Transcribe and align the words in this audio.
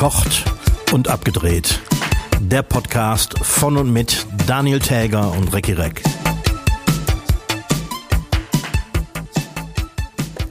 Verkocht 0.00 0.44
und 0.92 1.08
abgedreht. 1.08 1.78
Der 2.40 2.62
Podcast 2.62 3.38
von 3.42 3.76
und 3.76 3.92
mit 3.92 4.24
Daniel 4.46 4.78
Täger 4.78 5.30
und 5.32 5.52
Recki 5.52 5.74
Reck. 5.74 6.02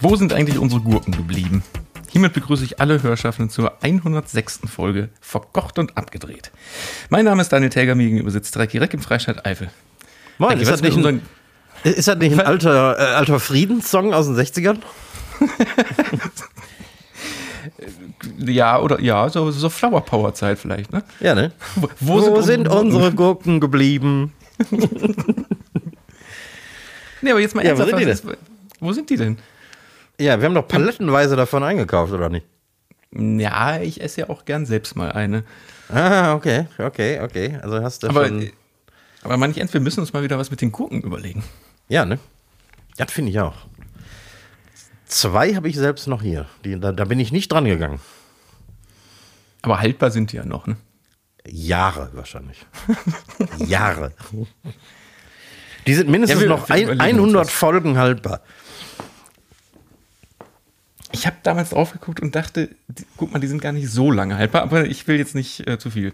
Wo 0.02 0.16
sind 0.16 0.34
eigentlich 0.34 0.60
unsere 0.60 0.82
Gurken 0.82 1.18
geblieben? 1.18 1.64
Hiermit 2.12 2.34
begrüße 2.34 2.64
ich 2.64 2.80
alle 2.80 3.02
Hörschaffenden 3.02 3.50
zur 3.50 3.84
106. 3.84 4.60
Folge 4.68 5.10
Verkocht 5.20 5.80
und 5.80 5.98
abgedreht. 5.98 6.52
Mein 7.10 7.26
Name 7.26 7.42
ist 7.42 7.52
Daniel 7.52 7.72
Täger, 7.72 7.96
mir 7.96 8.04
gegenüber 8.04 8.30
sitzt 8.30 8.56
Recki 8.56 8.78
Reck 8.78 8.94
im 8.94 9.02
Freistaat 9.02 9.48
Eifel. 9.48 9.72
Moin, 10.38 10.52
Recki, 10.52 10.62
ist, 10.62 10.72
das 10.72 10.82
nicht 10.84 10.96
ein, 10.96 11.24
ist 11.84 12.08
das 12.08 12.18
nicht 12.20 12.34
ein 12.34 12.42
alter, 12.42 13.00
äh, 13.00 13.16
alter 13.16 13.40
Friedenssong 13.40 14.14
aus 14.14 14.28
den 14.28 14.36
60ern? 14.36 14.78
Ja, 18.38 18.80
oder 18.80 19.00
ja, 19.02 19.30
so, 19.30 19.50
so 19.52 19.70
Flower 19.70 20.02
Power 20.02 20.34
Zeit 20.34 20.60
vielleicht, 20.60 20.92
ne? 20.92 21.04
Ja, 21.20 21.36
ne? 21.36 21.52
Wo, 21.76 21.90
Wo, 22.00 22.42
sind, 22.42 22.68
unsere 22.68 23.14
Gurken 23.14 23.60
geblieben? 23.60 24.34
Nee, 27.22 27.32
aber 27.32 27.40
jetzt 27.42 27.56
mal 27.56 27.66
Ja, 27.66 27.78
wo 27.78 27.82
ernsthaft, 27.82 28.00
sind 28.02 28.26
die 28.26 28.32
ist- 28.34 28.40
Wo 28.80 28.94
sind 28.94 29.10
die 29.10 29.18
denn? 29.18 29.38
Ja, 30.20 30.40
wir 30.40 30.46
haben 30.46 30.56
doch 30.56 30.68
palettenweise 30.68 31.36
davon 31.36 31.64
eingekauft, 31.64 32.14
oder 32.14 32.30
nicht? 32.30 32.46
Ja, 33.12 33.80
ich 33.80 34.02
esse 34.02 34.22
ja 34.22 34.30
auch 34.30 34.46
gern 34.46 34.66
selbst 34.66 34.96
mal 34.96 35.12
eine. 35.12 35.44
Ah, 35.90 36.34
okay, 36.36 36.68
okay, 36.78 37.20
okay. 37.22 37.58
Also 37.62 37.82
hast 37.82 38.04
du 38.04 38.08
Aber, 38.10 38.28
schon... 38.28 38.50
aber 39.24 39.38
meine 39.38 39.52
ich 39.52 39.58
ernst, 39.60 39.74
wir 39.74 39.82
müssen 39.82 40.00
uns 40.02 40.14
mal 40.14 40.24
wieder 40.24 40.38
was 40.38 40.52
mit 40.52 40.62
den 40.62 40.72
Gurken 40.72 41.02
überlegen. 41.02 41.44
Ja, 41.88 42.06
ne? 42.06 42.20
Das 42.98 43.12
finde 43.12 43.32
ich 43.32 43.40
auch. 43.40 43.56
Zwei 45.10 45.56
habe 45.56 45.68
ich 45.68 45.76
selbst 45.76 46.08
noch 46.08 46.22
hier. 46.22 46.46
Die, 46.64 46.80
da, 46.80 46.92
da 46.94 47.04
bin 47.06 47.20
ich 47.20 47.32
nicht 47.34 47.52
dran 47.52 47.66
gegangen. 47.66 48.00
Aber 49.62 49.80
haltbar 49.80 50.12
sind 50.12 50.32
die 50.32 50.38
ja 50.38 50.46
noch, 50.46 50.66
ne? 50.68 50.78
Jahre 51.46 52.10
wahrscheinlich. 52.14 52.66
Jahre. 53.58 54.14
Die 55.88 55.94
sind 55.96 56.10
mindestens 56.10 56.40
Ja, 56.42 56.48
wir- 56.48 56.50
noch 56.50 56.70
wir 56.70 56.76
ein, 56.76 56.84
überlegen 56.84 57.20
uns 57.20 57.28
100 57.34 57.46
was. 57.48 57.52
Folgen 57.52 57.98
haltbar. 57.98 58.42
Ich 61.12 61.26
habe 61.26 61.38
damals 61.44 61.72
drauf 61.72 61.92
geguckt 61.92 62.20
und 62.22 62.36
dachte, 62.36 62.70
die, 62.88 63.06
guck 63.18 63.32
mal, 63.34 63.40
die 63.40 63.48
sind 63.48 63.62
gar 63.62 63.72
nicht 63.72 63.90
so 63.90 64.12
lange 64.12 64.38
haltbar, 64.38 64.62
aber 64.62 64.86
ich 64.86 65.08
will 65.08 65.18
jetzt 65.18 65.34
nicht 65.34 65.68
äh, 65.68 65.80
zu 65.80 65.90
viel. 65.90 66.14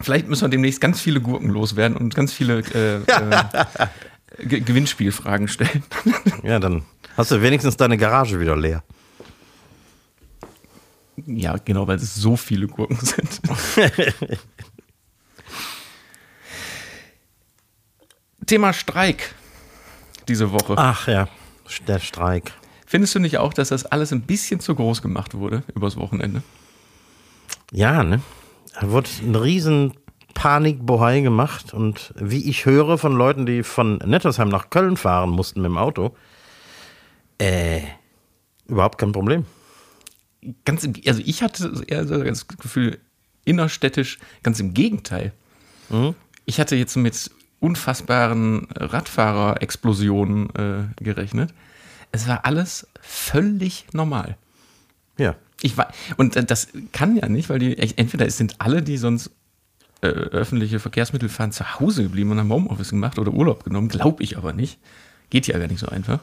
Vielleicht 0.00 0.26
müssen 0.26 0.42
wir 0.42 0.48
demnächst 0.48 0.80
ganz 0.80 1.00
viele 1.00 1.20
Gurken 1.20 1.50
loswerden 1.50 1.96
und 1.96 2.14
ganz 2.14 2.32
viele 2.32 2.60
äh, 2.60 2.96
äh, 3.06 3.86
Ge- 4.38 4.60
Gewinnspielfragen 4.60 5.48
stellen. 5.48 5.82
Ja, 6.42 6.58
dann 6.58 6.84
hast 7.16 7.30
du 7.30 7.40
wenigstens 7.40 7.76
deine 7.76 7.96
Garage 7.96 8.38
wieder 8.40 8.56
leer. 8.56 8.82
ja, 11.26 11.56
genau, 11.64 11.86
weil 11.86 11.96
es 11.96 12.14
so 12.14 12.36
viele 12.36 12.66
Gurken 12.66 12.98
sind. 13.00 13.40
Thema 18.46 18.72
Streik 18.72 19.34
diese 20.28 20.52
Woche. 20.52 20.74
Ach 20.76 21.06
ja, 21.08 21.28
der 21.86 21.98
Streik. 21.98 22.52
Findest 22.86 23.14
du 23.14 23.18
nicht 23.18 23.38
auch, 23.38 23.52
dass 23.54 23.68
das 23.70 23.86
alles 23.86 24.12
ein 24.12 24.22
bisschen 24.22 24.60
zu 24.60 24.74
groß 24.74 25.02
gemacht 25.02 25.34
wurde 25.34 25.62
übers 25.74 25.96
Wochenende? 25.96 26.42
Ja, 27.72 28.02
ne? 28.02 28.20
Da 28.80 28.90
wurde 28.90 29.08
ein 29.22 29.34
riesen 29.34 29.94
Panikbohai 30.34 31.20
gemacht 31.20 31.72
und 31.72 32.12
wie 32.16 32.48
ich 32.48 32.66
höre 32.66 32.98
von 32.98 33.16
Leuten, 33.16 33.46
die 33.46 33.62
von 33.62 33.98
Nettersheim 33.98 34.48
nach 34.48 34.70
Köln 34.70 34.96
fahren 34.96 35.30
mussten 35.30 35.62
mit 35.62 35.70
dem 35.70 35.78
Auto, 35.78 36.14
äh, 37.38 37.80
überhaupt 38.66 38.98
kein 38.98 39.12
Problem. 39.12 39.46
Ganz 40.64 40.84
im, 40.84 40.94
also 41.06 41.22
ich 41.24 41.42
hatte 41.42 41.82
eher 41.86 42.06
so 42.06 42.22
das 42.22 42.46
Gefühl, 42.48 42.98
innerstädtisch, 43.44 44.18
ganz 44.42 44.60
im 44.60 44.74
Gegenteil. 44.74 45.32
Ich 46.46 46.60
hatte 46.60 46.76
jetzt 46.76 46.96
mit 46.96 47.30
unfassbaren 47.60 48.66
Radfahrer-Explosionen 48.74 50.50
äh, 50.50 51.02
gerechnet. 51.02 51.54
Es 52.12 52.28
war 52.28 52.44
alles 52.44 52.86
völlig 53.00 53.86
normal. 53.92 54.36
Ja. 55.18 55.36
Ich 55.62 55.76
war, 55.76 55.92
und 56.16 56.36
äh, 56.36 56.44
das 56.44 56.68
kann 56.92 57.16
ja 57.16 57.28
nicht, 57.28 57.48
weil 57.48 57.58
die, 57.58 57.76
entweder 57.96 58.26
es 58.26 58.36
sind 58.36 58.60
alle, 58.60 58.82
die 58.82 58.98
sonst 58.98 59.30
äh, 60.02 60.06
öffentliche 60.08 60.78
Verkehrsmittel 60.80 61.28
fahren, 61.28 61.52
zu 61.52 61.78
Hause 61.80 62.02
geblieben 62.04 62.30
und 62.30 62.38
haben 62.38 62.52
Homeoffice 62.52 62.90
gemacht 62.90 63.18
oder 63.18 63.32
Urlaub 63.32 63.64
genommen, 63.64 63.88
glaube 63.88 64.22
ich 64.22 64.36
aber 64.36 64.52
nicht. 64.52 64.78
Geht 65.30 65.46
ja 65.46 65.58
gar 65.58 65.66
nicht 65.68 65.80
so 65.80 65.88
einfach. 65.88 66.20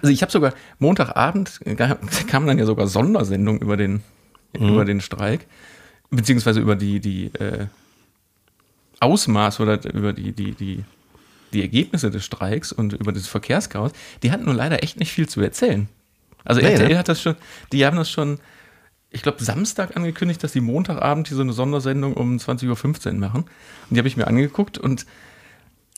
Also 0.00 0.12
ich 0.12 0.22
habe 0.22 0.32
sogar 0.32 0.54
Montagabend 0.78 1.60
ga- 1.76 1.98
kamen 2.28 2.46
dann 2.46 2.58
ja 2.58 2.64
sogar 2.66 2.86
Sondersendungen 2.88 3.60
über 3.60 3.76
den 3.76 4.02
über 4.54 4.86
den 4.86 5.00
Streik 5.02 5.46
beziehungsweise 6.10 6.60
über 6.60 6.76
die 6.76 6.98
die 7.00 7.26
äh, 7.34 7.66
Ausmaß 9.00 9.60
oder 9.60 9.84
über 9.92 10.12
die 10.14 10.32
die 10.32 10.52
die 10.52 10.84
die 11.52 11.60
Ergebnisse 11.60 12.10
des 12.10 12.24
Streiks 12.24 12.72
und 12.72 12.94
über 12.94 13.12
das 13.12 13.26
Verkehrschaos. 13.28 13.92
Die 14.22 14.30
hatten 14.32 14.44
nur 14.46 14.54
leider 14.54 14.82
echt 14.82 14.98
nicht 14.98 15.12
viel 15.12 15.28
zu 15.28 15.40
erzählen. 15.40 15.88
Also 16.44 16.60
Nee, 16.60 16.68
RTL 16.72 16.88
ne? 16.88 16.98
hat 16.98 17.08
das 17.08 17.20
schon, 17.22 17.36
die 17.72 17.84
haben 17.86 17.96
das 17.96 18.10
schon, 18.10 18.38
ich 19.16 19.22
glaube 19.22 19.42
Samstag 19.42 19.96
angekündigt, 19.96 20.44
dass 20.44 20.52
die 20.52 20.60
Montagabend 20.60 21.28
hier 21.28 21.38
so 21.38 21.42
eine 21.42 21.54
Sondersendung 21.54 22.12
um 22.12 22.36
20:15 22.36 23.14
Uhr 23.14 23.14
machen. 23.14 23.44
Und 23.44 23.94
die 23.94 23.98
habe 23.98 24.08
ich 24.08 24.18
mir 24.18 24.26
angeguckt 24.26 24.76
und 24.76 25.06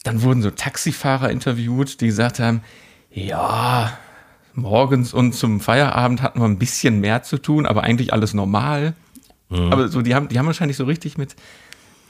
dann 0.05 0.23
wurden 0.23 0.41
so 0.41 0.53
Taxifahrer 0.53 1.29
interviewt, 1.29 2.01
die 2.01 2.07
gesagt 2.07 2.39
haben, 2.39 2.63
ja, 3.11 3.99
morgens 4.55 5.13
und 5.13 5.33
zum 5.33 5.59
Feierabend 5.59 6.23
hatten 6.23 6.41
wir 6.41 6.47
ein 6.47 6.61
bisschen 6.61 7.01
mehr 7.01 7.25
zu 7.25 7.39
tun, 7.39 7.67
aber 7.67 7.83
eigentlich 7.83 8.13
alles 8.13 8.35
normal. 8.35 8.95
Aber 9.51 9.89
so, 9.89 10.03
die 10.03 10.15
haben, 10.15 10.29
die 10.29 10.39
haben 10.39 10.47
wahrscheinlich 10.47 10.77
so 10.77 10.85
richtig 10.85 11.19
mit 11.19 11.35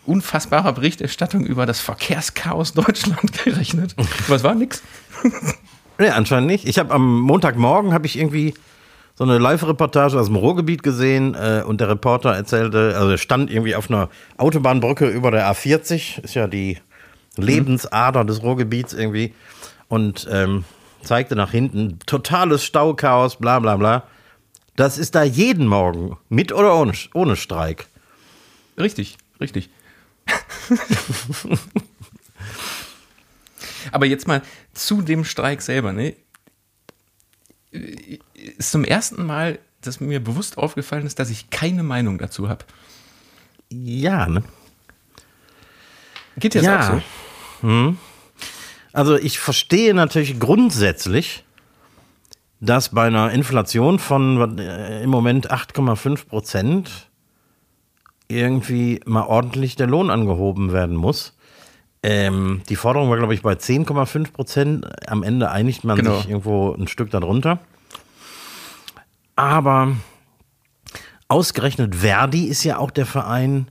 unfassbarer 0.05 0.73
Berichterstattung 0.75 1.47
über 1.47 1.65
das 1.65 1.81
Verkehrschaos 1.81 2.75
Deutschland 2.75 3.33
gerechnet. 3.45 3.95
Aber 4.27 4.37
es 4.37 4.45
war 4.45 4.55
nix. 4.55 4.83
Nee, 5.99 6.09
anscheinend 6.09 6.49
nicht. 6.49 6.69
Ich 6.69 6.79
habe 6.79 6.93
am 6.93 7.21
Montagmorgen 7.21 7.95
habe 7.95 8.07
ich 8.07 8.19
irgendwie 8.19 8.55
so 9.19 9.25
eine 9.25 9.39
Live-Reportage 9.39 10.17
aus 10.17 10.27
dem 10.27 10.37
Ruhrgebiet 10.37 10.85
gesehen 10.85 11.35
äh, 11.35 11.65
und 11.67 11.81
der 11.81 11.89
Reporter 11.89 12.37
erzählte, 12.37 12.95
also 12.97 13.17
stand 13.17 13.51
irgendwie 13.51 13.75
auf 13.75 13.91
einer 13.91 14.11
Autobahnbrücke 14.37 15.09
über 15.09 15.33
der 15.33 15.51
A40, 15.53 16.23
ist 16.23 16.35
ja 16.35 16.47
die 16.47 16.79
Lebensader 17.37 18.25
des 18.25 18.45
Ruhrgebiets 18.45 18.93
irgendwie 18.93 19.35
und 19.89 20.29
ähm, 20.31 20.63
zeigte 21.03 21.35
nach 21.35 21.51
hinten 21.51 21.99
totales 22.07 22.63
Stauchaos, 22.63 23.35
bla 23.35 23.59
bla 23.59 23.77
bla. 23.77 24.05
Das 24.77 24.99
ist 24.99 25.17
da 25.17 25.25
jeden 25.25 25.67
Morgen, 25.67 26.17
mit 26.29 26.53
oder 26.53 26.77
ohne, 26.77 26.93
ohne 27.13 27.35
Streik. 27.35 27.89
Richtig, 28.79 29.19
richtig. 29.41 29.69
Aber 33.91 34.07
jetzt 34.07 34.29
mal 34.29 34.43
zu 34.75 35.03
dem 35.03 35.25
Streik 35.25 35.61
selber, 35.61 35.93
ne? 35.93 36.15
Ist 38.57 38.71
zum 38.73 38.85
ersten 38.85 39.25
Mal, 39.27 39.59
dass 39.81 40.01
mir 40.01 40.23
bewusst 40.23 40.59
aufgefallen 40.59 41.07
ist, 41.07 41.19
dass 41.19 41.31
ich 41.31 41.51
keine 41.51 41.83
Meinung 41.83 42.19
dazu 42.19 42.49
habe. 42.49 42.65
Ja, 43.71 44.27
ne? 44.29 44.43
Geht 46.37 46.55
dir 46.55 46.63
das 46.63 46.67
Ja. 46.67 46.97
auch 46.97 47.01
so? 47.63 47.95
Also 48.93 49.17
ich 49.17 49.39
verstehe 49.39 49.95
natürlich 49.95 50.39
grundsätzlich, 50.41 51.45
dass 52.61 52.89
bei 52.91 53.07
einer 53.07 53.31
Inflation 53.33 53.99
von 53.99 54.59
äh, 54.59 55.03
im 55.03 55.11
Moment 55.11 55.51
8,5 55.53 56.27
Prozent 56.27 57.09
irgendwie 58.29 59.01
mal 59.07 59.25
ordentlich 59.25 59.77
der 59.77 59.87
Lohn 59.87 60.11
angehoben 60.11 60.73
werden 60.73 60.97
muss. 60.97 61.35
Ähm, 62.03 62.63
die 62.69 62.77
Forderung 62.77 63.11
war, 63.11 63.17
glaube 63.17 63.35
ich, 63.35 63.43
bei 63.43 63.53
10,5 63.55 64.33
Prozent. 64.33 64.87
Am 65.09 65.23
Ende 65.23 65.51
einigt 65.51 65.85
man 65.85 65.97
Genau. 65.97 66.17
sich 66.19 66.29
irgendwo 66.29 66.73
ein 66.75 66.89
Stück 66.89 67.11
darunter. 67.11 67.59
Aber 69.39 69.97
ausgerechnet 71.29 71.95
Verdi 71.95 72.47
ist 72.47 72.65
ja 72.65 72.79
auch 72.79 72.91
der 72.91 73.07
Verein 73.07 73.69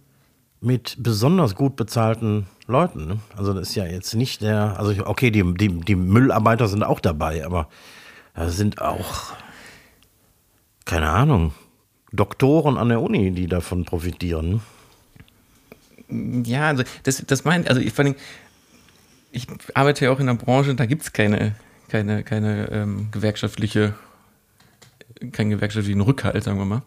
mit 0.61 0.95
besonders 0.97 1.55
gut 1.55 1.75
bezahlten 1.75 2.47
Leuten. 2.67 3.05
Ne? 3.05 3.19
Also 3.35 3.53
das 3.53 3.67
ist 3.69 3.75
ja 3.75 3.85
jetzt 3.85 4.15
nicht 4.15 4.41
der, 4.41 4.79
also 4.79 4.93
okay, 5.05 5.29
die, 5.29 5.43
die, 5.55 5.67
die 5.67 5.95
Müllarbeiter 5.97 6.69
sind 6.69 6.83
auch 6.83 7.01
dabei, 7.01 7.45
aber 7.45 7.67
da 8.33 8.47
sind 8.47 8.81
auch, 8.81 9.33
keine 10.85 11.09
Ahnung, 11.09 11.53
Doktoren 12.13 12.77
an 12.77 12.87
der 12.87 13.01
Uni, 13.01 13.31
die 13.31 13.47
davon 13.47 13.83
profitieren. 13.83 14.61
Ja, 16.45 16.69
also 16.69 16.83
das, 17.03 17.25
das 17.27 17.43
meint, 17.43 17.67
also 17.67 17.81
ich 17.81 17.91
vor 17.91 18.05
ich 19.33 19.47
arbeite 19.73 20.05
ja 20.05 20.11
auch 20.11 20.21
in 20.21 20.29
einer 20.29 20.39
Branche, 20.39 20.75
da 20.75 20.85
gibt 20.85 21.01
es 21.01 21.11
keine, 21.11 21.55
keine, 21.89 22.23
keine 22.23 22.71
ähm, 22.71 23.09
gewerkschaftliche, 23.11 23.95
keinen 25.31 25.49
gewerkschaftlichen 25.49 26.01
Rückhalt, 26.01 26.43
sagen 26.43 26.59
wir 26.59 26.65
mal. 26.65 26.81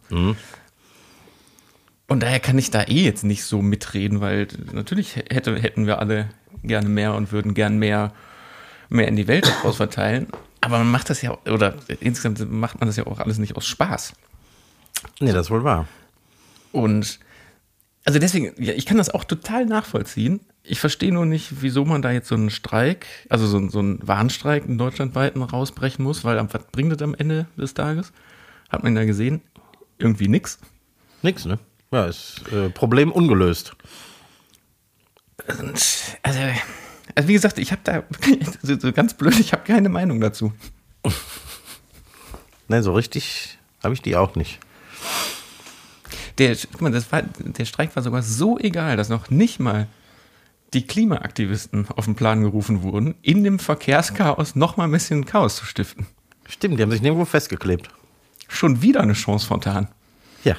Und 2.08 2.22
daher 2.22 2.40
kann 2.40 2.58
ich 2.58 2.70
da 2.70 2.82
eh 2.82 3.04
jetzt 3.04 3.22
nicht 3.24 3.44
so 3.44 3.62
mitreden, 3.62 4.20
weil 4.20 4.48
natürlich 4.72 5.16
hätte, 5.16 5.56
hätten 5.60 5.86
wir 5.86 6.00
alle 6.00 6.28
gerne 6.62 6.88
mehr 6.88 7.14
und 7.14 7.32
würden 7.32 7.54
gern 7.54 7.78
mehr, 7.78 8.12
mehr 8.88 9.08
in 9.08 9.16
die 9.16 9.28
Welt 9.28 9.46
daraus 9.46 9.76
verteilen. 9.76 10.26
Aber 10.60 10.78
man 10.78 10.90
macht 10.90 11.08
das 11.08 11.22
ja, 11.22 11.38
oder 11.46 11.74
insgesamt 12.00 12.50
macht 12.50 12.80
man 12.80 12.88
das 12.88 12.96
ja 12.96 13.06
auch 13.06 13.18
alles 13.20 13.38
nicht 13.38 13.56
aus 13.56 13.66
Spaß. 13.66 14.12
Nee, 15.20 15.32
das 15.32 15.46
ist 15.46 15.50
wohl 15.50 15.64
wahr. 15.64 15.86
Und 16.72 17.20
also 18.10 18.18
deswegen, 18.18 18.52
ja, 18.60 18.72
ich 18.72 18.86
kann 18.86 18.96
das 18.96 19.08
auch 19.08 19.22
total 19.22 19.66
nachvollziehen. 19.66 20.40
Ich 20.64 20.80
verstehe 20.80 21.12
nur 21.12 21.26
nicht, 21.26 21.62
wieso 21.62 21.84
man 21.84 22.02
da 22.02 22.10
jetzt 22.10 22.26
so 22.26 22.34
einen 22.34 22.50
Streik, 22.50 23.06
also 23.28 23.46
so, 23.46 23.68
so 23.68 23.78
einen 23.78 24.00
Warnstreik 24.04 24.66
in 24.66 24.78
deutschlandweiten 24.78 25.40
rausbrechen 25.42 26.04
muss, 26.04 26.24
weil 26.24 26.36
was 26.52 26.64
bringt 26.72 26.90
das 26.90 27.00
am 27.02 27.14
Ende 27.14 27.46
des 27.56 27.72
Tages? 27.72 28.12
Hat 28.68 28.82
man 28.82 28.96
da 28.96 29.04
gesehen? 29.04 29.42
Irgendwie 29.98 30.26
nix. 30.26 30.58
Nix, 31.22 31.44
ne? 31.44 31.60
Ja, 31.92 32.06
ist 32.06 32.42
äh, 32.50 32.68
Problem 32.70 33.12
ungelöst. 33.12 33.76
Und, 35.46 35.80
also, 36.24 36.40
also 37.14 37.28
wie 37.28 37.32
gesagt, 37.32 37.60
ich 37.60 37.70
habe 37.70 37.82
da 37.84 38.02
so, 38.62 38.76
so 38.76 38.92
ganz 38.92 39.14
blöd, 39.14 39.38
ich 39.38 39.52
habe 39.52 39.62
keine 39.62 39.88
Meinung 39.88 40.20
dazu. 40.20 40.52
Ne, 42.66 42.84
so 42.84 42.92
richtig 42.92 43.58
habe 43.82 43.94
ich 43.94 44.02
die 44.02 44.14
auch 44.14 44.36
nicht. 44.36 44.60
Der, 46.38 46.56
guck 46.72 46.80
mal, 46.80 46.92
war, 46.92 47.22
der 47.22 47.64
Streik 47.64 47.94
war 47.96 48.02
sogar 48.02 48.22
so 48.22 48.58
egal, 48.58 48.96
dass 48.96 49.08
noch 49.08 49.30
nicht 49.30 49.60
mal 49.60 49.86
die 50.72 50.86
Klimaaktivisten 50.86 51.88
auf 51.96 52.04
den 52.04 52.14
Plan 52.14 52.42
gerufen 52.42 52.82
wurden, 52.82 53.14
in 53.22 53.42
dem 53.44 53.58
Verkehrschaos 53.58 54.54
noch 54.54 54.76
mal 54.76 54.84
ein 54.84 54.92
bisschen 54.92 55.26
Chaos 55.26 55.56
zu 55.56 55.64
stiften. 55.64 56.06
Stimmt, 56.48 56.78
die 56.78 56.82
haben 56.82 56.90
sich 56.90 57.02
nirgendwo 57.02 57.24
festgeklebt. 57.24 57.90
Schon 58.48 58.82
wieder 58.82 59.00
eine 59.00 59.12
Chance 59.12 59.46
vertan. 59.46 59.88
Ja. 60.44 60.56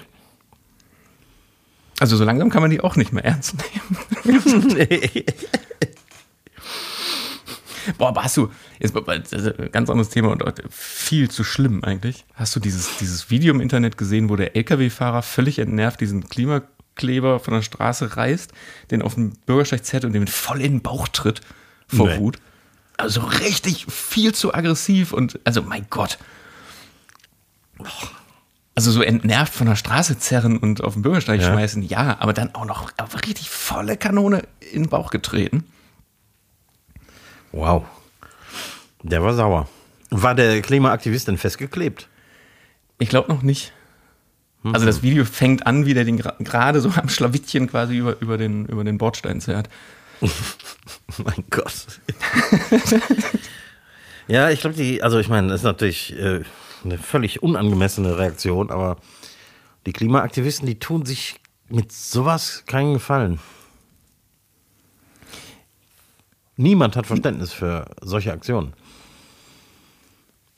Also 2.00 2.18
so 2.18 2.24
langsam 2.24 2.50
kann 2.50 2.62
man 2.62 2.72
die 2.72 2.82
auch 2.82 2.96
nicht 2.96 3.14
mehr 3.14 3.26
ernst 3.26 3.56
nehmen. 4.26 4.44
Boah, 7.98 8.10
aber 8.10 8.24
hast 8.24 8.38
du, 8.38 8.52
jetzt 8.80 8.96
das 8.96 9.32
ist 9.32 9.60
ein 9.60 9.72
ganz 9.72 9.90
anderes 9.90 10.10
Thema 10.10 10.30
und 10.30 10.44
viel 10.70 11.30
zu 11.30 11.44
schlimm 11.44 11.84
eigentlich. 11.84 12.26
Hast 12.34 12.56
du 12.56 12.60
dieses, 12.60 12.98
dieses 12.98 13.30
Video 13.30 13.54
im 13.54 13.62
Internet 13.62 13.98
gesehen, 13.98 14.30
wo 14.30 14.36
der 14.36 14.56
LKW-Fahrer 14.56 15.22
völlig 15.22 15.60
entnervt 15.60 16.00
diesen 16.02 16.28
Klimakleber 16.30 17.40
von 17.40 17.54
der 17.54 17.62
Straße 17.62 18.18
reißt, 18.18 18.52
den 18.92 19.02
auf 19.02 19.16
den 19.16 19.32
Bürgersteig 19.46 19.86
zerrt 19.86 20.06
und 20.06 20.14
den 20.14 20.28
voll 20.28 20.62
in 20.62 20.74
den 20.74 20.82
Bauch 20.82 21.08
tritt 21.08 21.42
vor 21.88 22.08
Nee. 22.08 22.18
Wut? 22.20 22.38
Also 22.98 23.22
richtig 23.22 23.88
viel 23.92 24.34
zu 24.36 24.54
aggressiv 24.54 25.12
und, 25.14 25.40
also 25.44 25.62
mein 25.64 25.88
Gott. 25.90 26.20
Also 28.76 28.92
so 28.92 29.02
entnervt 29.02 29.54
von 29.54 29.68
der 29.68 29.76
Straße 29.76 30.18
zerren 30.20 30.58
und 30.58 30.84
auf 30.84 30.94
den 30.94 31.02
Bürgersteig 31.02 31.42
Ja. 31.42 31.52
schmeißen, 31.52 31.84
ja, 31.84 32.18
aber 32.20 32.34
dann 32.34 32.56
auch 32.56 32.66
noch 32.66 32.92
richtig 33.28 33.50
volle 33.50 33.98
Kanone 33.98 34.44
in 34.72 34.84
den 34.84 34.90
Bauch 34.90 35.10
getreten. 35.12 35.66
Wow. 37.52 37.86
Der 39.04 39.24
war 39.24 39.34
sauer. 39.34 39.68
War 40.10 40.36
der 40.36 40.62
Klimaaktivist 40.62 41.28
denn 41.28 41.38
festgeklebt? 41.38 42.08
Ich 43.00 43.10
glaube 43.10 43.32
noch 43.32 43.42
nicht. 43.42 43.74
Also 44.64 44.86
das 44.86 45.02
Video 45.02 45.26
fängt 45.26 45.66
an, 45.66 45.88
wie 45.88 45.96
der 45.96 46.04
den 46.04 46.18
gerade 46.18 46.82
so 46.82 46.90
am 46.96 47.10
Schlawittchen 47.10 47.68
quasi 47.68 47.98
über, 47.98 48.22
über, 48.22 48.38
den, 48.38 48.68
über 48.68 48.84
den 48.84 48.98
Bordstein 49.00 49.42
zerrt. 49.42 49.70
mein 51.18 51.44
Gott. 51.50 51.74
ja, 54.28 54.52
ich 54.52 54.62
glaube, 54.62 54.76
die, 54.76 55.02
also 55.02 55.18
ich 55.18 55.30
meine, 55.30 55.48
das 55.48 55.62
ist 55.62 55.66
natürlich 55.66 56.16
äh, 56.16 56.42
eine 56.84 56.98
völlig 57.00 57.42
unangemessene 57.42 58.20
Reaktion, 58.20 58.70
aber 58.70 58.98
die 59.88 59.94
Klimaaktivisten, 59.94 60.68
die 60.68 60.78
tun 60.78 61.06
sich 61.06 61.40
mit 61.70 61.92
sowas 61.92 62.64
keinen 62.68 62.94
Gefallen. 62.94 63.40
Niemand 66.58 66.96
hat 66.96 67.08
Verständnis 67.08 67.54
für 67.54 67.86
solche 68.02 68.32
Aktionen. 68.34 68.74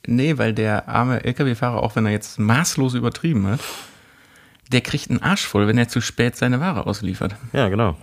Nee, 0.05 0.37
weil 0.37 0.53
der 0.53 0.87
arme 0.89 1.23
LKW-Fahrer, 1.23 1.81
auch 1.81 1.95
wenn 1.95 2.05
er 2.05 2.11
jetzt 2.11 2.37
maßlos 2.39 2.93
übertrieben 2.93 3.47
hat, 3.47 3.59
der 4.71 4.81
kriegt 4.81 5.09
einen 5.09 5.21
Arsch 5.21 5.45
voll, 5.45 5.67
wenn 5.67 5.77
er 5.77 5.87
zu 5.87 6.01
spät 6.01 6.35
seine 6.35 6.59
Ware 6.59 6.85
ausliefert. 6.87 7.35
Ja, 7.53 7.69
genau. 7.69 7.95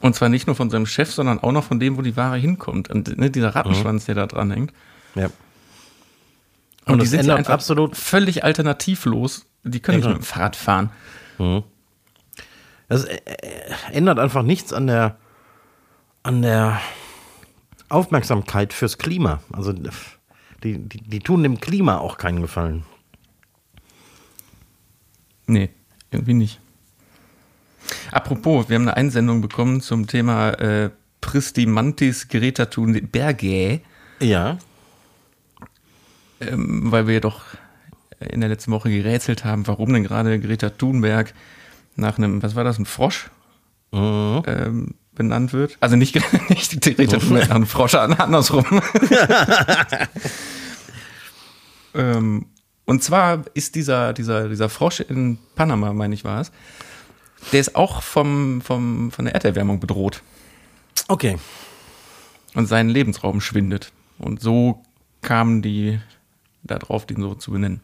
Und 0.00 0.14
zwar 0.14 0.28
nicht 0.28 0.46
nur 0.46 0.56
von 0.56 0.70
seinem 0.70 0.86
Chef, 0.86 1.10
sondern 1.12 1.38
auch 1.40 1.52
noch 1.52 1.64
von 1.64 1.80
dem, 1.80 1.96
wo 1.98 2.02
die 2.02 2.16
Ware 2.16 2.36
hinkommt. 2.36 2.88
Und 2.90 3.18
ne, 3.18 3.30
dieser 3.30 3.54
Rattenschwanz, 3.54 4.04
der 4.06 4.14
da 4.14 4.26
dran 4.26 4.50
hängt. 4.50 4.72
Ja. 5.14 5.26
Und, 6.86 6.94
Und 6.94 7.02
die 7.02 7.06
sind 7.06 7.24
ja 7.26 7.34
einfach 7.34 7.54
absolut- 7.54 7.96
völlig 7.96 8.44
alternativlos. 8.44 9.46
Die 9.64 9.80
können 9.80 9.98
nicht 9.98 10.06
Ja, 10.06 10.12
mit 10.12 10.22
dem 10.22 10.24
Fahrrad 10.24 10.54
fahren. 10.56 10.90
Das 12.88 13.04
äh, 13.04 13.16
äh, 13.24 13.72
ändert 13.92 14.18
einfach 14.20 14.42
nichts 14.42 14.72
an 14.72 14.86
der, 14.86 15.16
an 16.22 16.42
der 16.42 16.80
Aufmerksamkeit 17.88 18.72
fürs 18.72 18.98
Klima. 18.98 19.40
Also 19.52 19.72
die, 19.72 20.78
die, 20.78 21.00
die 21.00 21.20
tun 21.20 21.42
dem 21.42 21.60
Klima 21.60 21.98
auch 21.98 22.18
keinen 22.18 22.40
Gefallen. 22.42 22.84
Nee, 25.46 25.70
irgendwie 26.10 26.34
nicht. 26.34 26.60
Apropos, 28.10 28.68
wir 28.68 28.74
haben 28.76 28.82
eine 28.82 28.96
Einsendung 28.96 29.40
bekommen 29.40 29.80
zum 29.80 30.06
Thema 30.06 30.50
äh, 30.54 30.90
Pristimantis 31.20 32.28
Greta 32.28 32.66
Thunberg, 32.66 33.42
Ja. 34.20 34.58
ähm, 36.40 36.90
weil 36.90 37.06
wir 37.06 37.14
ja 37.14 37.20
doch 37.20 37.42
in 38.18 38.40
der 38.40 38.48
letzten 38.48 38.72
Woche 38.72 38.90
gerätselt 38.90 39.44
haben, 39.44 39.66
warum 39.66 39.92
denn 39.92 40.02
gerade 40.04 40.40
Greta 40.40 40.70
Thunberg 40.70 41.32
nach 41.94 42.18
einem, 42.18 42.42
was 42.42 42.54
war 42.54 42.64
das, 42.64 42.78
ein 42.78 42.86
Frosch 42.86 43.30
Mhm. 43.92 44.42
ähm, 44.46 44.94
benannt 45.16 45.52
wird. 45.52 45.76
Also 45.80 45.96
nicht, 45.96 46.14
nicht 46.48 46.80
Thunberg 46.80 47.48
nach 47.48 47.50
einem 47.50 47.66
Frosch, 47.66 47.94
andersrum. 47.94 48.64
ähm, 51.94 52.46
und 52.84 53.02
zwar 53.02 53.42
ist 53.54 53.74
dieser, 53.74 54.12
dieser, 54.12 54.48
dieser 54.48 54.68
Frosch 54.68 55.00
in 55.00 55.38
Panama, 55.56 55.92
meine 55.92 56.14
ich 56.14 56.24
war 56.24 56.40
es, 56.40 56.52
der 57.52 57.60
ist 57.60 57.74
auch 57.74 58.02
vom, 58.02 58.60
vom, 58.60 59.10
von 59.10 59.24
der 59.24 59.34
Erderwärmung 59.34 59.80
bedroht 59.80 60.22
Okay. 61.08 61.36
und 62.54 62.66
sein 62.66 62.88
Lebensraum 62.88 63.40
schwindet. 63.40 63.92
Und 64.18 64.40
so 64.40 64.82
kamen 65.22 65.62
die 65.62 66.00
darauf, 66.62 67.06
den 67.06 67.20
so 67.20 67.34
zu 67.34 67.50
benennen. 67.52 67.80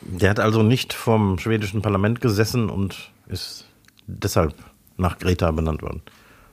Der 0.00 0.30
hat 0.30 0.40
also 0.40 0.62
nicht 0.62 0.92
vom 0.92 1.38
schwedischen 1.38 1.82
Parlament 1.82 2.20
gesessen 2.20 2.70
und 2.70 3.10
ist 3.26 3.66
deshalb 4.06 4.54
nach 4.96 5.18
Greta 5.18 5.50
benannt 5.50 5.82
worden. 5.82 6.02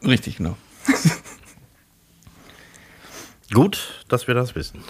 Richtig, 0.05 0.37
genau. 0.37 0.55
Gut, 3.53 4.03
dass 4.07 4.27
wir 4.27 4.33
das 4.35 4.55
wissen. 4.55 4.83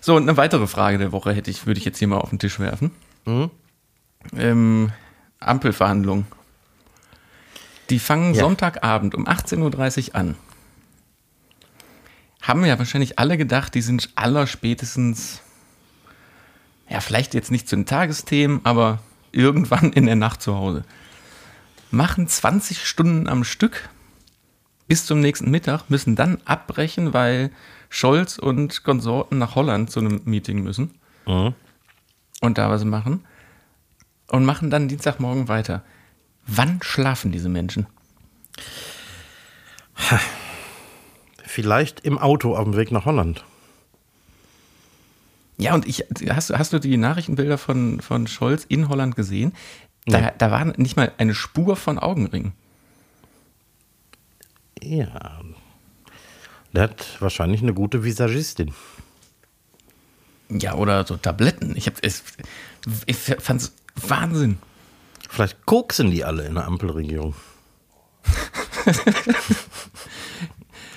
So, 0.00 0.14
und 0.16 0.22
eine 0.22 0.36
weitere 0.36 0.66
Frage 0.66 0.98
der 0.98 1.12
Woche 1.12 1.32
hätte 1.32 1.50
ich, 1.50 1.66
würde 1.66 1.78
ich 1.78 1.84
jetzt 1.84 1.98
hier 1.98 2.08
mal 2.08 2.18
auf 2.18 2.30
den 2.30 2.38
Tisch 2.38 2.60
werfen. 2.60 2.92
Ähm, 4.36 4.92
Ampelverhandlungen. 5.40 6.26
Die 7.90 7.98
fangen 7.98 8.34
Ja. 8.34 8.42
Sonntagabend 8.42 9.14
um 9.14 9.26
18.30 9.26 10.08
Uhr 10.10 10.14
an. 10.14 10.36
Haben 12.40 12.64
ja 12.64 12.78
wahrscheinlich 12.78 13.18
alle 13.18 13.36
gedacht, 13.36 13.74
die 13.74 13.82
sind 13.82 14.10
allerspätestens, 14.14 15.40
ja, 16.88 17.00
vielleicht 17.00 17.34
jetzt 17.34 17.50
nicht 17.50 17.68
zu 17.68 17.74
den 17.74 17.86
Tagesthemen, 17.86 18.60
aber 18.62 19.00
irgendwann 19.32 19.92
in 19.92 20.06
der 20.06 20.16
Nacht 20.16 20.40
zu 20.40 20.54
Hause. 20.54 20.84
Machen 21.90 22.28
20 22.28 22.86
Stunden 22.86 23.28
am 23.28 23.44
Stück 23.44 23.88
bis 24.88 25.06
zum 25.06 25.20
nächsten 25.20 25.50
Mittag, 25.50 25.88
müssen 25.90 26.14
dann 26.16 26.38
abbrechen, 26.44 27.12
weil 27.12 27.50
Scholz 27.88 28.38
und 28.38 28.84
Konsorten 28.84 29.38
nach 29.38 29.54
Holland 29.54 29.90
zu 29.90 30.00
einem 30.00 30.20
Meeting 30.24 30.62
müssen 30.62 30.94
und 32.40 32.58
da 32.58 32.70
was 32.70 32.84
machen 32.84 33.24
und 34.28 34.44
machen 34.44 34.70
dann 34.70 34.88
Dienstagmorgen 34.88 35.48
weiter. 35.48 35.82
Wann 36.46 36.80
schlafen 36.82 37.32
diese 37.32 37.48
Menschen? 37.48 37.86
Vielleicht 41.44 42.00
im 42.00 42.18
Auto 42.18 42.54
auf 42.56 42.64
dem 42.64 42.76
Weg 42.76 42.90
nach 42.92 43.04
Holland. 43.06 43.44
Ja, 45.58 45.74
und 45.74 45.86
ich, 45.86 46.04
hast, 46.28 46.50
du- 46.50 46.58
hast 46.58 46.72
du 46.74 46.78
die 46.78 46.96
Nachrichtenbilder 46.98 47.56
von, 47.56 48.00
von 48.00 48.26
Scholz 48.26 48.64
in 48.68 48.88
Holland 48.88 49.16
gesehen? 49.16 49.52
Da, 50.06 50.20
Nee. 50.20 50.30
da 50.38 50.50
war 50.50 50.64
nicht 50.64 50.96
mal 50.96 51.12
eine 51.18 51.34
Spur 51.34 51.76
von 51.76 51.98
Augenringen. 51.98 52.52
Ja. 54.82 55.40
Der 56.72 56.82
hat 56.84 57.20
wahrscheinlich 57.20 57.62
eine 57.62 57.74
gute 57.74 58.04
Visagistin. 58.04 58.72
Ja, 60.48 60.74
oder 60.74 61.04
so 61.06 61.16
Tabletten. 61.16 61.74
Ich, 61.76 61.86
hab, 61.86 61.94
es, 62.02 62.22
ich 63.06 63.16
fand's 63.16 63.72
Wahnsinn. 63.96 64.58
Vielleicht 65.28 65.66
koksen 65.66 66.10
die 66.12 66.24
alle 66.24 66.44
in 66.46 66.54
der 66.54 66.66
Ampelregierung. 66.66 67.34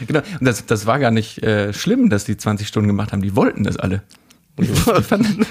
Genau. 0.08 0.22
Und 0.40 0.46
das, 0.46 0.66
das 0.66 0.86
war 0.86 0.98
gar 0.98 1.12
nicht 1.12 1.44
äh, 1.44 1.74
schlimm, 1.74 2.10
dass 2.10 2.24
die 2.24 2.38
20 2.38 2.68
Stunden 2.68 2.88
gemacht 2.88 3.12
haben. 3.12 3.22
Die 3.22 3.36
wollten 3.36 3.66
das 3.66 3.76
alle. 3.76 4.02
Die, 4.58 4.68
die 4.68 4.74
fanden, 4.74 5.46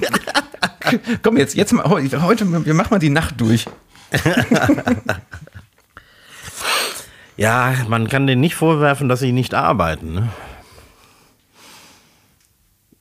komm, 1.22 1.36
jetzt, 1.36 1.54
jetzt 1.54 1.72
mal, 1.72 1.88
heute, 1.88 2.64
wir 2.64 2.74
machen 2.74 2.88
mal 2.90 2.98
die 2.98 3.10
Nacht 3.10 3.40
durch. 3.40 3.66
Ja, 7.38 7.72
man 7.86 8.08
kann 8.08 8.26
denen 8.26 8.40
nicht 8.40 8.56
vorwerfen, 8.56 9.08
dass 9.08 9.20
sie 9.20 9.30
nicht 9.30 9.54
arbeiten. 9.54 10.12
Ne? 10.12 10.28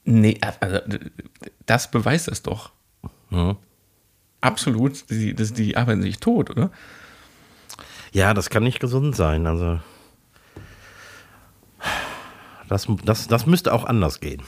Nee, 0.05 0.39
also 0.59 0.79
das 1.65 1.89
beweist 1.89 2.27
es 2.27 2.43
doch. 2.43 2.71
Absolut. 4.39 5.09
Die, 5.09 5.33
das, 5.33 5.53
die 5.53 5.75
arbeiten 5.75 6.03
sich 6.03 6.19
tot, 6.19 6.51
oder? 6.51 6.69
Ja, 8.11 8.35
das 8.35 8.51
kann 8.51 8.61
nicht 8.61 8.79
gesund 8.79 9.15
sein. 9.15 9.47
Also 9.47 9.79
das, 12.69 12.87
das, 13.03 13.27
das 13.27 13.47
müsste 13.47 13.73
auch 13.73 13.85
anders 13.85 14.19
gehen. 14.19 14.43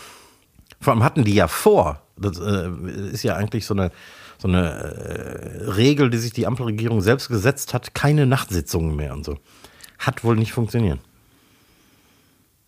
Vor 0.79 0.93
allem 0.93 1.03
hatten 1.03 1.23
die 1.23 1.33
ja 1.33 1.47
vor, 1.47 2.01
das 2.17 2.39
äh, 2.39 2.69
ist 3.11 3.23
ja 3.23 3.35
eigentlich 3.35 3.65
so 3.65 3.73
eine, 3.73 3.91
so 4.37 4.47
eine 4.47 4.69
äh, 4.69 5.69
Regel, 5.71 6.09
die 6.09 6.17
sich 6.17 6.31
die 6.31 6.47
Ampelregierung 6.47 7.01
selbst 7.01 7.27
gesetzt 7.29 7.73
hat, 7.73 7.93
keine 7.93 8.25
Nachtsitzungen 8.25 8.95
mehr 8.95 9.13
und 9.13 9.25
so. 9.25 9.37
Hat 9.97 10.23
wohl 10.23 10.35
nicht 10.35 10.53
funktioniert. 10.53 10.99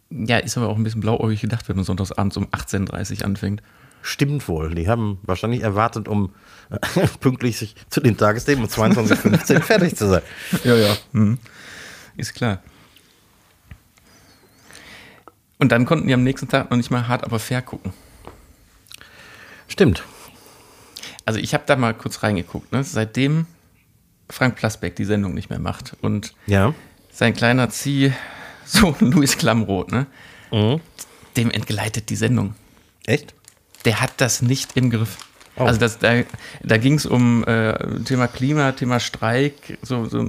Ja, 0.10 0.38
ist 0.38 0.58
aber 0.58 0.68
auch 0.68 0.76
ein 0.76 0.84
bisschen 0.84 1.00
blauäugig 1.00 1.40
gedacht, 1.40 1.70
wenn 1.70 1.78
man 1.78 1.86
sonntags 1.86 2.12
abends 2.12 2.36
um 2.36 2.48
18.30 2.48 3.20
Uhr 3.20 3.26
anfängt. 3.26 3.62
Stimmt 4.02 4.48
wohl. 4.48 4.74
Die 4.74 4.90
haben 4.90 5.20
wahrscheinlich 5.24 5.62
erwartet, 5.62 6.08
um 6.08 6.34
äh, 6.70 7.08
pünktlich 7.20 7.58
sich 7.58 7.76
zu 7.90 8.02
den 8.02 8.18
Tagesthemen 8.18 8.66
um 8.66 8.70
22.15 8.70 9.56
Uhr 9.56 9.62
fertig 9.62 9.96
zu 9.96 10.10
sein. 10.10 10.22
Ja, 10.64 10.76
ja. 10.76 10.98
Mhm. 11.14 11.38
Ist 12.18 12.34
klar. 12.34 12.62
Und 15.62 15.72
dann 15.72 15.86
konnten 15.86 16.08
die 16.08 16.14
am 16.16 16.24
nächsten 16.24 16.48
Tag 16.50 16.72
noch 16.72 16.78
nicht 16.78 16.90
mal 16.90 17.08
hart, 17.08 17.24
aber 17.24 17.38
fair 17.38 17.62
gucken. 17.62 17.94
Stimmt. 19.68 20.04
Also 21.24 21.40
ich 21.40 21.54
habe 21.54 21.64
da 21.68 21.76
mal 21.76 21.94
kurz 21.94 22.24
reingeguckt. 22.24 22.72
Ne? 22.72 22.84
Seitdem 22.84 23.46
Frank 24.28 24.56
Plasbeck 24.56 24.96
die 24.96 25.06
Sendung 25.06 25.36
nicht 25.36 25.52
mehr 25.52 25.60
macht 25.60 25.96
und 26.02 26.34
Ja. 26.48 26.74
sein 27.12 27.36
kleiner 27.36 27.70
Zieh, 27.70 28.12
so 28.66 28.96
Louis 29.00 29.38
Klamroth, 29.38 29.92
ne? 29.92 30.08
Mhm. 30.52 30.82
dem 31.38 31.52
entgleitet 31.52 32.10
die 32.10 32.16
Sendung. 32.16 32.56
Echt? 33.06 33.36
Der 33.86 34.02
hat 34.02 34.14
das 34.18 34.42
nicht 34.42 34.76
im 34.76 34.90
Griff. 34.90 35.18
Oh. 35.58 35.66
Also 35.66 35.80
das, 35.80 36.00
da, 36.00 36.24
da 36.64 36.78
ging 36.78 36.96
es 36.96 37.06
um 37.06 37.44
äh, 37.46 38.00
Thema 38.04 38.28
Klima, 38.28 38.72
Thema 38.72 39.00
Streik, 39.00 39.78
so, 39.84 40.06
so, 40.06 40.28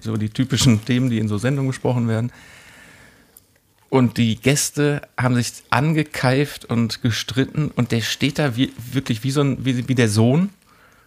so 0.00 0.16
die 0.16 0.28
typischen 0.30 0.84
Themen, 0.84 1.08
die 1.08 1.18
in 1.18 1.28
so 1.28 1.38
Sendungen 1.38 1.70
besprochen 1.70 2.08
werden. 2.08 2.32
Und 3.92 4.16
die 4.16 4.36
Gäste 4.36 5.02
haben 5.20 5.34
sich 5.34 5.52
angekeift 5.68 6.64
und 6.64 7.02
gestritten 7.02 7.70
und 7.70 7.92
der 7.92 8.00
steht 8.00 8.38
da 8.38 8.56
wie, 8.56 8.72
wirklich 8.90 9.22
wie 9.22 9.30
so 9.30 9.42
ein, 9.42 9.66
wie, 9.66 9.86
wie 9.86 9.94
der 9.94 10.08
Sohn, 10.08 10.48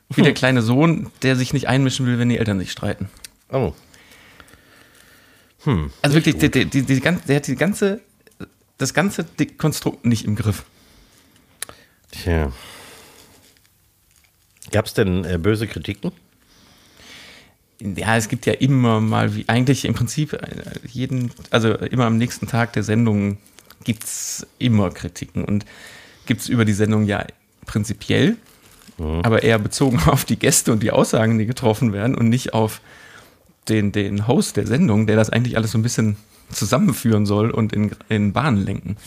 wie 0.10 0.22
der 0.22 0.36
kleine 0.36 0.62
Sohn, 0.62 1.10
der 1.24 1.36
sich 1.36 1.51
nicht 1.51 1.68
einmischen 1.68 2.06
will, 2.06 2.20
wenn 2.20 2.30
die 2.30 2.38
Eltern 2.38 2.60
sich 2.60 2.72
streiten. 2.72 3.10
Oh. 3.51 3.74
Also 6.04 6.15
wirklich, 6.15 6.36
der, 6.38 6.50
der, 6.50 6.65
ganze- 7.00 7.25
der 7.25 7.38
hat 7.38 7.48
die 7.48 7.56
ganze, 7.56 8.01
das 8.77 8.94
ganze 8.94 9.25
Konstrukt 9.58 10.06
nicht 10.06 10.24
im 10.25 10.36
Griff. 10.36 10.63
Tja. 12.12 12.51
Gab 14.72 14.86
es 14.86 14.94
denn 14.94 15.25
äh, 15.25 15.39
böse 15.39 15.65
Kritiken? 15.65 16.12
Ja, 17.96 18.18
es 18.18 18.27
gibt 18.27 18.46
ja 18.46 18.54
immer 18.54 19.01
mal, 19.01 19.36
wie 19.36 19.48
eigentlich 19.48 19.86
im 19.86 19.94
Prinzip 19.94 20.34
äh, 20.34 20.39
jeden, 20.88 21.32
also 21.51 21.74
immer 21.74 22.06
am 22.06 22.18
nächsten 22.18 22.48
Tag 22.48 22.74
der 22.74 22.84
Sendung 22.84 23.38
gibt 23.84 24.04
es 24.04 24.48
immer 24.58 24.89
Kritiken 24.89 25.46
und 25.46 25.65
gibt 26.25 26.42
es 26.42 26.50
über 26.50 26.65
die 26.65 26.74
Sendung 26.74 27.06
ja 27.06 27.25
prinzipiell, 27.65 28.38
aber 29.24 29.44
eher 29.44 29.60
bezogen 29.60 30.00
auf 30.08 30.25
die 30.25 30.39
Gäste 30.39 30.72
und 30.72 30.82
die 30.82 30.92
Aussagen, 30.92 31.38
die 31.38 31.46
getroffen 31.46 31.94
werden 31.94 32.15
und 32.15 32.30
nicht 32.30 32.54
auf 32.54 32.82
den, 33.68 33.92
den 33.92 34.27
Host 34.27 34.58
der 34.58 34.68
Sendung, 34.68 35.08
der 35.08 35.15
das 35.15 35.30
eigentlich 35.30 35.58
alles 35.58 35.72
so 35.72 35.77
ein 35.77 35.84
bisschen 35.84 36.18
zusammenführen 36.50 37.25
soll 37.25 37.51
und 37.51 37.74
in, 37.74 37.92
in 38.10 38.34
Bahnen 38.34 38.63
lenken. 38.63 38.98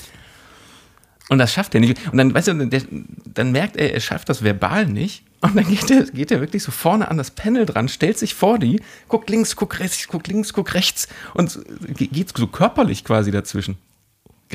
Und 1.29 1.39
das 1.39 1.53
schafft 1.53 1.75
er 1.75 1.81
nicht. 1.81 1.99
Und 2.11 2.17
dann, 2.19 2.33
weißt 2.33 2.49
du, 2.49 2.67
der, 2.67 2.83
dann 3.27 3.53
merkt 3.53 3.77
er, 3.77 3.93
er 3.93 4.01
schafft 4.01 4.29
das 4.29 4.43
verbal 4.43 4.87
nicht. 4.87 5.25
Und 5.41 5.55
dann 5.57 5.69
geht 5.69 5.91
er, 5.91 6.05
geht 6.05 6.31
er 6.31 6.41
wirklich 6.41 6.63
so 6.63 6.73
vorne 6.73 7.09
an 7.11 7.17
das 7.19 7.31
Panel 7.31 7.65
dran, 7.67 7.89
stellt 7.89 8.19
sich 8.19 8.35
vor 8.35 8.59
die, 8.59 8.81
guckt 9.09 9.31
links, 9.31 9.55
guckt 9.55 9.79
rechts, 9.79 10.09
guckt 10.09 10.27
links, 10.27 10.53
guckt 10.53 10.75
rechts 10.75 11.07
und 11.35 11.59
ge- 11.97 12.09
geht 12.09 12.37
so 12.37 12.47
körperlich 12.49 13.05
quasi 13.05 13.31
dazwischen. 13.31 13.77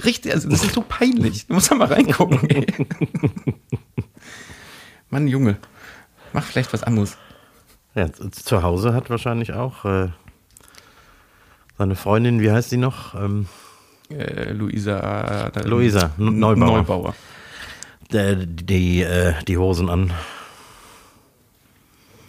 Richtig, 0.04 0.34
also 0.34 0.50
das 0.50 0.64
ist 0.64 0.74
so 0.74 0.82
peinlich. 0.82 1.46
Du 1.48 1.54
musst 1.54 1.70
da 1.72 1.76
mal 1.76 1.88
reingucken. 1.88 2.50
Ey. 2.50 2.66
Mann, 5.10 5.28
Junge, 5.28 5.58
mach 6.34 6.44
vielleicht 6.44 6.74
was 6.74 6.84
anderes. 6.84 7.18
Ja, 7.96 8.08
zu 8.12 8.64
Hause 8.64 8.94
hat 8.94 9.10
wahrscheinlich 9.12 9.54
auch 9.54 9.86
äh, 9.86 10.10
seine 11.78 11.96
Freundin, 11.96 12.42
wie 12.42 12.52
heißt 12.52 12.72
sie 12.72 12.78
noch? 12.78 13.14
Ähm, 13.16 13.48
Äh, 14.18 14.52
Luisa. 14.52 15.50
äh, 15.56 15.68
Luisa 15.68 16.12
Neubauer. 16.18 16.78
Neubauer. 16.78 17.16
der, 18.12 18.36
die, 18.36 19.02
äh, 19.02 19.34
die 19.48 19.58
Hosen 19.58 19.90
an. 19.90 20.14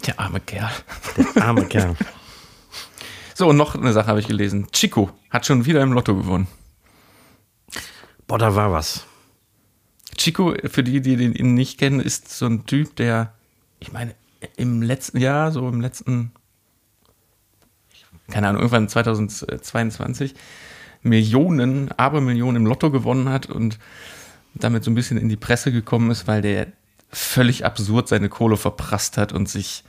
Der 0.06 0.18
arme 0.20 0.40
Kerl. 0.40 0.70
Arme 1.40 1.66
Kerl. 1.66 1.96
So, 3.36 3.48
und 3.48 3.56
noch 3.56 3.74
eine 3.74 3.92
Sache 3.92 4.06
habe 4.06 4.20
ich 4.20 4.28
gelesen. 4.28 4.68
Chico 4.70 5.10
hat 5.28 5.44
schon 5.44 5.66
wieder 5.66 5.82
im 5.82 5.92
Lotto 5.92 6.14
gewonnen. 6.14 6.46
Boah, 8.28 8.38
da 8.38 8.54
war 8.54 8.70
was. 8.70 9.06
Chico, 10.16 10.54
für 10.66 10.84
die, 10.84 11.00
die 11.00 11.14
ihn 11.14 11.54
nicht 11.54 11.78
kennen, 11.78 11.98
ist 11.98 12.30
so 12.30 12.46
ein 12.46 12.64
Typ, 12.66 12.94
der, 12.94 13.34
ich 13.80 13.92
meine, 13.92 14.14
im 14.56 14.82
letzten 14.82 15.18
Jahr, 15.18 15.50
so 15.50 15.68
im 15.68 15.80
letzten, 15.80 16.30
keine 18.30 18.48
Ahnung, 18.48 18.62
irgendwann 18.62 18.88
2022, 18.88 20.34
Millionen, 21.04 21.92
Abermillionen 21.92 22.62
im 22.62 22.66
Lotto 22.66 22.90
gewonnen 22.90 23.28
hat 23.28 23.46
und 23.46 23.78
damit 24.54 24.84
so 24.84 24.90
ein 24.90 24.94
bisschen 24.94 25.18
in 25.18 25.28
die 25.28 25.36
Presse 25.36 25.70
gekommen 25.70 26.10
ist, 26.10 26.26
weil 26.26 26.42
der 26.42 26.66
völlig 27.10 27.64
absurd 27.64 28.08
seine 28.08 28.28
Kohle 28.28 28.56
verprasst 28.56 29.16
hat 29.16 29.32
und 29.32 29.48
sich 29.48 29.84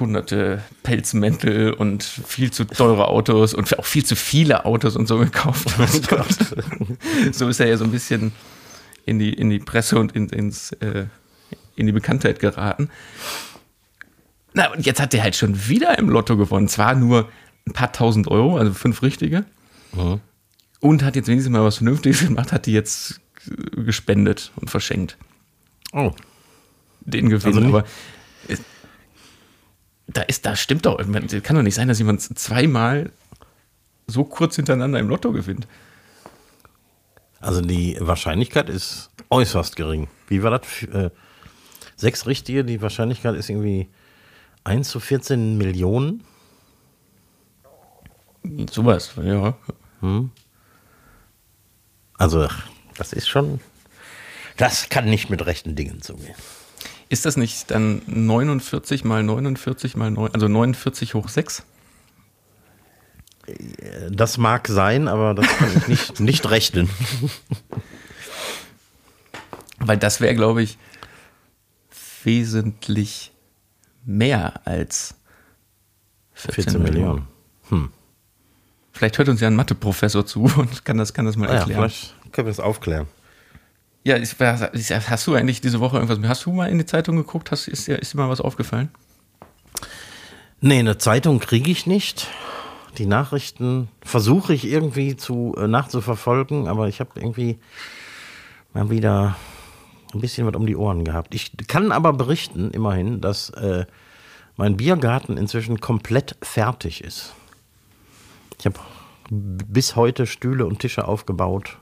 hunderte 0.00 0.62
Pelzmäntel 0.82 1.72
und 1.72 2.02
viel 2.02 2.50
zu 2.50 2.64
teure 2.64 3.06
Autos 3.08 3.54
und 3.54 3.78
auch 3.78 3.84
viel 3.84 4.04
zu 4.04 4.16
viele 4.16 4.64
Autos 4.64 4.96
und 4.96 5.06
so 5.06 5.18
gekauft 5.18 5.78
hat. 5.78 6.56
so 7.32 7.48
ist 7.48 7.60
er 7.60 7.68
ja 7.68 7.76
so 7.76 7.84
ein 7.84 7.92
bisschen 7.92 8.32
in 9.06 9.18
die, 9.18 9.32
in 9.32 9.50
die 9.50 9.60
Presse 9.60 9.98
und 9.98 10.12
in, 10.12 10.28
ins, 10.30 10.72
äh, 10.72 11.06
in 11.76 11.86
die 11.86 11.92
Bekanntheit 11.92 12.40
geraten. 12.40 12.90
Na, 14.52 14.72
und 14.72 14.84
jetzt 14.86 15.00
hat 15.00 15.14
er 15.14 15.22
halt 15.22 15.36
schon 15.36 15.68
wieder 15.68 15.98
im 15.98 16.08
Lotto 16.08 16.36
gewonnen. 16.36 16.68
Zwar 16.68 16.94
nur 16.94 17.28
ein 17.66 17.72
paar 17.72 17.92
tausend 17.92 18.28
Euro, 18.28 18.56
also 18.56 18.72
fünf 18.72 19.02
richtige. 19.02 19.44
Und 20.80 21.02
hat 21.02 21.16
jetzt 21.16 21.28
wenigstens 21.28 21.52
mal 21.52 21.64
was 21.64 21.76
Vernünftiges 21.78 22.20
gemacht, 22.26 22.52
hat 22.52 22.66
die 22.66 22.72
jetzt 22.72 23.20
äh, 23.48 23.82
gespendet 23.82 24.52
und 24.56 24.70
verschenkt. 24.70 25.16
Oh. 25.92 26.12
Den 27.00 27.28
Gewinn. 27.28 27.56
Also 27.56 27.68
Aber 27.68 27.84
es- 28.48 28.60
da 30.06 30.22
ist, 30.22 30.44
da 30.46 30.54
stimmt 30.56 30.84
doch. 30.86 30.98
irgendwann- 30.98 31.24
Es 31.24 31.42
kann 31.42 31.56
doch 31.56 31.62
nicht 31.62 31.74
sein, 31.74 31.88
dass 31.88 31.98
jemand 31.98 32.20
zweimal 32.20 33.10
so 34.06 34.24
kurz 34.24 34.56
hintereinander 34.56 34.98
im 34.98 35.08
Lotto 35.08 35.32
gewinnt. 35.32 35.66
Also 37.40 37.60
die 37.60 37.96
Wahrscheinlichkeit 38.00 38.68
ist 38.68 39.10
äußerst 39.30 39.76
gering. 39.76 40.08
Wie 40.28 40.42
war 40.42 40.50
das? 40.58 40.82
Äh, 40.84 41.10
sechs 41.96 42.26
richtige, 42.26 42.64
die 42.64 42.80
Wahrscheinlichkeit 42.82 43.34
ist 43.34 43.48
irgendwie 43.50 43.88
1 44.64 44.88
zu 44.88 45.00
14 45.00 45.56
Millionen. 45.58 46.22
Sowas, 48.70 49.12
ja. 49.22 49.56
Also 52.16 52.48
das 52.96 53.12
ist 53.12 53.28
schon, 53.28 53.60
das 54.56 54.88
kann 54.88 55.06
nicht 55.06 55.30
mit 55.30 55.44
rechten 55.44 55.74
Dingen 55.74 56.02
zugehen. 56.02 56.34
Ist 57.08 57.26
das 57.26 57.36
nicht 57.36 57.70
dann 57.70 58.02
49 58.06 59.04
mal 59.04 59.22
49 59.22 59.96
mal 59.96 60.10
9, 60.10 60.32
also 60.32 60.48
49 60.48 61.14
hoch 61.14 61.28
6? 61.28 61.64
Das 64.10 64.38
mag 64.38 64.68
sein, 64.68 65.06
aber 65.06 65.34
das 65.34 65.46
kann 65.46 65.76
ich 65.76 65.88
nicht, 65.88 66.20
nicht 66.20 66.50
rechnen. 66.50 66.88
Weil 69.78 69.98
das 69.98 70.20
wäre, 70.20 70.34
glaube 70.34 70.62
ich, 70.62 70.78
wesentlich 72.22 73.32
mehr 74.06 74.66
als 74.66 75.14
14, 76.32 76.64
14 76.64 76.82
Millionen. 76.82 77.28
Millionen. 77.70 77.92
Vielleicht 78.94 79.18
hört 79.18 79.28
uns 79.28 79.40
ja 79.40 79.48
ein 79.48 79.56
Mathe-Professor 79.56 80.24
zu 80.24 80.44
und 80.56 80.84
kann 80.84 80.96
das, 80.96 81.12
kann 81.12 81.26
das 81.26 81.36
mal 81.36 81.48
Ah 81.48 81.52
ja, 81.52 81.58
erklären. 81.58 81.80
vielleicht 81.90 82.14
können 82.32 82.46
wir 82.46 82.52
das 82.52 82.60
aufklären. 82.60 83.06
Ja, 84.04 84.16
ist, 84.16 84.36
hast 84.40 85.26
du 85.26 85.34
eigentlich 85.34 85.60
diese 85.60 85.80
Woche 85.80 85.96
irgendwas? 85.96 86.18
Hast 86.28 86.44
du 86.46 86.52
mal 86.52 86.68
in 86.70 86.78
die 86.78 86.84
Zeitung 86.86 87.16
geguckt? 87.16 87.50
Hast, 87.50 87.68
ist, 87.68 87.88
dir, 87.88 87.98
ist 87.98 88.12
dir 88.12 88.18
mal 88.18 88.28
was 88.28 88.40
aufgefallen? 88.40 88.90
Nee, 90.60 90.78
eine 90.78 90.98
Zeitung 90.98 91.40
kriege 91.40 91.70
ich 91.70 91.86
nicht. 91.86 92.28
Die 92.98 93.06
Nachrichten 93.06 93.88
versuche 94.02 94.54
ich 94.54 94.66
irgendwie 94.66 95.16
zu 95.16 95.54
äh, 95.58 95.66
nachzuverfolgen, 95.66 96.68
aber 96.68 96.86
ich 96.88 97.00
habe 97.00 97.10
irgendwie 97.16 97.58
mal 98.72 98.90
wieder 98.90 99.36
ein 100.12 100.20
bisschen 100.20 100.46
was 100.46 100.54
um 100.54 100.66
die 100.66 100.76
Ohren 100.76 101.04
gehabt. 101.04 101.34
Ich 101.34 101.52
kann 101.66 101.90
aber 101.90 102.12
berichten, 102.12 102.70
immerhin, 102.70 103.20
dass 103.20 103.50
äh, 103.50 103.86
mein 104.56 104.76
Biergarten 104.76 105.36
inzwischen 105.36 105.80
komplett 105.80 106.36
fertig 106.42 107.02
ist. 107.02 107.32
Ich 108.64 108.66
habe 108.66 108.80
bis 109.30 109.94
heute 109.94 110.26
Stühle 110.26 110.64
und 110.64 110.78
Tische 110.78 111.06
aufgebaut. 111.06 111.76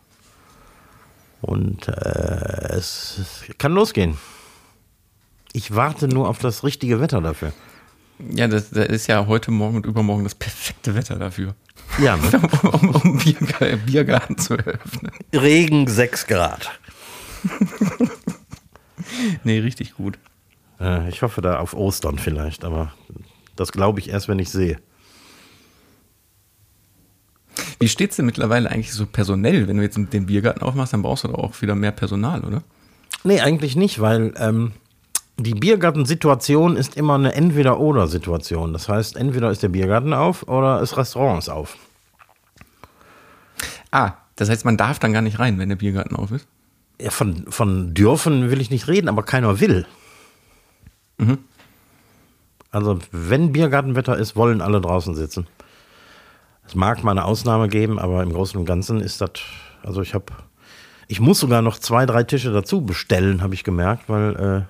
Und 1.41 1.87
äh, 1.87 2.75
es, 2.75 3.45
kann 3.59 3.73
losgehen. 3.73 4.19
Ich 5.53 5.77
warte 5.77 6.09
nur 6.09 6.29
auf 6.29 6.41
das 6.41 6.65
richtige 6.65 7.01
Wetter 7.01 7.21
dafür. 7.21 7.53
Ja, 8.19 8.49
das, 8.49 8.71
das 8.71 8.89
ist 8.89 9.07
ja 9.07 9.29
heute 9.29 9.53
Morgen 9.53 9.77
und 9.77 9.87
übermorgen 9.87 10.25
das 10.25 10.35
perfekte 10.35 10.97
Wetter 10.97 11.21
dafür. 11.21 11.55
Ja, 12.01 12.17
ne? 12.33 12.51
um, 12.63 12.89
um, 12.89 12.97
um 12.97 13.19
Bier, 13.19 13.77
Biergarten 13.87 14.37
zu 14.37 14.55
eröffnen. 14.55 15.13
Regen 15.33 15.87
6 15.87 16.27
Grad. 16.27 16.69
Nee, 19.45 19.59
richtig 19.59 19.95
gut. 19.95 20.19
Äh, 20.81 21.09
ich 21.11 21.23
hoffe 21.23 21.43
da 21.43 21.59
auf 21.59 21.75
Ostern 21.75 22.19
vielleicht, 22.19 22.65
aber 22.65 22.95
das 23.57 23.73
glaube 23.73 24.01
ich 24.01 24.09
erst, 24.09 24.29
wenn 24.29 24.39
ich 24.39 24.49
sehe. 24.49 24.79
Wie 27.83 27.89
steht's 27.89 28.15
denn 28.15 28.27
mittlerweile 28.27 28.71
eigentlich 28.71 28.93
so 28.93 29.07
personell? 29.07 29.67
Wenn 29.67 29.77
du 29.77 29.83
jetzt 29.83 29.97
den 29.97 30.27
Biergarten 30.27 30.63
aufmachst, 30.63 30.93
dann 30.93 31.03
brauchst 31.03 31.25
du 31.25 31.29
doch 31.29 31.39
auch 31.39 31.63
wieder 31.63 31.75
mehr 31.75 31.91
Personal, 31.91 32.45
oder? 32.45 32.63
Nee, 33.25 33.41
eigentlich 33.41 33.75
nicht, 33.75 34.01
weil 34.01 34.33
ähm, 34.37 34.71
die 35.37 35.55
Biergartensituation 35.55 36.77
ist 36.77 36.97
immer 36.97 37.17
eine 37.17 37.35
Entweder-Oder-Situation. 37.35 38.73
Das 38.73 38.89
heißt, 38.89 39.17
entweder 39.17 39.51
ist 39.51 39.65
der 39.65 39.69
Biergarten 39.69 40.13
auf 40.13 40.47
oder 40.47 40.79
das 40.79 40.97
Restaurant 40.97 41.41
ist 41.41 41.49
auf. 41.49 41.77
Ah, 43.91 44.13
das 44.37 44.49
heißt, 44.49 44.65
man 44.65 44.77
darf 44.77 45.01
dann 45.01 45.13
gar 45.13 45.23
nicht 45.23 45.41
rein, 45.41 45.59
wenn 45.59 45.69
der 45.69 45.77
Biergarten 45.77 46.15
auf 46.15 46.31
ist? 46.31 46.47
Ja, 47.01 47.11
von, 47.11 47.47
von 47.49 47.95
dürfen 47.95 48.51
will 48.51 48.61
ich 48.61 48.71
nicht 48.71 48.87
reden, 48.87 49.09
aber 49.09 49.25
keiner 49.25 49.59
will. 49.59 49.87
Also, 52.71 53.01
wenn 53.11 53.53
Biergartenwetter 53.53 54.17
ist, 54.17 54.37
wollen 54.37 54.61
alle 54.61 54.81
draußen 54.81 55.15
sitzen. 55.17 55.49
Es 56.73 56.77
mag 56.77 57.05
mal 57.05 57.11
eine 57.11 57.27
Ausnahme 57.27 57.69
geben, 57.69 57.99
aber 57.99 58.23
im 58.23 58.33
Großen 58.33 58.59
und 58.59 58.65
Ganzen 58.65 59.03
ist 59.03 59.21
das. 59.21 59.33
Also, 59.83 60.01
ich 60.01 60.15
habe. 60.15 60.33
Ich 61.07 61.21
muss 61.21 61.39
sogar 61.39 61.61
noch 61.61 61.79
zwei, 61.79 62.07
drei 62.07 62.23
Tische 62.23 62.51
dazu 62.51 62.81
bestellen, 62.81 63.43
habe 63.43 63.53
ich 63.53 63.63
gemerkt, 63.63 64.09
weil 64.09 64.67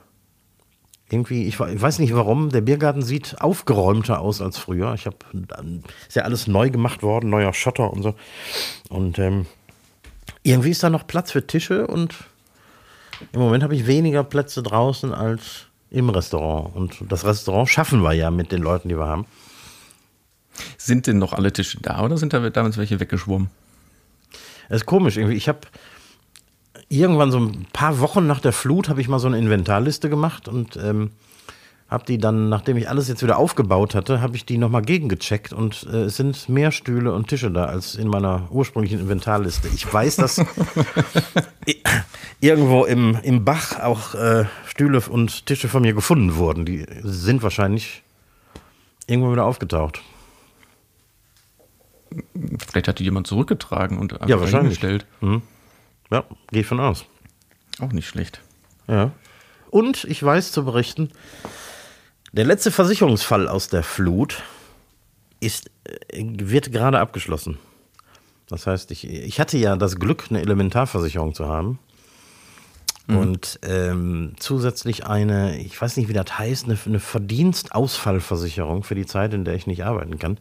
äh, 1.06 1.14
irgendwie, 1.14 1.47
ich, 1.47 1.61
ich 1.61 1.80
weiß 1.80 2.00
nicht 2.00 2.12
warum, 2.12 2.49
der 2.49 2.62
Biergarten 2.62 3.02
sieht 3.02 3.40
aufgeräumter 3.40 4.18
aus 4.18 4.42
als 4.42 4.59
früher. 4.59 4.92
Ich 4.94 5.06
habe. 5.06 5.18
Ist 6.09 6.16
ja 6.16 6.25
alles 6.25 6.49
neu 6.49 6.71
gemacht 6.71 7.04
worden, 7.04 7.30
neuer 7.30 7.52
Schotter 7.52 7.92
und 7.92 8.02
so. 8.02 8.16
Und 8.88 9.21
ähm, 9.21 9.47
irgendwie 10.42 10.71
ist 10.71 10.82
da 10.82 10.90
noch 10.90 11.06
Platz 11.06 11.30
für 11.30 11.47
Tische 11.47 11.87
und 11.87 12.16
im 13.30 13.38
Moment 13.38 13.62
habe 13.62 13.76
ich 13.76 13.87
weniger 13.87 14.25
Plätze 14.25 14.64
draußen 14.64 15.14
als 15.14 15.66
im 15.88 16.11
Restaurant. 16.11 16.75
Und 16.75 17.12
das 17.12 17.25
Restaurant 17.25 17.68
schaffen 17.68 18.02
wir 18.02 18.12
ja 18.12 18.32
mit 18.32 18.50
den 18.50 18.61
Leuten, 18.61 18.88
die 18.88 18.99
wir 18.99 19.06
haben. 19.06 19.25
Sind 20.85 21.07
denn 21.07 21.19
noch 21.19 21.33
alle 21.33 21.53
Tische 21.53 21.79
da 21.81 22.03
oder 22.03 22.19
sind 22.19 22.33
da 22.33 22.51
damals 22.51 22.77
welche 22.77 22.99
weggeschwommen? 22.99 23.51
Es 24.69 24.79
ist 24.79 24.87
komisch 24.87 25.17
irgendwie. 25.17 25.37
Ich 25.37 25.49
habe 25.49 25.61
irgendwann 26.89 27.31
so 27.31 27.39
ein 27.39 27.67
paar 27.73 28.01
Wochen 28.01 28.27
nach 28.27 28.41
der 28.41 28.53
Flut 28.53 28.89
habe 28.89 29.01
ich 29.01 29.07
mal 29.07 29.21
so 29.21 29.29
eine 29.29 29.39
Inventarliste 29.39 30.11
gemacht 30.11 30.49
und 30.49 30.77
ähm, 30.77 31.12
habe 31.89 32.05
die 32.05 32.19
dann, 32.19 32.49
nachdem 32.49 32.77
ich 32.79 32.89
alles 32.89 33.07
jetzt 33.07 33.23
wieder 33.23 33.39
aufgebaut 33.39 33.95
hatte, 33.95 34.21
habe 34.21 34.35
ich 34.35 34.45
die 34.45 34.59
nochmal 34.59 34.83
gegengecheckt 34.83 35.53
und 35.53 35.87
äh, 35.89 36.07
es 36.07 36.17
sind 36.17 36.49
mehr 36.49 36.73
Stühle 36.73 37.12
und 37.12 37.29
Tische 37.29 37.53
da 37.53 37.67
als 37.67 37.95
in 37.95 38.09
meiner 38.09 38.49
ursprünglichen 38.51 38.99
Inventarliste. 38.99 39.69
Ich 39.73 39.91
weiß, 39.93 40.17
dass 40.17 40.45
irgendwo 42.41 42.87
im, 42.87 43.17
im 43.23 43.45
Bach 43.45 43.79
auch 43.79 44.17
äh, 44.17 44.47
Stühle 44.67 45.01
und 45.09 45.47
Tische 45.47 45.69
von 45.69 45.83
mir 45.83 45.93
gefunden 45.93 46.35
wurden. 46.35 46.65
Die 46.65 46.85
sind 47.05 47.45
wahrscheinlich 47.45 48.03
irgendwo 49.07 49.31
wieder 49.31 49.45
aufgetaucht. 49.45 50.03
Vielleicht 52.69 52.88
hat 52.88 52.99
die 52.99 53.04
jemand 53.04 53.26
zurückgetragen 53.26 53.99
und 53.99 54.12
Ja, 54.12 54.40
wahrscheinlich. 54.40 54.78
hingestellt. 54.81 55.07
Ja, 56.11 56.25
gehe 56.50 56.61
ich 56.61 56.66
von 56.66 56.81
aus. 56.81 57.04
Auch 57.81 57.92
nicht 57.92 58.07
schlecht. 58.09 58.40
Ja. 58.88 59.12
Und 59.70 60.05
ich 60.05 60.22
weiß 60.22 60.53
zu 60.53 60.64
berichten, 60.64 61.11
der 62.33 62.44
letzte 62.44 62.70
Versicherungsfall 62.70 63.48
aus 63.48 63.68
der 63.68 63.83
Flut 63.83 64.42
ist, 65.40 65.70
äh, 65.85 66.22
wird 66.38 66.72
gerade 66.72 66.98
abgeschlossen. 66.98 67.59
Das 68.48 68.66
heißt, 68.66 68.90
ich, 68.90 69.09
ich 69.09 69.40
hatte 69.40 69.57
ja 69.57 69.77
das 69.77 69.96
Glück, 69.96 70.27
eine 70.29 70.40
Elementarversicherung 70.40 71.35
zu 71.35 71.46
haben. 71.48 71.79
Und 73.09 73.59
ähm, 73.62 74.35
zusätzlich 74.38 75.07
eine, 75.07 75.59
ich 75.59 75.79
weiß 75.81 75.96
nicht, 75.96 76.09
wie 76.09 76.12
das 76.14 76.38
heißt, 76.38 76.64
eine, 76.66 76.79
eine 76.87 77.01
Verdienstausfallversicherung 77.01 78.85
für 78.85 78.94
die 78.94 79.07
Zeit, 79.07 79.35
in 79.35 79.44
der 79.44 79.55
ich 79.55 79.66
nicht 79.66 79.85
arbeiten 79.85 80.18
kann. 80.18 80.38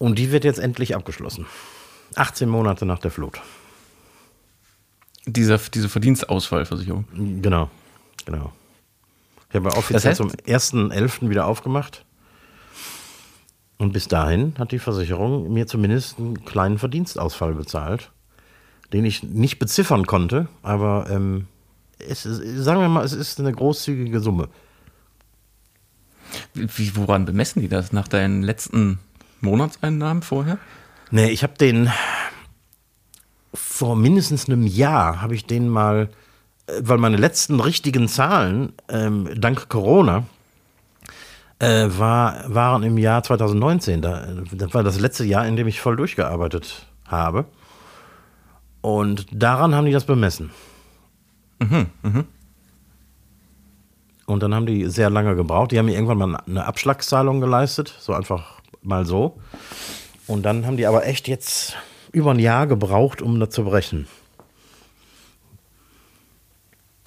Und 0.00 0.18
die 0.18 0.32
wird 0.32 0.44
jetzt 0.44 0.58
endlich 0.58 0.96
abgeschlossen. 0.96 1.44
18 2.16 2.48
Monate 2.48 2.86
nach 2.86 2.98
der 3.00 3.10
Flut. 3.10 3.38
Dieser, 5.26 5.58
diese 5.58 5.90
Verdienstausfallversicherung. 5.90 7.04
Genau, 7.42 7.70
genau. 8.24 8.50
Ich 9.50 9.56
habe 9.56 9.68
offiziell 9.76 10.00
Das 10.00 10.06
heißt- 10.20 10.70
zum 10.70 10.90
1.11. 10.90 11.28
wieder 11.28 11.44
aufgemacht. 11.44 12.06
Und 13.76 13.92
bis 13.92 14.08
dahin 14.08 14.54
hat 14.58 14.72
die 14.72 14.78
Versicherung 14.78 15.52
mir 15.52 15.66
zumindest 15.66 16.18
einen 16.18 16.46
kleinen 16.46 16.78
Verdienstausfall 16.78 17.52
bezahlt, 17.54 18.10
den 18.94 19.04
ich 19.04 19.22
nicht 19.22 19.58
beziffern 19.58 20.06
konnte, 20.06 20.48
aber 20.62 21.08
ähm, 21.10 21.46
ist, 21.98 22.22
sagen 22.22 22.80
wir 22.80 22.88
mal, 22.88 23.04
es 23.04 23.12
ist 23.12 23.38
eine 23.38 23.52
großzügige 23.52 24.20
Summe. 24.20 24.48
Wie, 26.54 26.96
woran 26.96 27.26
bemessen 27.26 27.60
die 27.60 27.68
das? 27.68 27.92
Nach 27.92 28.08
deinen 28.08 28.42
letzten 28.42 28.98
Monatseinnahmen 29.40 30.22
vorher? 30.22 30.58
Nee, 31.10 31.30
ich 31.30 31.42
habe 31.42 31.54
den 31.54 31.90
vor 33.52 33.96
mindestens 33.96 34.48
einem 34.48 34.66
Jahr 34.66 35.20
habe 35.20 35.34
ich 35.34 35.46
den 35.46 35.68
mal, 35.68 36.08
äh, 36.66 36.80
weil 36.80 36.98
meine 36.98 37.16
letzten 37.16 37.60
richtigen 37.60 38.08
Zahlen 38.08 38.72
ähm, 38.88 39.28
dank 39.40 39.68
Corona 39.68 40.24
äh, 41.58 41.86
war, 41.88 42.44
waren 42.46 42.82
im 42.82 42.98
Jahr 42.98 43.22
2019. 43.22 44.02
Da, 44.02 44.26
das 44.52 44.74
war 44.74 44.82
das 44.82 45.00
letzte 45.00 45.24
Jahr, 45.24 45.46
in 45.46 45.56
dem 45.56 45.66
ich 45.66 45.80
voll 45.80 45.96
durchgearbeitet 45.96 46.86
habe. 47.06 47.44
Und 48.80 49.26
daran 49.30 49.74
haben 49.74 49.84
die 49.84 49.92
das 49.92 50.04
bemessen. 50.04 50.50
Und 54.26 54.42
dann 54.42 54.54
haben 54.54 54.64
die 54.64 54.86
sehr 54.86 55.10
lange 55.10 55.36
gebraucht. 55.36 55.72
Die 55.72 55.78
haben 55.78 55.86
mir 55.86 55.94
irgendwann 55.94 56.18
mal 56.18 56.42
eine 56.46 56.64
Abschlagszahlung 56.64 57.40
geleistet, 57.40 57.94
so 57.98 58.14
einfach 58.14 58.59
mal 58.82 59.06
so. 59.06 59.38
Und 60.26 60.42
dann 60.44 60.66
haben 60.66 60.76
die 60.76 60.86
aber 60.86 61.06
echt 61.06 61.28
jetzt 61.28 61.76
über 62.12 62.32
ein 62.32 62.38
Jahr 62.38 62.66
gebraucht, 62.66 63.22
um 63.22 63.40
das 63.40 63.50
zu 63.50 63.64
berechnen. 63.64 64.06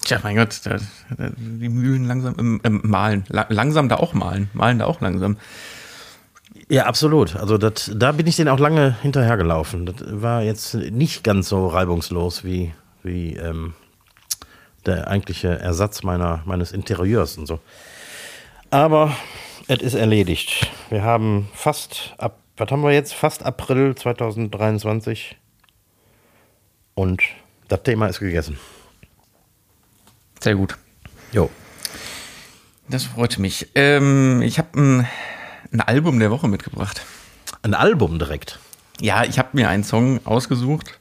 Tja, 0.04 0.20
mein 0.22 0.36
Gott, 0.36 0.60
da, 0.64 0.76
da, 1.16 1.30
die 1.36 1.68
Mühlen 1.70 2.04
langsam 2.04 2.60
ähm, 2.62 2.80
malen. 2.84 3.24
La 3.28 3.46
langsam 3.48 3.88
da 3.88 3.96
auch 3.96 4.12
malen. 4.12 4.50
Malen 4.52 4.78
da 4.78 4.84
auch 4.84 5.00
langsam. 5.00 5.38
Ja, 6.68 6.84
absolut. 6.84 7.36
Also 7.36 7.56
das, 7.56 7.90
da 7.94 8.12
bin 8.12 8.26
ich 8.26 8.36
denen 8.36 8.50
auch 8.50 8.58
lange 8.58 8.96
hinterhergelaufen. 9.00 9.86
Das 9.86 9.96
war 10.06 10.42
jetzt 10.42 10.74
nicht 10.74 11.24
ganz 11.24 11.48
so 11.48 11.66
reibungslos 11.68 12.44
wie, 12.44 12.72
wie 13.02 13.34
ähm, 13.36 13.74
der 14.84 15.08
eigentliche 15.08 15.58
Ersatz 15.58 16.02
meiner, 16.02 16.42
meines 16.44 16.72
Interieurs 16.72 17.38
und 17.38 17.46
so. 17.46 17.60
Aber 18.70 19.16
es 19.66 19.80
ist 19.80 19.94
erledigt. 19.94 20.70
Wir 20.90 21.02
haben 21.02 21.48
fast 21.54 22.14
ab, 22.18 22.38
was 22.56 22.70
haben 22.70 22.82
wir 22.82 22.92
jetzt? 22.92 23.14
Fast 23.14 23.42
April 23.42 23.94
2023. 23.94 25.36
Und 26.94 27.22
das 27.68 27.82
Thema 27.82 28.06
ist 28.06 28.20
gegessen. 28.20 28.58
Sehr 30.40 30.54
gut. 30.54 30.76
Jo. 31.32 31.50
Das 32.88 33.04
freut 33.04 33.38
mich. 33.38 33.68
Ähm, 33.74 34.42
ich 34.42 34.58
habe 34.58 34.78
ein, 34.78 35.08
ein 35.72 35.80
Album 35.80 36.18
der 36.18 36.30
Woche 36.30 36.48
mitgebracht. 36.48 37.02
Ein 37.62 37.74
Album 37.74 38.18
direkt. 38.18 38.58
Ja, 39.00 39.24
ich 39.24 39.38
habe 39.38 39.48
mir 39.52 39.68
einen 39.68 39.84
Song 39.84 40.24
ausgesucht. 40.26 40.98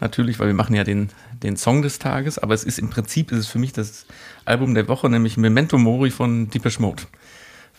Natürlich, 0.00 0.38
weil 0.38 0.48
wir 0.48 0.54
machen 0.54 0.74
ja 0.74 0.82
den, 0.82 1.10
den 1.42 1.56
Song 1.56 1.82
des 1.82 1.98
Tages, 1.98 2.38
aber 2.38 2.54
es 2.54 2.64
ist 2.64 2.78
im 2.78 2.88
Prinzip 2.88 3.32
ist 3.32 3.38
es 3.38 3.46
für 3.46 3.58
mich 3.58 3.74
das 3.74 4.06
Album 4.46 4.74
der 4.74 4.88
Woche, 4.88 5.10
nämlich 5.10 5.36
Memento 5.36 5.76
Mori 5.76 6.10
von 6.10 6.48
Deepish 6.48 6.78
Mode, 6.78 7.02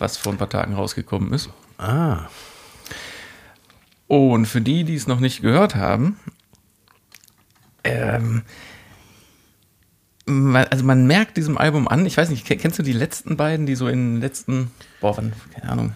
was 0.01 0.17
vor 0.17 0.31
ein 0.33 0.37
paar 0.37 0.49
Tagen 0.49 0.73
rausgekommen 0.73 1.31
ist. 1.33 1.49
Ah. 1.77 2.27
Und 4.07 4.45
für 4.45 4.59
die, 4.61 4.83
die 4.83 4.95
es 4.95 5.07
noch 5.07 5.19
nicht 5.21 5.41
gehört 5.41 5.75
haben, 5.75 6.19
ähm, 7.83 8.41
man, 10.25 10.65
also 10.67 10.83
man 10.83 11.07
merkt 11.07 11.37
diesem 11.37 11.57
Album 11.57 11.87
an, 11.87 12.05
ich 12.05 12.17
weiß 12.17 12.29
nicht, 12.29 12.45
ke- 12.45 12.57
kennst 12.57 12.77
du 12.79 12.83
die 12.83 12.93
letzten 12.93 13.37
beiden, 13.37 13.65
die 13.65 13.75
so 13.75 13.87
in 13.87 14.15
den 14.15 14.21
letzten, 14.21 14.71
boah, 14.99 15.15
wann, 15.17 15.33
keine 15.53 15.71
Ahnung, 15.71 15.93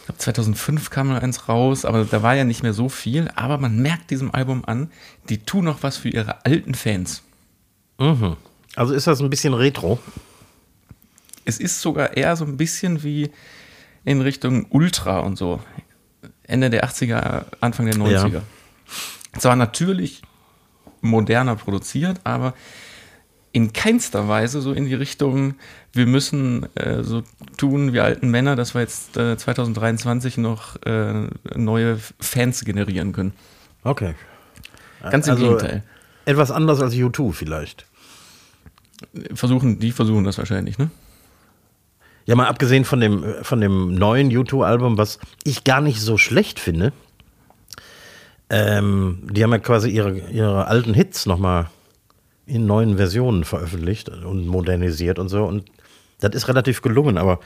ich 0.00 0.06
glaube 0.06 0.18
2005 0.18 0.90
kam 0.90 1.08
mal 1.08 1.20
eins 1.20 1.48
raus, 1.48 1.84
aber 1.84 2.04
da 2.04 2.22
war 2.22 2.34
ja 2.34 2.44
nicht 2.44 2.62
mehr 2.62 2.72
so 2.72 2.88
viel, 2.88 3.30
aber 3.36 3.58
man 3.58 3.78
merkt 3.80 4.10
diesem 4.10 4.34
Album 4.34 4.64
an, 4.64 4.90
die 5.28 5.38
tun 5.38 5.64
noch 5.64 5.82
was 5.82 5.96
für 5.96 6.08
ihre 6.08 6.44
alten 6.44 6.74
Fans. 6.74 7.22
Mhm. 7.98 8.36
Also 8.76 8.92
ist 8.94 9.06
das 9.06 9.20
ein 9.20 9.30
bisschen 9.30 9.54
retro? 9.54 9.98
Es 11.50 11.58
ist 11.58 11.80
sogar 11.80 12.16
eher 12.16 12.36
so 12.36 12.44
ein 12.44 12.56
bisschen 12.56 13.02
wie 13.02 13.30
in 14.04 14.20
Richtung 14.20 14.66
Ultra 14.70 15.18
und 15.20 15.36
so. 15.36 15.60
Ende 16.44 16.70
der 16.70 16.84
80er, 16.84 17.44
Anfang 17.60 17.86
der 17.86 17.96
90er. 17.96 18.28
Ja. 18.28 18.42
Zwar 19.38 19.56
natürlich 19.56 20.22
moderner 21.00 21.56
produziert, 21.56 22.20
aber 22.24 22.54
in 23.52 23.72
keinster 23.72 24.28
Weise 24.28 24.60
so 24.60 24.72
in 24.72 24.84
die 24.86 24.94
Richtung, 24.94 25.54
wir 25.92 26.06
müssen 26.06 26.74
äh, 26.76 27.02
so 27.02 27.22
tun 27.56 27.92
wie 27.92 28.00
alten 28.00 28.30
Männer, 28.30 28.54
dass 28.54 28.74
wir 28.74 28.80
jetzt 28.80 29.16
äh, 29.16 29.36
2023 29.36 30.38
noch 30.38 30.80
äh, 30.84 31.26
neue 31.56 31.98
Fans 32.20 32.64
generieren 32.64 33.12
können. 33.12 33.32
Okay. 33.82 34.14
Ganz 35.02 35.26
im 35.26 35.32
Also, 35.32 35.44
Gegenteil. 35.44 35.82
Etwas 36.26 36.50
anders 36.50 36.80
als 36.80 36.94
U2 36.94 37.32
vielleicht. 37.32 37.86
Versuchen, 39.34 39.78
die 39.80 39.92
versuchen 39.92 40.24
das 40.24 40.38
wahrscheinlich, 40.38 40.78
ne? 40.78 40.90
Ja, 42.26 42.34
mal 42.36 42.46
abgesehen 42.46 42.84
von 42.84 43.00
dem, 43.00 43.24
von 43.42 43.60
dem 43.60 43.94
neuen 43.94 44.30
U2-Album, 44.30 44.98
was 44.98 45.18
ich 45.44 45.64
gar 45.64 45.80
nicht 45.80 46.00
so 46.00 46.18
schlecht 46.18 46.60
finde. 46.60 46.92
Ähm, 48.50 49.28
die 49.30 49.42
haben 49.42 49.52
ja 49.52 49.58
quasi 49.58 49.90
ihre, 49.90 50.18
ihre 50.18 50.66
alten 50.66 50.94
Hits 50.94 51.26
nochmal 51.26 51.70
in 52.46 52.66
neuen 52.66 52.96
Versionen 52.96 53.44
veröffentlicht 53.44 54.08
und 54.08 54.46
modernisiert 54.46 55.18
und 55.18 55.28
so. 55.28 55.44
Und 55.44 55.70
das 56.20 56.34
ist 56.34 56.48
relativ 56.48 56.82
gelungen, 56.82 57.16
aber 57.16 57.40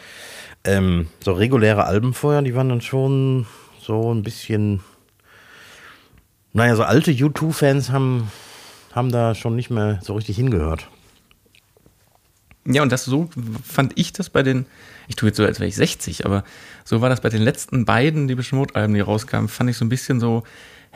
ähm, 0.65 1.09
so 1.21 1.33
reguläre 1.33 1.85
Alben 1.85 2.15
vorher, 2.15 2.43
die 2.43 2.55
waren 2.55 2.71
dann 2.71 2.81
schon 2.81 3.47
so 3.81 4.13
ein 4.13 4.23
bisschen. 4.23 4.81
Naja, 6.53 6.77
so 6.77 6.85
alte 6.85 7.11
U2-Fans 7.11 7.91
haben, 7.91 8.31
haben 8.93 9.11
da 9.11 9.35
schon 9.35 9.57
nicht 9.57 9.71
mehr 9.71 9.99
so 10.03 10.15
richtig 10.15 10.37
hingehört. 10.37 10.89
Ja, 12.67 12.83
und 12.83 12.91
das 12.91 13.05
so 13.05 13.29
fand 13.63 13.93
ich 13.97 14.13
das 14.13 14.31
bei 14.31 14.43
den, 14.43 14.67
ich 15.09 15.17
tue 15.17 15.29
jetzt 15.29 15.37
so, 15.37 15.45
als 15.45 15.61
wäre 15.61 15.69
ich 15.69 15.77
60, 15.77 16.25
aber 16.25 16.45
so 16.85 17.01
war 17.01 17.11
das 17.11 17.21
bei 17.21 17.29
den 17.29 17.43
letzten 17.43 17.85
beiden, 17.85 18.27
die 18.27 18.35
Beschmut-Alben, 18.35 18.95
die 18.95 19.01
rauskamen, 19.01 19.49
fand 19.49 19.71
ich 19.71 19.77
so 19.77 19.85
ein 19.85 19.91
bisschen 19.91 20.19
so, 20.19 20.45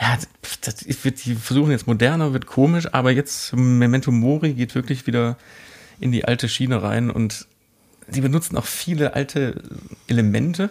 ja, 0.01 0.17
das 0.63 0.87
wird, 1.05 1.25
die 1.25 1.35
versuchen 1.35 1.71
jetzt 1.71 1.87
moderner, 1.87 2.33
wird 2.33 2.47
komisch, 2.47 2.87
aber 2.93 3.11
jetzt 3.11 3.55
Memento 3.55 4.11
Mori 4.11 4.55
geht 4.55 4.75
wirklich 4.75 5.07
wieder 5.07 5.37
in 6.01 6.13
die 6.13 6.25
alte 6.25 6.49
Schiene 6.49 6.83
rein 6.83 7.11
und 7.11 7.47
sie 8.09 8.21
benutzen 8.21 8.57
auch 8.57 8.65
viele 8.65 9.15
alte 9.15 9.63
Elemente. 10.07 10.71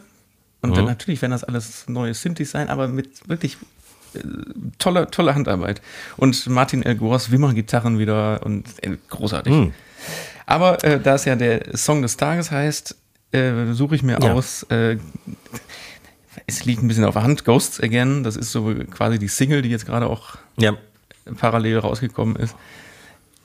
Und 0.62 0.76
dann 0.76 0.86
natürlich 0.86 1.22
werden 1.22 1.32
das 1.32 1.44
alles 1.44 1.88
neue 1.88 2.14
Synthes 2.14 2.52
sein, 2.52 2.70
aber 2.70 2.88
mit 2.88 3.30
wirklich 3.30 3.58
äh, 4.16 4.20
toller, 4.80 5.12
toller 5.12 5.36
Handarbeit. 5.36 5.82
Und 6.18 6.48
Martin 6.48 6.84
El 6.84 6.96
Gors 6.96 7.32
Wimmer-Gitarren 7.32 8.00
wieder 8.00 8.42
und 8.44 8.66
äh, 8.82 8.98
großartig. 9.10 9.54
Aber 10.48 10.84
äh, 10.84 11.00
da 11.00 11.16
es 11.16 11.26
ja 11.26 11.36
der 11.36 11.78
Song 11.78 12.02
des 12.02 12.18
Tages 12.18 12.50
heißt, 12.50 12.96
äh, 13.34 13.74
suche 13.74 13.96
ich 13.96 14.02
mir 14.02 14.18
Ja. 14.20 14.34
aus, 14.34 14.64
äh, 14.70 14.98
es 16.48 16.64
liegt 16.66 16.82
ein 16.82 16.88
bisschen 16.88 17.04
auf 17.04 17.14
der 17.16 17.24
Hand, 17.24 17.44
Ghosts 17.46 17.80
Again, 17.82 18.24
das 18.24 18.36
ist 18.38 18.52
so 18.52 18.74
quasi 18.90 19.20
die 19.20 19.28
Single, 19.28 19.62
die 19.62 19.70
jetzt 19.70 19.86
gerade 19.86 20.08
auch 20.08 20.38
Ja. 20.58 20.74
parallel 21.38 21.80
rausgekommen 21.80 22.38
ist. 22.38 22.56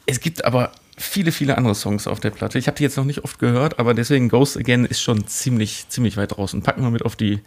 Es 0.06 0.20
gibt 0.20 0.44
aber 0.44 0.70
viele, 0.96 1.32
viele 1.32 1.58
andere 1.58 1.74
Songs 1.74 2.06
auf 2.06 2.20
der 2.20 2.30
Platte. 2.30 2.58
Ich 2.58 2.68
habe 2.68 2.76
die 2.76 2.84
jetzt 2.84 2.96
noch 2.96 3.04
nicht 3.04 3.24
oft 3.24 3.38
gehört, 3.40 3.78
aber 3.80 3.94
deswegen 3.94 4.28
Ghosts 4.28 4.56
Again 4.56 4.84
ist 4.84 5.02
schon 5.02 5.26
ziemlich, 5.26 5.88
ziemlich 5.88 6.16
weit 6.16 6.36
draußen. 6.36 6.62
Packen 6.62 6.82
wir 6.82 6.90
mit 6.90 7.04
auf 7.04 7.16
die, 7.16 7.40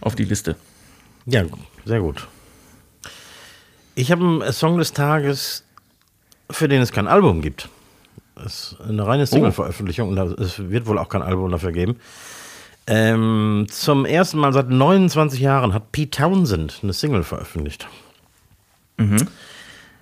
auf 0.00 0.14
die 0.14 0.24
Liste. 0.24 0.54
Ja, 1.26 1.44
sehr 1.84 2.00
gut. 2.00 2.28
Ich 3.96 4.12
habe 4.12 4.22
einen 4.24 4.52
Song 4.52 4.78
des 4.78 4.92
Tages, 4.92 5.64
für 6.50 6.68
den 6.68 6.80
es 6.82 6.92
kein 6.92 7.08
Album 7.08 7.42
gibt. 7.42 7.68
Das 8.34 8.72
ist 8.72 8.80
eine 8.80 9.06
reine 9.06 9.26
Single-Veröffentlichung 9.26 10.08
und 10.08 10.18
es 10.40 10.70
wird 10.70 10.86
wohl 10.86 10.98
auch 10.98 11.08
kein 11.08 11.22
Album 11.22 11.50
dafür 11.50 11.72
geben. 11.72 11.96
Ähm, 12.86 13.66
zum 13.70 14.04
ersten 14.04 14.38
Mal 14.38 14.52
seit 14.52 14.68
29 14.68 15.38
Jahren 15.40 15.72
hat 15.72 15.92
Pete 15.92 16.18
Townsend 16.18 16.80
eine 16.82 16.92
Single 16.92 17.22
veröffentlicht. 17.22 17.86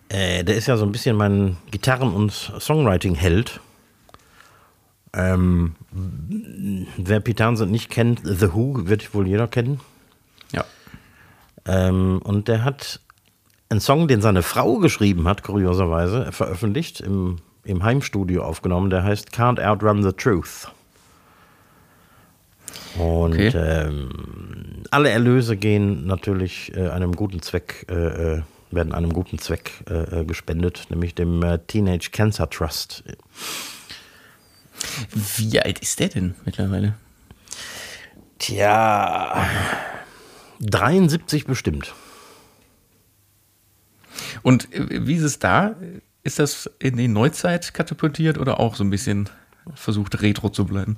Äh, 0.08 0.44
der 0.44 0.56
ist 0.56 0.66
ja 0.66 0.76
so 0.76 0.84
ein 0.84 0.92
bisschen 0.92 1.16
mein 1.16 1.56
Gitarren- 1.70 2.14
und 2.14 2.32
Songwriting-Held. 2.32 3.60
Ähm, 5.12 5.74
wer 6.96 7.20
Pete 7.20 7.42
Townsend 7.42 7.70
nicht 7.70 7.90
kennt, 7.90 8.20
The 8.24 8.52
Who 8.54 8.86
wird 8.86 9.12
wohl 9.12 9.26
jeder 9.26 9.48
kennen. 9.48 9.80
Ja. 10.52 10.64
Ähm, 11.66 12.20
und 12.22 12.48
der 12.48 12.64
hat 12.64 13.00
einen 13.68 13.80
Song, 13.80 14.08
den 14.08 14.20
seine 14.20 14.42
Frau 14.42 14.78
geschrieben 14.78 15.28
hat, 15.28 15.42
kurioserweise, 15.42 16.32
veröffentlicht, 16.32 17.00
im, 17.00 17.36
im 17.64 17.82
Heimstudio 17.82 18.42
aufgenommen. 18.42 18.90
Der 18.90 19.02
heißt 19.04 19.30
Can't 19.30 19.60
Outrun 19.64 20.02
the 20.02 20.12
Truth. 20.12 20.68
Und 22.98 23.34
Okay. 23.34 23.52
ähm, 23.54 24.82
alle 24.90 25.10
Erlöse 25.10 25.56
gehen 25.56 26.06
natürlich 26.06 26.74
äh, 26.76 26.88
einem 26.88 27.12
guten 27.14 27.40
Zweck, 27.42 27.86
äh, 27.88 27.94
äh, 28.38 28.42
werden 28.70 28.92
einem 28.92 29.12
guten 29.12 29.38
Zweck 29.38 29.72
äh, 29.88 30.20
äh, 30.20 30.24
gespendet, 30.24 30.86
nämlich 30.90 31.14
dem 31.14 31.42
äh, 31.42 31.58
Teenage 31.66 32.10
Cancer 32.10 32.48
Trust. 32.50 33.04
Wie 35.36 35.60
alt 35.60 35.78
ist 35.80 36.00
der 36.00 36.08
denn 36.08 36.34
mittlerweile? 36.44 36.94
Tja, 38.38 39.46
73 40.60 41.44
bestimmt. 41.46 41.94
Und 44.42 44.68
wie 44.72 45.14
ist 45.16 45.22
es 45.22 45.38
da? 45.38 45.76
Ist 46.30 46.38
das 46.38 46.70
in 46.78 46.96
die 46.96 47.08
Neuzeit 47.08 47.74
katapultiert 47.74 48.38
oder 48.38 48.60
auch 48.60 48.76
so 48.76 48.84
ein 48.84 48.90
bisschen 48.90 49.28
versucht, 49.74 50.22
retro 50.22 50.48
zu 50.48 50.64
bleiben? 50.64 50.96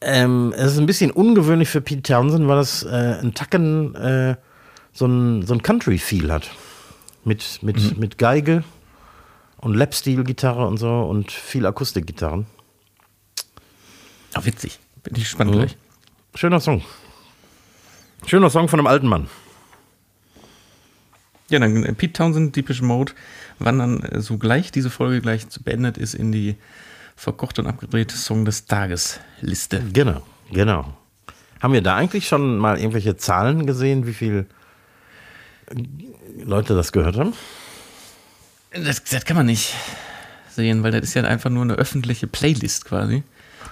Ähm, 0.00 0.54
es 0.56 0.74
ist 0.74 0.78
ein 0.78 0.86
bisschen 0.86 1.10
ungewöhnlich 1.10 1.68
für 1.68 1.80
Pete 1.80 2.02
Townsend, 2.02 2.46
weil 2.46 2.54
das 2.54 2.84
äh, 2.84 3.18
ein 3.20 3.34
Tacken 3.34 3.96
äh, 3.96 4.36
so 4.92 5.06
ein, 5.06 5.44
so 5.44 5.54
ein 5.54 5.62
Country-Feel 5.64 6.32
hat. 6.32 6.48
Mit, 7.24 7.64
mit, 7.64 7.98
mit 7.98 8.16
Geige 8.16 8.62
und 9.56 9.74
Lap-Steel-Gitarre 9.74 10.64
und 10.68 10.76
so 10.76 11.00
und 11.02 11.32
viel 11.32 11.66
Akustikgitarren. 11.66 12.46
Ah, 14.34 14.44
witzig. 14.44 14.78
Bin 15.02 15.16
ich 15.16 15.24
gespannt 15.24 15.50
Mhm. 15.50 15.54
gleich. 15.54 15.76
Schöner 16.36 16.60
Song. 16.60 16.84
Schöner 18.24 18.50
Song 18.50 18.68
von 18.68 18.78
einem 18.78 18.86
alten 18.86 19.08
Mann. 19.08 19.26
Ja, 21.48 21.58
dann 21.58 21.84
äh, 21.84 21.92
Pete 21.92 22.12
Townsend, 22.12 22.56
Deepish 22.56 22.82
Mode, 22.82 23.12
wann 23.58 23.78
dann 23.78 24.00
äh, 24.00 24.20
so 24.20 24.38
gleich 24.38 24.72
diese 24.72 24.90
Folge 24.90 25.20
gleich 25.20 25.48
zu 25.48 25.62
beendet 25.62 25.98
ist 25.98 26.14
in 26.14 26.32
die 26.32 26.56
verkochte 27.14 27.62
und 27.62 27.68
abgedrehte 27.68 28.16
Song 28.16 28.44
des 28.44 28.66
Tages 28.66 29.20
Liste. 29.40 29.82
Genau, 29.92 30.22
genau. 30.52 30.96
Haben 31.60 31.72
wir 31.72 31.82
da 31.82 31.96
eigentlich 31.96 32.28
schon 32.28 32.58
mal 32.58 32.78
irgendwelche 32.78 33.16
Zahlen 33.16 33.66
gesehen, 33.66 34.06
wie 34.06 34.12
viel 34.12 34.46
Leute 36.44 36.74
das 36.74 36.92
gehört 36.92 37.16
haben? 37.16 37.32
Das, 38.72 39.02
das 39.04 39.24
kann 39.24 39.36
man 39.36 39.46
nicht 39.46 39.74
sehen, 40.50 40.82
weil 40.82 40.92
das 40.92 41.02
ist 41.02 41.14
ja 41.14 41.22
einfach 41.24 41.50
nur 41.50 41.62
eine 41.62 41.74
öffentliche 41.74 42.26
Playlist 42.26 42.84
quasi. 42.84 43.22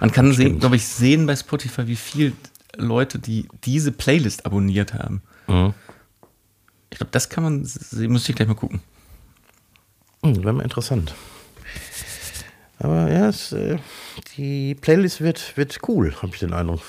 Man 0.00 0.10
kann 0.10 0.32
glaube 0.58 0.76
ich, 0.76 0.87
sehen 0.87 1.26
bei 1.26 1.37
Spotify, 1.37 1.87
wie 1.87 1.96
viele 1.96 2.32
Leute, 2.76 3.18
die 3.18 3.46
diese 3.64 3.92
Playlist 3.92 4.46
abonniert 4.46 4.94
haben. 4.94 5.22
Ich 6.94 6.98
glaube, 6.98 7.11
das 7.11 7.28
kann 7.28 7.42
man 7.42 7.64
sehen, 7.64 8.12
müsste 8.12 8.30
ich 8.30 8.37
gleich 8.37 8.46
mal 8.46 8.54
gucken. 8.54 8.80
Hm, 10.22 10.44
Wäre 10.44 10.52
mal 10.52 10.62
interessant. 10.62 11.12
Aber 12.78 13.11
ja, 13.11 13.28
es, 13.28 13.50
äh, 13.50 13.78
die 14.37 14.76
Playlist 14.76 15.20
wird, 15.20 15.57
wird 15.57 15.80
cool, 15.88 16.14
habe 16.22 16.33
ich 16.35 16.38
den 16.38 16.52
Eindruck. 16.52 16.83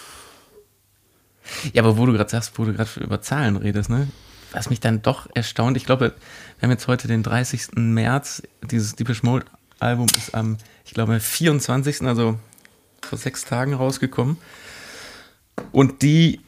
Ja, 1.74 1.82
aber 1.82 1.98
wo 1.98 2.06
du 2.06 2.14
gerade 2.14 2.30
sagst, 2.30 2.60
wo 2.60 2.66
du 2.66 2.74
gerade 2.74 2.88
über 3.00 3.20
Zahlen 3.24 3.56
redest, 3.56 3.90
ne? 3.90 4.08
Was 4.52 4.70
mich 4.70 4.80
dann 4.80 5.02
doch 5.02 5.28
erstaunt, 5.34 5.76
ich 5.76 5.88
glaube, 5.88 6.14
wir 6.60 6.62
haben 6.68 6.72
jetzt 6.72 6.88
heute 6.88 7.08
den 7.08 7.24
30. 7.24 7.70
März, 7.74 8.44
dieses 8.62 8.96
Deepish 8.96 9.24
Mode 9.24 9.48
Album 9.80 10.06
ist 10.16 10.36
am, 10.36 10.58
ich 10.86 10.94
glaube, 10.94 11.20
24., 11.20 12.04
also 12.04 12.38
vor 13.02 13.18
sechs 13.18 13.44
Tagen 13.44 13.74
rausgekommen. 13.74 14.38
Und 15.72 16.02
die, 16.02 16.40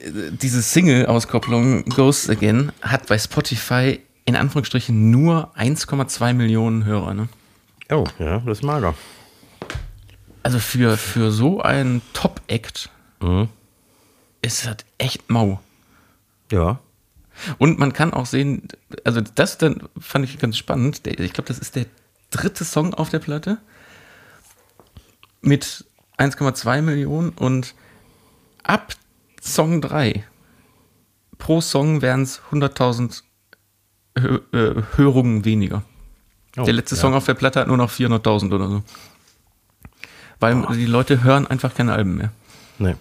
diese 0.42 0.62
Single-Auskopplung 0.62 1.86
Ghosts 1.86 2.30
Again 2.30 2.72
hat 2.82 3.08
bei 3.08 3.18
Spotify 3.18 4.00
in 4.26 4.36
Anführungsstrichen 4.36 5.10
nur 5.12 5.52
1,2 5.58 6.34
Millionen 6.34 6.86
Hörer, 6.86 7.14
ne? 7.14 7.30
Oh, 7.90 8.06
ja, 8.20 8.40
das 8.40 8.60
ist 8.60 8.64
mager. 8.64 8.94
Also 10.44 10.60
für, 10.60 10.98
für 10.98 11.32
so 11.32 11.62
einen 11.62 12.02
Top-Act 12.14 12.90
Mhm. 13.20 13.50
ist 14.44 14.66
das 14.66 14.78
echt 15.00 15.30
mau. 15.30 15.60
Ja. 16.52 16.80
Und 17.58 17.80
man 17.80 17.94
kann 17.94 18.14
auch 18.14 18.26
sehen, 18.26 18.68
also 19.04 19.22
das 19.22 19.58
dann 19.58 19.90
fand 20.00 20.26
ich 20.26 20.38
ganz 20.38 20.58
spannend. 20.58 21.06
Ich 21.08 21.34
glaube, 21.34 21.48
das 21.48 21.58
ist 21.60 21.76
der 21.76 21.86
dritte 22.30 22.64
Song 22.64 22.94
auf 22.94 23.10
der 23.10 23.20
Platte 23.20 23.58
mit 25.42 25.86
1,2 26.18 26.82
Millionen 26.82 27.30
und 27.30 27.74
ab 28.68 28.94
Song 29.42 29.82
3 29.82 30.24
pro 31.38 31.62
Song 31.62 32.02
wären 32.02 32.24
es 32.24 32.42
100.000 32.52 33.24
Hö 34.20 34.40
äh, 34.52 34.82
Hörungen 34.96 35.46
weniger. 35.46 35.84
Oh, 36.58 36.64
der 36.64 36.74
letzte 36.74 36.96
ja. 36.96 37.02
Song 37.02 37.14
auf 37.14 37.26
der 37.26 37.36
Platte 37.36 37.60
hat 37.60 37.68
nur 37.68 37.78
noch 37.78 37.92
400.000 37.92 38.54
oder 38.54 38.68
so. 38.68 38.84
Weil 40.40 40.66
die 40.76 40.86
Leute 40.86 41.24
hören 41.24 41.46
einfach 41.48 41.76
keine 41.76 41.94
Alben 41.94 42.16
mehr. 42.16 42.32
Nee. 42.80 42.96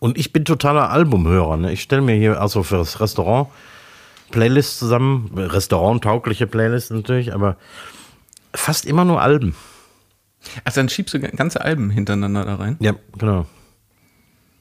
Und 0.00 0.18
ich 0.18 0.32
bin 0.32 0.44
totaler 0.44 0.90
Albumhörer. 0.90 1.56
Ne? 1.56 1.72
Ich 1.72 1.82
stelle 1.82 2.02
mir 2.02 2.16
hier 2.16 2.40
also 2.40 2.62
für 2.62 2.76
das 2.76 3.00
Restaurant 3.00 3.48
Playlists 4.30 4.78
zusammen, 4.78 5.30
restauranttaugliche 5.34 6.46
Playlists 6.46 6.90
natürlich, 6.90 7.32
aber 7.32 7.56
fast 8.52 8.86
immer 8.86 9.04
nur 9.04 9.22
Alben. 9.22 9.54
Also 10.64 10.80
dann 10.80 10.88
schiebst 10.88 11.14
du 11.14 11.20
ganze 11.20 11.60
Alben 11.60 11.90
hintereinander 11.90 12.44
da 12.44 12.56
rein. 12.56 12.76
Ja, 12.80 12.94
genau. 13.16 13.46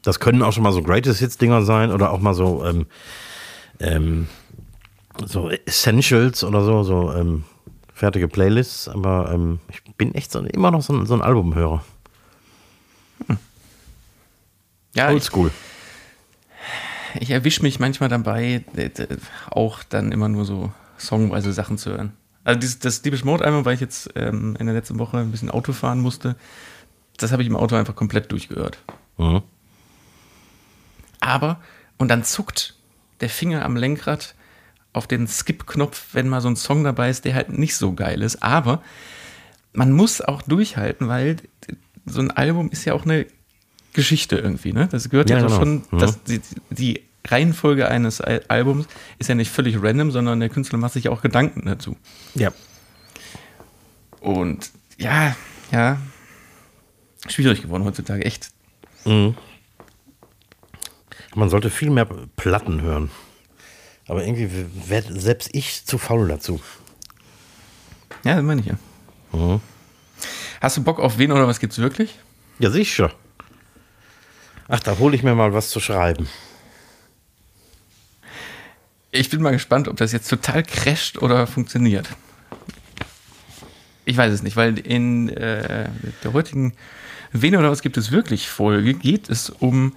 Das 0.01 0.19
können 0.19 0.41
auch 0.43 0.53
schon 0.53 0.63
mal 0.63 0.71
so 0.71 0.81
Greatest 0.81 1.19
Hits 1.19 1.38
Dinger 1.38 1.63
sein 1.63 1.91
oder 1.91 2.12
auch 2.12 2.19
mal 2.19 2.33
so 2.33 2.65
ähm, 2.65 2.86
ähm, 3.79 4.27
so 5.25 5.49
Essentials 5.49 6.43
oder 6.43 6.63
so, 6.63 6.83
so 6.83 7.13
ähm, 7.13 7.43
fertige 7.93 8.27
Playlists. 8.27 8.88
Aber 8.88 9.31
ähm, 9.33 9.60
ich 9.69 9.83
bin 9.95 10.13
echt 10.15 10.31
so, 10.31 10.39
immer 10.41 10.71
noch 10.71 10.81
so 10.81 10.93
ein, 10.93 11.05
so 11.05 11.13
ein 11.13 11.21
Albumhörer. 11.21 11.83
Ja, 14.93 15.10
ich, 15.10 15.13
Oldschool. 15.13 15.51
ich 17.19 17.29
erwische 17.29 17.62
mich 17.62 17.79
manchmal 17.79 18.10
dabei, 18.10 18.63
auch 19.51 19.83
dann 19.83 20.12
immer 20.12 20.27
nur 20.27 20.45
so 20.45 20.71
songweise 20.97 21.53
Sachen 21.53 21.77
zu 21.77 21.91
hören. 21.91 22.13
Also 22.43 22.60
dieses, 22.60 22.79
das 22.79 23.01
Deepish 23.01 23.23
Mode 23.23 23.45
Album, 23.45 23.65
weil 23.65 23.75
ich 23.75 23.81
jetzt 23.81 24.10
ähm, 24.15 24.55
in 24.60 24.65
der 24.65 24.73
letzten 24.73 24.97
Woche 24.97 25.17
ein 25.17 25.31
bisschen 25.31 25.51
Auto 25.51 25.73
fahren 25.73 25.99
musste, 25.99 26.36
das 27.17 27.31
habe 27.31 27.43
ich 27.43 27.47
im 27.47 27.55
Auto 27.55 27.75
einfach 27.75 27.95
komplett 27.95 28.31
durchgehört. 28.31 28.79
Mhm. 29.17 29.43
Aber, 31.19 31.60
und 31.97 32.10
dann 32.10 32.23
zuckt 32.23 32.75
der 33.21 33.30
Finger 33.30 33.65
am 33.65 33.75
Lenkrad 33.75 34.36
auf 34.93 35.08
den 35.08 35.27
Skip-Knopf, 35.27 36.08
wenn 36.13 36.27
mal 36.27 36.41
so 36.41 36.47
ein 36.49 36.56
Song 36.56 36.84
dabei 36.84 37.10
ist, 37.10 37.25
der 37.25 37.36
halt 37.36 37.49
nicht 37.58 37.75
so 37.75 37.93
geil 37.93 38.21
ist. 38.21 38.41
Aber 38.43 38.82
man 39.73 39.91
muss 39.91 40.21
auch 40.21 40.41
durchhalten, 40.41 41.08
weil 41.08 41.38
so 42.06 42.19
ein 42.21 42.32
Album 42.32 42.69
ist 42.71 42.86
ja 42.86 42.93
auch 42.93 43.03
eine 43.06 43.25
Geschichte 43.93 44.38
irgendwie, 44.38 44.73
ne? 44.73 44.88
Das 44.91 45.10
gehört 45.10 45.30
ja, 45.30 45.38
Ja, 45.38 45.43
genau. 45.45 45.58
schon, 45.60 45.84
Mhm. 45.91 45.97
dass 45.99 46.23
die, 46.23 46.41
die 46.69 47.01
Reihenfolge 47.27 47.88
eines 47.89 48.21
Al- 48.21 48.43
Albums 48.47 48.88
ist 49.19 49.27
ja 49.27 49.36
nicht 49.36 49.51
völlig 49.51 49.82
random, 49.82 50.12
sondern 50.12 50.39
der 50.39 50.49
Künstler 50.49 50.77
macht 50.77 50.93
sich 50.93 51.10
auch 51.10 51.21
Gedanken 51.21 51.63
dazu. 51.65 51.97
Ja. 52.36 52.51
Und 54.19 54.71
ja, 54.97 55.36
ja, 55.71 55.97
schwierig 57.27 57.62
geworden 57.62 57.84
heutzutage, 57.84 58.23
echt. 58.25 58.49
Man 61.38 61.52
sollte 61.52 61.69
viel 61.69 61.91
mehr 61.91 62.06
Platten 62.36 62.82
hören. 62.82 63.12
Aber 64.08 64.26
irgendwie 64.26 64.50
werde 64.88 65.19
selbst 65.19 65.50
ich 65.54 65.86
zu 65.86 66.00
faul 66.00 66.28
dazu. 66.28 66.60
Ja, 68.23 68.34
das 68.34 68.43
meine 68.43 68.62
ich 68.62 68.67
ja. 68.67 68.78
Mhm. 69.34 69.62
Hast 70.62 70.78
du 70.78 70.84
Bock 70.84 71.00
auf 71.00 71.19
wen 71.19 71.32
oder 71.32 71.47
was 71.47 71.60
gibt's 71.60 71.78
wirklich? 71.78 72.17
Ja, 72.58 72.71
sicher. 72.71 73.13
Ach, 74.67 74.80
da 74.80 74.97
hole 74.97 75.15
ich 75.15 75.21
mir 75.21 75.36
mal 75.36 75.54
was 75.54 75.69
zu 75.69 75.80
schreiben. 75.80 76.28
Ich 79.12 79.30
bin 79.30 79.43
mal 79.43 79.52
gespannt, 79.52 79.88
ob 79.88 79.97
das 79.97 80.13
jetzt 80.13 80.30
total 80.30 80.63
crasht 80.63 81.19
oder 81.19 81.45
funktioniert. 81.45 82.10
Ich 84.06 84.17
weiß 84.17 84.34
es 84.34 84.41
nicht, 84.41 84.56
weil 84.56 84.80
in 84.80 85.30
äh, 85.30 85.88
der 86.23 86.34
heutigen 86.34 86.73
Wen 87.32 87.56
oder 87.56 87.69
was 87.69 87.84
gibt 87.84 87.97
es 87.97 88.10
wirklich 88.12 88.50
Folge 88.50 88.95
geht 88.95 89.30
es 89.30 89.52
um 89.52 89.93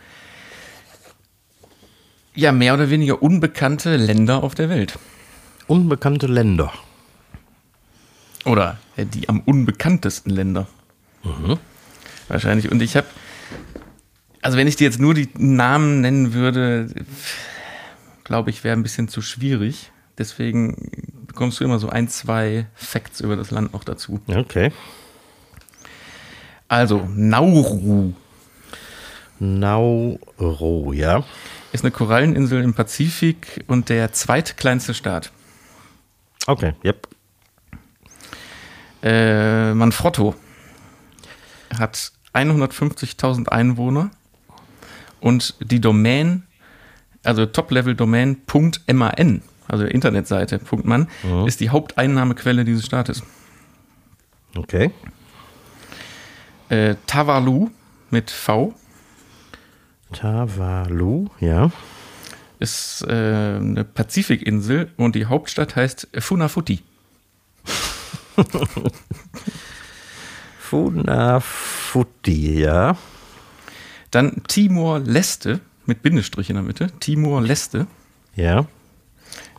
ja 2.34 2.52
mehr 2.52 2.74
oder 2.74 2.90
weniger 2.90 3.22
unbekannte 3.22 3.96
Länder 3.96 4.42
auf 4.42 4.54
der 4.54 4.68
Welt. 4.68 4.98
Unbekannte 5.66 6.26
Länder. 6.26 6.72
Oder 8.44 8.78
äh, 8.96 9.06
die 9.06 9.28
am 9.28 9.40
unbekanntesten 9.40 10.30
Länder. 10.32 10.66
Wahrscheinlich. 12.28 12.70
Und 12.70 12.80
ich 12.82 12.96
habe, 12.96 13.06
also 14.42 14.56
wenn 14.56 14.66
ich 14.66 14.76
dir 14.76 14.84
jetzt 14.84 15.00
nur 15.00 15.14
die 15.14 15.28
Namen 15.36 16.00
nennen 16.00 16.32
würde, 16.32 16.88
glaube 18.24 18.50
ich, 18.50 18.64
wäre 18.64 18.76
ein 18.76 18.82
bisschen 18.82 19.08
zu 19.08 19.22
schwierig. 19.22 19.90
Deswegen 20.16 20.90
bekommst 21.26 21.60
du 21.60 21.64
immer 21.64 21.78
so 21.78 21.88
ein, 21.88 22.08
zwei 22.08 22.66
Facts 22.74 23.20
über 23.20 23.36
das 23.36 23.50
Land 23.50 23.72
noch 23.72 23.84
dazu. 23.84 24.20
Okay. 24.28 24.72
Also, 26.68 27.08
Nauru 27.14 28.14
Nauru, 29.40 30.92
ja. 30.92 31.24
Ist 31.72 31.84
eine 31.84 31.90
Koralleninsel 31.90 32.62
im 32.62 32.74
Pazifik 32.74 33.64
und 33.66 33.88
der 33.88 34.12
zweitkleinste 34.12 34.94
Staat. 34.94 35.32
Okay, 36.46 36.74
yep. 36.84 37.08
Äh, 39.02 39.72
Manfrotto 39.74 40.34
hat 41.78 42.12
150.000 42.34 43.48
Einwohner 43.48 44.10
und 45.20 45.54
die 45.60 45.80
Domain, 45.80 46.44
also 47.22 47.46
Top-Level-Domain 47.46 48.42
.man, 48.92 49.42
also 49.68 49.84
Internetseite 49.84 50.60
.man, 50.82 51.08
ist 51.46 51.60
die 51.60 51.70
Haupteinnahmequelle 51.70 52.64
dieses 52.64 52.86
Staates. 52.86 53.22
Okay. 54.56 54.90
Äh, 56.68 56.96
Tavalu 57.06 57.70
mit 58.10 58.30
V 58.30 58.74
Tavalu, 60.12 61.28
ja. 61.40 61.70
ist 62.58 63.02
äh, 63.08 63.10
eine 63.56 63.84
Pazifikinsel 63.84 64.90
und 64.96 65.14
die 65.14 65.26
Hauptstadt 65.26 65.76
heißt 65.76 66.08
Funafuti. 66.18 66.80
Funafuti, 71.20 72.60
ja. 72.60 72.96
Dann 74.10 74.42
Timor-Leste 74.48 75.60
mit 75.86 76.02
Bindestrich 76.02 76.50
in 76.50 76.56
der 76.56 76.62
Mitte. 76.62 76.88
Timor-Leste 77.00 77.86
Ja. 78.34 78.66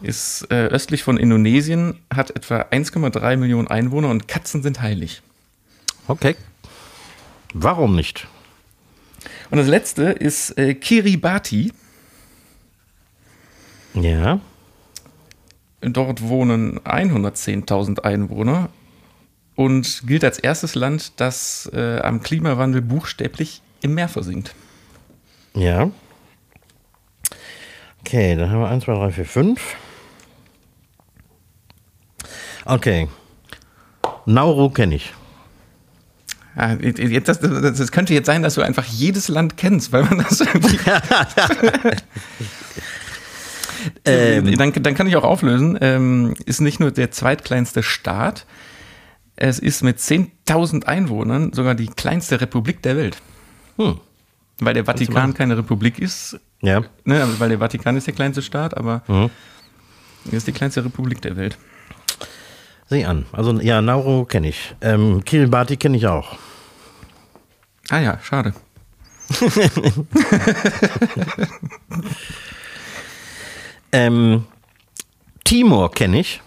ist 0.02 0.48
äh, 0.52 0.68
östlich 0.68 1.04
von 1.04 1.18
Indonesien, 1.18 2.00
hat 2.14 2.32
etwa 2.32 2.62
1,3 2.62 3.38
Millionen 3.38 3.68
Einwohner 3.68 4.10
und 4.10 4.28
Katzen 4.28 4.62
sind 4.64 4.82
heilig. 4.82 5.22
Okay. 6.08 6.36
Warum 7.54 7.96
nicht? 7.96 8.28
Und 9.52 9.58
das 9.58 9.68
letzte 9.68 10.04
ist 10.04 10.58
äh, 10.58 10.74
Kiribati. 10.74 11.74
Ja. 13.94 14.40
Dort 15.82 16.22
wohnen 16.22 16.80
110.000 16.80 18.00
Einwohner 18.00 18.70
und 19.56 20.08
gilt 20.08 20.24
als 20.24 20.40
erstes 20.40 20.76
Land, 20.76 21.20
das 21.20 21.70
äh, 21.74 22.00
am 22.00 22.22
Klimawandel 22.22 22.82
buchstäblich 22.82 23.62
im 23.82 23.94
Meer 23.94 24.08
versinkt. 24.08 24.56
Ja. 25.54 25.92
Okay, 28.00 28.36
dann 28.36 28.50
haben 28.50 28.62
wir 28.62 28.70
1, 28.70 28.86
2, 28.86 28.94
3, 28.94 29.12
4, 29.12 29.26
5. 29.26 29.76
Okay. 32.66 33.10
Nauru 34.26 34.70
kenne 34.70 34.96
ich. 34.96 35.14
Ja, 36.56 36.74
jetzt, 36.74 37.28
das, 37.30 37.40
das, 37.40 37.92
könnte 37.92 38.14
jetzt 38.14 38.26
sein, 38.26 38.44
dass 38.44 38.56
du 38.56 38.62
einfach 38.62 38.86
jedes 38.86 39.30
Land 39.30 39.56
kennst, 39.58 39.92
weil 39.94 40.04
man 40.04 40.18
das 40.20 40.42
irgendwie. 40.42 40.80
Ähm. 44.06 44.58
dann, 44.58 44.74
dann 44.74 44.94
kann 44.94 45.08
ich 45.08 45.16
auch 45.16 45.24
auflösen. 45.24 45.78
Ähm, 45.82 46.36
ist 46.46 46.62
nicht 46.62 46.80
nur 46.80 46.92
der 46.92 47.10
zweitkleinste 47.12 47.82
Staat, 47.82 48.46
es 49.36 49.58
ist 49.58 49.82
mit 49.82 49.98
10.000 49.98 50.86
Einwohnern 50.86 51.52
sogar 51.54 51.74
die 51.74 51.88
kleinste 51.88 52.42
Republik 52.42 52.84
der 52.84 52.96
Welt. 52.96 53.18
Hm. 53.78 54.00
Weil 54.60 54.76
der 54.76 54.86
Vatikan 54.86 55.34
keine 55.34 55.58
Republik 55.58 55.98
ist, 55.98 56.40
Ja. 56.62 56.84
ne, 57.06 57.28
weil 57.40 57.50
der 57.50 57.58
Vatikan 57.58 57.98
ist 57.98 58.06
der 58.06 58.14
kleinste 58.14 58.44
Staat, 58.44 58.78
aber 58.78 59.02
Mhm. 59.08 59.32
ist 60.32 60.46
die 60.46 60.52
kleinste 60.52 60.86
Republik 60.86 61.22
der 61.24 61.36
Welt. 61.38 61.58
Sieh 62.92 63.06
an. 63.06 63.26
Also, 63.32 63.58
ja, 63.62 63.82
Nauru 63.82 64.26
kenne 64.26 64.50
ich. 64.50 64.76
Ähm, 64.82 65.24
Kiribati 65.24 65.78
kenne 65.78 65.96
ich 65.96 66.08
auch. 66.08 66.38
Ah 67.90 68.00
ja, 68.00 68.20
schade. 68.22 68.54
Ähm, 73.92 74.46
Timor 75.44 75.92
kenne 75.92 76.20
ich. 76.22 76.42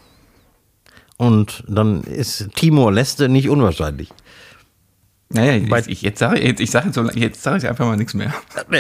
Und 1.16 1.64
dann 1.68 2.02
ist 2.04 2.50
Timor-Leste 2.54 3.28
nicht 3.28 3.48
unwahrscheinlich. 3.48 4.09
Naja, 5.30 5.57
ich, 5.57 5.88
ich, 5.88 6.02
jetzt 6.02 6.18
sage 6.18 6.38
ich, 6.38 6.61
ich 6.61 6.70
sage 6.70 6.87
jetzt, 6.87 6.94
so- 6.94 7.11
jetzt 7.11 7.42
sage 7.42 7.59
ich 7.59 7.68
einfach 7.68 7.87
mal 7.87 7.96
nichts 7.96 8.14
mehr. 8.14 8.33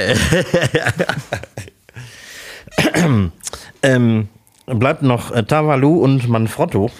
Ähm, 3.82 4.28
bleibt 4.66 5.02
noch 5.02 5.30
äh, 5.30 5.42
Tavalu 5.44 6.02
und 6.02 6.26
Manfrotto. 6.28 6.90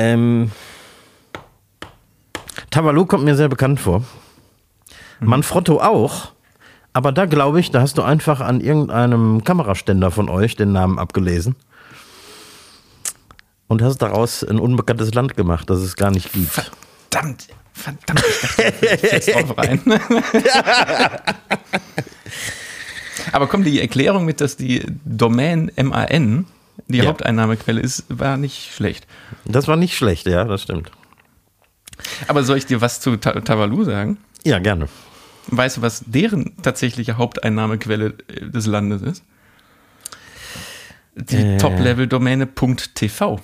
Ähm, 0.00 0.50
Tavalu 2.70 3.04
kommt 3.04 3.24
mir 3.24 3.36
sehr 3.36 3.50
bekannt 3.50 3.80
vor. 3.80 4.02
Manfrotto 5.20 5.78
auch. 5.78 6.32
Aber 6.94 7.12
da 7.12 7.26
glaube 7.26 7.60
ich, 7.60 7.70
da 7.70 7.82
hast 7.82 7.98
du 7.98 8.02
einfach 8.02 8.40
an 8.40 8.62
irgendeinem 8.62 9.44
Kameraständer 9.44 10.10
von 10.10 10.30
euch 10.30 10.56
den 10.56 10.72
Namen 10.72 10.98
abgelesen. 10.98 11.54
Und 13.68 13.82
hast 13.82 13.98
daraus 13.98 14.42
ein 14.42 14.58
unbekanntes 14.58 15.12
Land 15.12 15.36
gemacht, 15.36 15.68
das 15.68 15.80
es 15.80 15.96
gar 15.96 16.10
nicht 16.10 16.32
gibt. 16.32 16.48
Verdammt, 16.48 17.48
verdammt, 17.74 18.24
ich 18.80 19.10
dachte, 19.10 19.32
drauf 19.32 19.58
rein. 19.58 19.80
Aber 23.32 23.46
kommt 23.48 23.66
die 23.66 23.80
Erklärung 23.80 24.24
mit, 24.24 24.40
dass 24.40 24.56
die 24.56 24.82
Domain 25.04 25.70
MAN 25.76 26.46
die 26.88 26.98
Ja. 26.98 27.06
Haupteinnahmequelle 27.06 27.80
ist, 27.80 28.04
war 28.08 28.36
nicht 28.36 28.72
schlecht. 28.74 29.06
Das 29.44 29.68
war 29.68 29.76
nicht 29.76 29.96
schlecht, 29.96 30.26
ja, 30.26 30.44
das 30.44 30.62
stimmt. 30.62 30.90
Aber 32.28 32.42
soll 32.44 32.58
ich 32.58 32.66
dir 32.66 32.80
was 32.80 33.00
zu 33.00 33.16
Ta 33.16 33.40
Tavalu 33.40 33.84
sagen? 33.84 34.18
Ja, 34.44 34.58
gerne. 34.58 34.88
Weißt 35.48 35.78
du, 35.78 35.82
was 35.82 36.02
deren 36.06 36.56
tatsächliche 36.62 37.16
Haupteinnahmequelle 37.18 38.14
äh, 38.28 38.46
des 38.50 38.66
Landes 38.66 39.02
ist? 39.02 39.22
Die 41.14 41.36
Äh. 41.36 41.58
Top-Level-Domäne 41.58 42.48
.tv. 42.94 43.40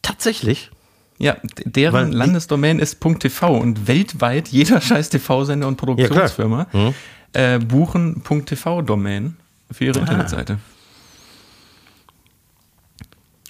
Tatsächlich? 0.00 0.70
Ja, 1.18 1.36
deren 1.64 1.94
Weil 1.94 2.12
Landesdomain 2.12 2.78
ist 2.80 3.00
.tv 3.00 3.56
und 3.58 3.86
weltweit 3.86 4.48
jeder 4.48 4.80
scheiß 4.80 5.10
TV-Sender 5.10 5.68
und. 5.68 5.76
Produktionsfirma 5.76 6.66
Mhm. 6.72 6.94
äh, 7.34 7.58
buchen 7.58 8.22
.tv-Domain 8.24 9.36
für 9.70 9.84
ihre 9.84 10.00
Internetseite. 10.00 10.58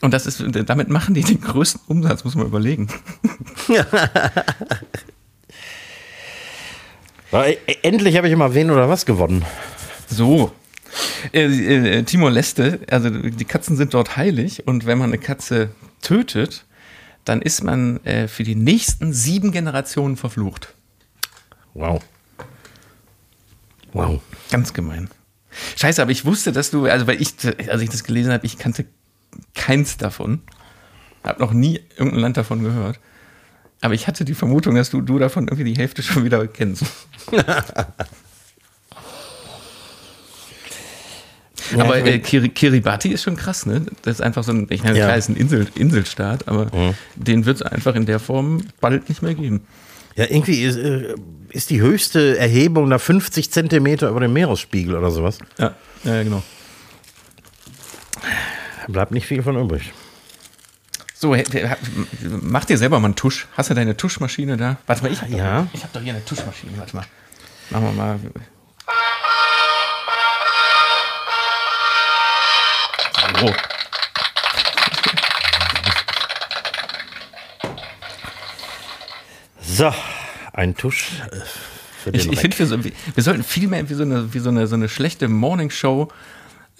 Und 0.02 0.12
das 0.12 0.26
ist, 0.26 0.44
damit 0.68 0.88
machen 0.90 1.14
die 1.14 1.22
den 1.22 1.40
größten 1.40 1.80
Umsatz, 1.86 2.24
muss 2.24 2.34
man 2.34 2.46
überlegen. 2.46 2.88
Ja, 7.32 7.44
e- 7.44 7.56
endlich 7.82 8.16
habe 8.18 8.26
ich 8.26 8.32
immer 8.32 8.54
wen 8.54 8.70
oder 8.70 8.88
was 8.88 9.06
gewonnen. 9.06 9.44
So. 10.06 10.52
Äh, 11.32 11.44
äh, 12.00 12.02
Timor-Leste, 12.02 12.80
also 12.90 13.08
die 13.08 13.44
Katzen 13.46 13.76
sind 13.76 13.94
dort 13.94 14.16
heilig 14.18 14.66
und 14.66 14.84
wenn 14.84 14.98
man 14.98 15.08
eine 15.08 15.18
Katze 15.18 15.70
tötet, 16.02 16.66
dann 17.24 17.40
ist 17.40 17.64
man 17.64 18.04
äh, 18.04 18.28
für 18.28 18.42
die 18.42 18.54
nächsten 18.56 19.14
sieben 19.14 19.52
Generationen 19.52 20.18
verflucht. 20.18 20.74
Wow. 21.72 22.02
Wow. 23.94 24.20
Ganz 24.50 24.74
gemein. 24.74 25.08
Scheiße, 25.76 26.02
aber 26.02 26.10
ich 26.10 26.26
wusste, 26.26 26.52
dass 26.52 26.70
du, 26.70 26.84
also 26.84 27.06
weil 27.06 27.22
ich, 27.22 27.34
als 27.68 27.80
ich 27.80 27.88
das 27.88 28.04
gelesen 28.04 28.32
habe, 28.32 28.44
ich 28.44 28.58
kannte 28.58 28.84
keins 29.62 29.96
davon. 29.96 30.40
Hab 31.22 31.38
noch 31.38 31.52
nie 31.52 31.80
irgendein 31.96 32.20
Land 32.20 32.36
davon 32.36 32.64
gehört. 32.64 32.98
Aber 33.80 33.94
ich 33.94 34.08
hatte 34.08 34.24
die 34.24 34.34
Vermutung, 34.34 34.74
dass 34.74 34.90
du, 34.90 35.00
du 35.00 35.18
davon 35.20 35.46
irgendwie 35.48 35.72
die 35.72 35.78
Hälfte 35.78 36.02
schon 36.02 36.24
wieder 36.24 36.46
kennst. 36.48 36.84
aber 41.78 41.98
ich 41.98 42.06
äh, 42.06 42.18
Kiri, 42.18 42.48
Kiribati 42.48 43.10
ist 43.10 43.22
schon 43.22 43.36
krass, 43.36 43.66
ne? 43.66 43.86
Das 44.02 44.16
ist 44.16 44.20
einfach 44.20 44.42
so 44.42 44.50
ein, 44.52 44.66
ich 44.70 44.82
meine, 44.82 44.98
Ja. 44.98 45.06
klar, 45.06 45.16
ist 45.16 45.28
ein 45.28 45.36
Insel, 45.36 45.68
Inselstaat, 45.76 46.48
aber 46.48 46.94
den 47.14 47.46
wird 47.46 47.56
es 47.56 47.62
einfach 47.62 47.94
in 47.94 48.06
der 48.06 48.18
Form 48.18 48.62
bald 48.80 49.08
nicht 49.08 49.22
mehr 49.22 49.34
geben. 49.34 49.62
Ja, 50.16 50.24
irgendwie 50.28 50.62
ist, 50.62 50.76
äh, 50.76 51.14
ist 51.50 51.70
die 51.70 51.80
höchste 51.80 52.36
Erhebung 52.36 52.90
da 52.90 52.98
50 52.98 53.50
Zentimeter 53.52 54.10
über 54.10 54.20
dem 54.20 54.32
Meeresspiegel 54.32 54.96
oder 54.96 55.10
sowas. 55.12 55.38
Ja, 55.58 55.74
ja, 56.04 56.22
genau. 56.22 56.42
Bleibt 58.88 59.12
nicht 59.12 59.26
viel 59.26 59.42
von 59.42 59.56
übrig. 59.56 59.92
So, 61.14 61.36
mach 62.40 62.64
dir 62.64 62.76
selber 62.78 62.98
mal 62.98 63.06
einen 63.06 63.16
Tusch. 63.16 63.46
Hast 63.56 63.70
du 63.70 63.74
deine 63.74 63.96
Tuschmaschine 63.96 64.56
da? 64.56 64.76
Warte 64.86 65.02
mal, 65.04 65.12
ich 65.12 65.20
habe 65.22 65.32
Ja. 65.32 65.62
doch, 65.62 65.68
ich 65.74 65.84
hab 65.84 65.92
doch 65.92 66.00
hier 66.00 66.14
eine 66.14 66.24
Tuschmaschine. 66.24 66.76
Warte 66.78 66.96
mal. 66.96 67.04
Machen 67.70 67.84
wir 67.84 67.92
mal. 67.92 68.18
So. 73.40 73.52
So, 79.64 79.92
ein 80.52 80.76
Tusch 80.76 81.12
äh, 81.30 81.36
für 82.02 82.12
den 82.12 82.20
Ich, 82.20 82.30
ich 82.32 82.40
finde, 82.40 82.58
wir, 82.58 82.66
so, 82.66 82.84
wir 82.84 83.22
sollten 83.22 83.42
viel 83.42 83.68
mehr 83.68 83.88
wie 83.88 83.94
so 83.94 84.02
eine, 84.02 84.34
wie 84.34 84.38
so 84.38 84.50
eine, 84.50 84.66
so 84.66 84.74
eine 84.74 84.88
schlechte 84.88 85.28
Morningshow. 85.28 86.08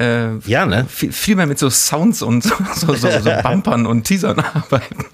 Äh, 0.02 0.38
Ja, 0.50 0.66
ne? 0.66 0.86
Viel, 0.88 1.12
viel 1.12 1.36
mehr 1.36 1.46
mit 1.46 1.58
so 1.58 1.70
Sounds 1.70 2.22
und 2.22 2.42
so, 2.44 2.54
so, 2.76 2.94
so, 2.94 3.08
so 3.20 3.30
Bumpern 3.42 3.86
und 3.86 4.04
Teasern 4.04 4.40
arbeiten. 4.40 5.04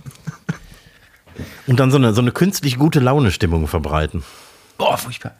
Und 1.66 1.78
dann 1.80 1.90
so 1.90 1.98
eine, 1.98 2.14
so 2.14 2.20
eine 2.22 2.32
künstlich 2.32 2.78
gute 2.78 2.98
Laune-Stimmung 3.00 3.66
verbreiten. 3.68 4.22
Boah, 4.78 4.96
furchtbar. 4.96 5.32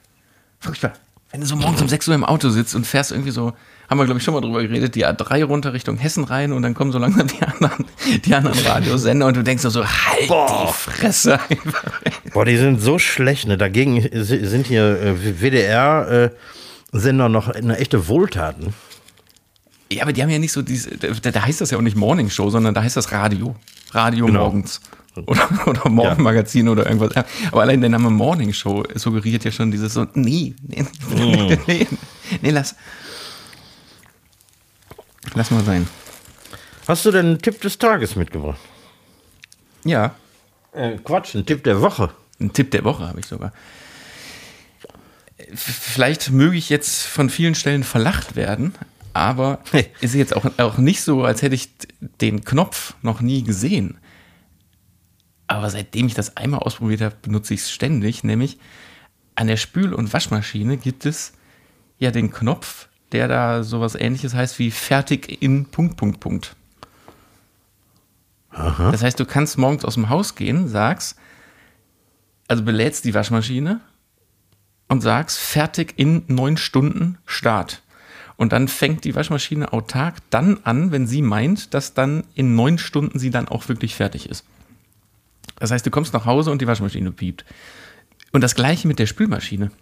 Furchtbar. 0.61 0.93
Wenn 1.31 1.41
du 1.43 1.47
so 1.47 1.57
morgens 1.57 1.81
um 1.83 1.89
6 1.89 2.09
Uhr 2.09 2.15
im 2.15 2.25
Auto 2.25 2.49
sitzt 2.49 2.75
und 2.75 2.87
fährst 2.87 3.13
irgendwie 3.13 3.31
so, 3.33 3.53
haben 3.91 3.99
wir 3.99 4.05
glaube 4.07 4.19
ich 4.19 4.25
schon 4.25 4.33
mal 4.35 4.41
drüber 4.41 4.63
geredet, 4.63 4.95
die 4.95 5.07
A3 5.07 5.45
runter 5.45 5.73
Richtung 5.75 5.99
Hessen 5.99 6.25
rein 6.25 6.53
und 6.53 6.63
dann 6.63 6.73
kommen 6.75 6.91
so 6.91 6.99
langsam 6.99 7.27
die 7.27 7.43
anderen, 7.43 7.85
die 8.25 8.35
anderen 8.35 8.59
Radiosender 8.67 9.27
und 9.27 9.37
du 9.37 9.43
denkst 9.45 9.63
so, 9.63 9.69
so 9.71 9.85
halt 9.85 10.29
die 10.31 10.73
Fresse 10.73 11.39
einfach. 11.51 12.01
Boah, 12.33 12.45
die 12.47 12.57
sind 12.57 12.81
so 12.81 12.99
schlecht, 12.99 13.47
ne? 13.47 13.59
Dagegen 13.59 14.01
si- 14.25 14.45
sind 14.47 14.67
hier 14.67 15.01
äh, 15.03 15.41
WDR-Sender 15.43 17.29
noch 17.29 17.49
eine 17.49 17.77
echte 17.79 18.09
Wohltaten. 18.09 18.73
Ja, 19.90 20.03
aber 20.03 20.12
die 20.12 20.22
haben 20.22 20.29
ja 20.31 20.38
nicht 20.38 20.53
so 20.53 20.61
diese, 20.62 20.90
da, 20.98 21.09
da 21.31 21.42
heißt 21.42 21.61
das 21.61 21.70
ja 21.70 21.79
auch 21.79 21.83
nicht 21.83 21.96
Morning 21.96 22.29
Show, 22.31 22.51
sondern 22.51 22.74
da 22.74 22.83
heißt 22.83 22.96
das 22.96 23.11
Radio. 23.12 23.57
Radio 23.92 24.27
Genau. 24.27 24.44
morgens. 24.44 24.81
Oder, 25.27 25.48
oder 25.66 25.88
Morgenmagazin 25.88 26.68
oder 26.68 26.87
irgendwas. 26.87 27.12
Ja, 27.16 27.24
Aber 27.51 27.62
allein 27.62 27.81
der 27.81 27.90
Name 27.90 28.09
Morning 28.11 28.53
Show 28.53 28.85
suggeriert 28.94 29.44
ja 29.44 29.51
schon 29.51 29.70
dieses 29.70 29.94
so, 29.94 30.07
nee, 30.14 30.55
nee, 30.62 30.85
nee, 31.16 31.59
nee, 31.66 31.87
nee 32.40 32.51
lass. 32.51 32.77
Lass 35.35 35.51
mal 35.51 35.64
sein. 35.64 35.88
Hast 36.87 37.05
du 37.05 37.11
denn 37.11 37.27
einen 37.27 37.42
Tipp 37.42 37.61
des 37.61 37.79
Tages 37.79 38.14
mitgebracht? 38.16 38.61
Ja, 39.85 40.14
Äh, 40.72 40.98
Quatsch, 40.98 41.35
ein 41.35 41.44
Tipp 41.46 41.64
der 41.64 41.81
Woche. 41.81 42.11
Ein 42.40 42.53
Tipp 42.53 42.70
der 42.70 42.85
Woche 42.85 43.07
habe 43.09 43.18
ich 43.20 43.27
sogar. 43.27 43.53
Vielleicht 45.55 46.31
möge 46.31 46.57
ich 46.57 46.68
jetzt 46.68 47.07
von 47.07 47.31
vielen 47.31 47.55
Stellen 47.55 47.83
verlacht 47.85 48.37
werden, 48.37 48.74
aber 49.19 49.61
ist 50.01 50.15
jetzt 50.15 50.35
auch, 50.35 50.47
auch 50.59 50.79
nicht 50.79 51.03
so, 51.03 51.25
als 51.25 51.43
hätte 51.43 51.55
ich 51.55 51.71
den 52.21 52.45
Knopf 52.45 52.95
noch 53.03 53.21
nie 53.21 53.43
gesehen. 53.43 53.99
Aber 55.47 55.69
seitdem 55.71 56.07
ich 56.07 56.15
das 56.15 56.37
einmal 56.37 56.61
ausprobiert 56.61 57.01
habe, 57.01 57.17
benutze 57.21 57.55
ich 57.55 57.61
es 57.61 57.71
ständig. 57.71 58.23
Nämlich 58.23 58.59
an 59.35 59.47
der 59.47 59.57
Spül- 59.57 59.95
und 59.95 60.13
Waschmaschine 60.13 60.77
gibt 60.77 61.07
es 61.07 61.33
ja 61.99 62.11
den 62.11 62.31
Knopf, 62.31 62.89
der 63.13 63.29
da 63.29 63.63
sowas 63.65 63.95
ähnliches 63.95 64.35
heißt 64.35 64.59
wie 64.59 64.71
fertig 64.71 65.43
in 65.43 65.67
Punkt, 65.67 65.97
Punkt, 65.97 66.21
Punkt. 66.21 66.55
Das 68.51 69.03
heißt, 69.03 69.19
du 69.19 69.25
kannst 69.25 69.59
morgens 69.59 69.85
aus 69.85 69.95
dem 69.95 70.09
Haus 70.09 70.35
gehen, 70.35 70.69
sagst, 70.69 71.19
also 72.49 72.65
belädst 72.65 73.05
die 73.05 73.15
Waschmaschine 73.15 73.81
und 74.89 75.01
sagst, 75.01 75.39
fertig 75.39 75.95
in 75.97 76.25
neun 76.29 76.57
Stunden 76.57 77.19
Start. 77.25 77.83
Und 78.38 78.53
dann 78.53 78.68
fängt 78.68 79.05
die 79.05 79.16
Waschmaschine 79.16 79.72
autark 79.72 80.18
dann 80.31 80.61
an, 80.62 80.92
wenn 80.92 81.09
sie 81.09 81.22
meint, 81.22 81.74
dass 81.74 81.92
dann 81.92 82.22
in 82.35 82.55
neun 82.55 82.79
Stunden 82.79 83.18
sie 83.18 83.31
dann 83.31 83.48
auch 83.48 83.68
wirklich 83.68 83.96
fertig 83.96 84.31
ist. 84.31 84.44
Das 85.57 85.72
heißt, 85.72 85.85
du 85.85 85.90
kommst 85.90 86.14
nach 86.14 86.24
Hause 86.24 86.53
und 86.53 86.62
die 86.62 86.68
Waschmaschine 86.68 87.11
piept. 87.11 87.44
Und 88.31 88.42
das 88.42 88.55
gleiche 88.55 88.87
mit 88.87 89.01
der 89.01 89.07
Spülmaschine. 89.07 89.72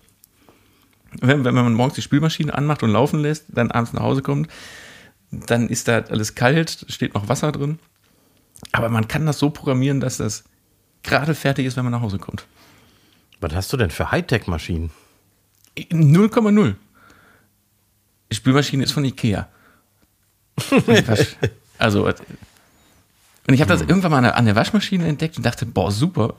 Wenn, 1.21 1.45
wenn 1.45 1.55
man 1.55 1.75
morgens 1.75 1.97
die 1.97 2.03
Spülmaschine 2.03 2.55
anmacht 2.55 2.83
und 2.83 2.91
laufen 2.91 3.21
lässt, 3.21 3.45
dann 3.49 3.71
abends 3.71 3.93
nach 3.93 4.03
Hause 4.03 4.23
kommt, 4.23 4.49
dann 5.31 5.69
ist 5.69 5.87
da 5.87 5.99
alles 5.99 6.35
kalt, 6.35 6.87
steht 6.89 7.13
noch 7.13 7.29
Wasser 7.29 7.53
drin. 7.53 7.79
Aber 8.73 8.89
man 8.89 9.07
kann 9.07 9.27
das 9.27 9.39
so 9.39 9.51
programmieren, 9.51 10.01
dass 10.01 10.17
das 10.17 10.45
gerade 11.03 11.35
fertig 11.35 11.67
ist, 11.67 11.77
wenn 11.77 11.85
man 11.85 11.93
nach 11.93 12.01
Hause 12.01 12.19
kommt. 12.19 12.47
Was 13.41 13.55
hast 13.55 13.71
du 13.71 13.77
denn 13.77 13.91
für 13.91 14.11
Hightech-Maschinen? 14.11 14.91
0,0. 15.77 16.75
Die 18.31 18.37
Spülmaschine 18.37 18.85
ist 18.85 18.93
von 18.93 19.05
Ikea. 19.05 19.49
Also, 21.79 22.07
und 23.47 23.55
ich 23.55 23.61
habe 23.61 23.71
das 23.71 23.83
irgendwann 23.83 24.11
mal 24.11 24.33
an 24.33 24.47
der, 24.47 24.57
Waschmaschine 24.57 25.07
entdeckt 25.07 25.37
und 25.37 25.45
dachte, 25.45 25.67
boah, 25.67 25.93
super. 25.93 26.35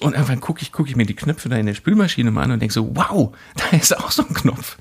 Und 0.00 0.14
irgendwann 0.14 0.40
gucke 0.40 0.62
ich, 0.62 0.72
guck 0.72 0.88
ich 0.88 0.96
mir 0.96 1.06
die 1.06 1.14
Knöpfe 1.14 1.48
da 1.48 1.56
in 1.56 1.66
der 1.66 1.74
Spülmaschine 1.74 2.30
mal 2.30 2.42
an 2.42 2.52
und 2.52 2.60
denke 2.60 2.72
so, 2.72 2.96
wow, 2.96 3.34
da 3.54 3.76
ist 3.76 3.96
auch 3.96 4.10
so 4.10 4.22
ein 4.26 4.34
Knopf. 4.34 4.76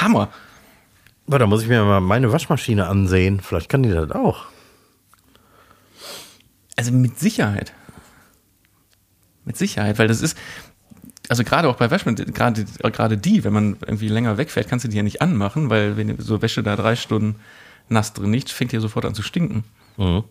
Hammer. 0.00 0.28
Boah, 1.26 1.38
da 1.38 1.46
muss 1.46 1.62
ich 1.62 1.68
mir 1.68 1.84
mal 1.84 2.00
meine 2.00 2.32
Waschmaschine 2.32 2.86
ansehen. 2.86 3.40
Vielleicht 3.40 3.68
kann 3.68 3.82
die 3.82 3.90
das 3.90 4.10
auch. 4.10 4.46
Also 6.76 6.92
mit 6.92 7.18
Sicherheit. 7.18 7.72
Mit 9.44 9.56
Sicherheit, 9.56 9.98
weil 9.98 10.08
das 10.08 10.20
ist, 10.20 10.36
also 11.28 11.44
gerade 11.44 11.68
auch 11.68 11.76
bei 11.76 11.90
Waschmitteln, 11.90 12.32
gerade, 12.32 12.64
gerade 12.82 13.18
die, 13.18 13.44
wenn 13.44 13.52
man 13.52 13.76
irgendwie 13.86 14.08
länger 14.08 14.38
wegfährt, 14.38 14.68
kannst 14.68 14.84
du 14.84 14.88
die 14.88 14.96
ja 14.96 15.02
nicht 15.02 15.22
anmachen, 15.22 15.70
weil 15.70 15.96
wenn 15.96 16.18
so 16.20 16.42
Wäsche 16.42 16.62
da 16.62 16.76
drei 16.76 16.96
Stunden 16.96 17.36
nass 17.88 18.12
drin 18.12 18.32
liegt, 18.32 18.50
fängt 18.50 18.72
die 18.72 18.76
ja 18.76 18.80
sofort 18.80 19.04
an 19.04 19.14
zu 19.14 19.22
stinken. 19.22 19.64
Mhm. 19.96 20.24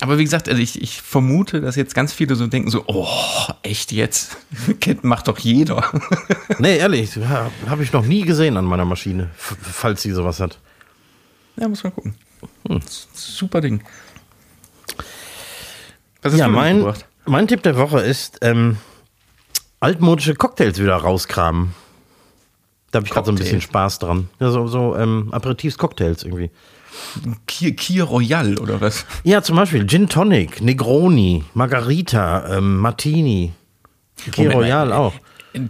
Aber 0.00 0.18
wie 0.18 0.24
gesagt, 0.24 0.48
also 0.48 0.60
ich, 0.60 0.80
ich 0.82 1.00
vermute, 1.00 1.60
dass 1.60 1.76
jetzt 1.76 1.94
ganz 1.94 2.12
viele 2.12 2.34
so 2.34 2.46
denken, 2.46 2.70
so, 2.70 2.82
oh, 2.86 3.06
echt 3.62 3.92
jetzt? 3.92 4.36
Macht 5.02 5.28
doch 5.28 5.38
jeder. 5.38 5.84
Nee, 6.58 6.76
ehrlich, 6.78 7.16
ha, 7.16 7.50
habe 7.66 7.82
ich 7.82 7.92
noch 7.92 8.04
nie 8.04 8.22
gesehen 8.22 8.56
an 8.56 8.64
meiner 8.66 8.84
Maschine, 8.84 9.30
falls 9.36 10.02
sie 10.02 10.10
sowas 10.12 10.38
hat. 10.38 10.58
ja, 11.56 11.66
muss 11.66 11.82
man 11.82 11.92
gucken. 11.94 12.14
Super 13.14 13.60
Ding. 13.60 13.82
Was 16.20 16.32
hast 16.32 16.38
Ja, 16.40 16.46
du 16.46 16.52
mein, 16.52 16.76
mitgebracht? 16.76 17.06
Mein 17.26 17.48
Tipp 17.48 17.62
der 17.62 17.76
Woche 17.76 18.00
ist, 18.00 18.38
ähm, 18.42 18.78
altmodische 19.80 20.34
Cocktails 20.34 20.78
wieder 20.78 20.96
rauskramen. 20.96 21.74
Da 22.90 22.98
habe 22.98 23.06
ich 23.06 23.12
gerade 23.12 23.26
so 23.26 23.32
ein 23.32 23.38
bisschen 23.38 23.60
Spaß 23.60 24.00
dran. 24.00 24.28
Ja, 24.38 24.50
so 24.50 24.66
so 24.66 24.96
ähm, 24.96 25.28
Aperitifs-Cocktails 25.32 26.24
irgendwie. 26.24 26.50
Kier, 27.46 27.74
Kier 27.74 28.04
Royal 28.04 28.58
oder 28.58 28.80
was? 28.82 29.06
Ja, 29.24 29.42
zum 29.42 29.56
Beispiel 29.56 29.86
Gin 29.86 30.08
Tonic, 30.08 30.60
Negroni, 30.60 31.44
Margarita, 31.54 32.58
ähm, 32.58 32.76
Martini, 32.78 33.52
Key 34.30 34.42
Moment 34.42 34.54
Royal 34.54 34.90
äh, 34.90 34.94
auch. 34.94 35.14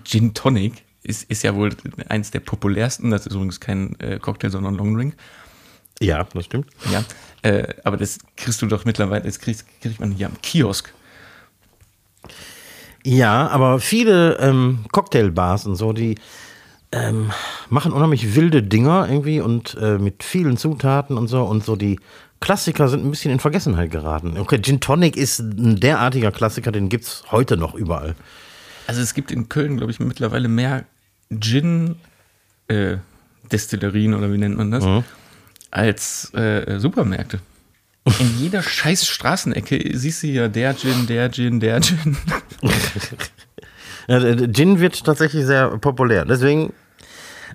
Gin 0.04 0.34
Tonic 0.34 0.82
ist, 1.04 1.30
ist 1.30 1.44
ja 1.44 1.54
wohl 1.54 1.70
eins 2.08 2.32
der 2.32 2.40
populärsten. 2.40 3.10
Das 3.10 3.26
ist 3.26 3.34
übrigens 3.34 3.60
kein 3.60 3.98
äh, 4.00 4.18
Cocktail, 4.18 4.50
sondern 4.50 4.74
Long 4.74 4.96
Drink. 4.96 5.14
Ja, 6.00 6.26
das 6.34 6.44
stimmt. 6.46 6.66
Ja, 6.90 7.04
äh, 7.48 7.68
aber 7.84 7.96
das 7.96 8.18
kriegst 8.36 8.60
du 8.62 8.66
doch 8.66 8.84
mittlerweile, 8.84 9.22
das 9.22 9.38
kriegst, 9.38 9.64
kriegt 9.80 10.00
man 10.00 10.10
hier 10.10 10.26
am 10.26 10.40
Kiosk. 10.42 10.92
Ja, 13.04 13.48
aber 13.48 13.80
viele 13.80 14.38
ähm, 14.38 14.84
Cocktailbars 14.92 15.66
und 15.66 15.74
so, 15.76 15.92
die 15.92 16.14
ähm, 16.92 17.32
machen 17.68 17.92
unheimlich 17.92 18.36
wilde 18.36 18.62
Dinger 18.62 19.08
irgendwie 19.08 19.40
und 19.40 19.76
äh, 19.80 19.98
mit 19.98 20.22
vielen 20.22 20.56
Zutaten 20.56 21.18
und 21.18 21.26
so 21.26 21.42
und 21.44 21.64
so 21.64 21.74
die 21.74 21.98
Klassiker 22.40 22.88
sind 22.88 23.04
ein 23.04 23.10
bisschen 23.10 23.32
in 23.32 23.40
Vergessenheit 23.40 23.90
geraten. 23.90 24.36
Okay, 24.36 24.60
Gin 24.60 24.80
Tonic 24.80 25.16
ist 25.16 25.38
ein 25.38 25.80
derartiger 25.80 26.32
Klassiker, 26.32 26.72
den 26.72 26.88
gibt's 26.88 27.24
heute 27.30 27.56
noch 27.56 27.74
überall. 27.74 28.16
Also 28.86 29.00
es 29.00 29.14
gibt 29.14 29.30
in 29.30 29.48
Köln, 29.48 29.76
glaube 29.76 29.92
ich, 29.92 30.00
mittlerweile 30.00 30.48
mehr 30.48 30.84
Gin-Destillerien 31.30 34.14
oder 34.14 34.32
wie 34.32 34.38
nennt 34.38 34.56
man 34.56 34.72
das, 34.72 34.84
als 35.70 36.34
äh, 36.34 36.80
Supermärkte. 36.80 37.38
In 38.04 38.38
jeder 38.38 38.62
scheiß 38.62 39.06
Straßenecke 39.06 39.96
siehst 39.96 40.22
du 40.24 40.26
ja 40.26 40.48
der 40.48 40.76
Gin, 40.76 41.06
der 41.06 41.30
Gin, 41.30 41.60
der 41.60 41.80
Gin. 41.80 42.16
Gin 44.52 44.80
wird 44.80 45.04
tatsächlich 45.04 45.46
sehr 45.46 45.68
populär. 45.78 46.24
Deswegen 46.24 46.72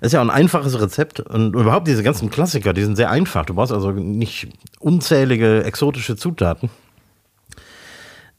ist 0.00 0.12
ja 0.12 0.20
auch 0.20 0.24
ein 0.24 0.30
einfaches 0.30 0.80
Rezept 0.80 1.20
und 1.20 1.54
überhaupt 1.54 1.86
diese 1.88 2.02
ganzen 2.02 2.30
Klassiker, 2.30 2.72
die 2.72 2.82
sind 2.84 2.96
sehr 2.96 3.10
einfach. 3.10 3.44
Du 3.44 3.54
brauchst 3.54 3.72
also 3.72 3.90
nicht 3.90 4.48
unzählige 4.78 5.64
exotische 5.64 6.16
Zutaten. 6.16 6.70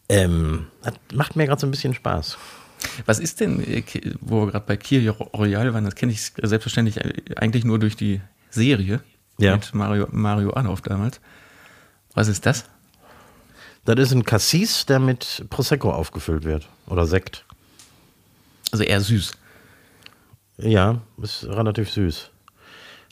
Ähm, 0.07 0.67
das 0.81 0.93
macht 1.13 1.35
mir 1.35 1.45
gerade 1.45 1.61
so 1.61 1.67
ein 1.67 1.71
bisschen 1.71 1.93
Spaß. 1.93 2.37
Was 3.05 3.19
ist 3.19 3.41
denn, 3.41 3.61
äh, 3.61 3.83
wo 4.21 4.45
wir 4.45 4.51
gerade 4.51 4.65
bei 4.65 4.77
Kier 4.77 5.11
Royal 5.11 5.73
waren, 5.73 5.83
das 5.85 5.95
kenne 5.95 6.11
ich 6.13 6.31
selbstverständlich 6.41 6.97
äh, 6.97 7.13
eigentlich 7.35 7.65
nur 7.65 7.77
durch 7.77 7.95
die 7.95 8.21
Serie 8.49 9.01
Ja. 9.37 9.53
mit 9.55 9.73
Mario, 9.75 10.07
Mario 10.11 10.53
Adolf 10.53 10.81
damals. 10.81 11.19
Was 12.13 12.27
ist 12.27 12.45
das? 12.45 12.65
Das 13.85 13.97
ist 13.99 14.11
ein 14.11 14.23
Cassis, 14.23 14.85
der 14.85 14.99
mit 14.99 15.45
Prosecco 15.49 15.91
aufgefüllt 15.91 16.43
wird. 16.43 16.67
Oder 16.87 17.05
Sekt. 17.05 17.45
Also 18.71 18.83
eher 18.83 19.01
süß. 19.01 19.31
Ja, 20.57 20.99
ist 21.21 21.45
relativ 21.45 21.89
süß. 21.91 22.29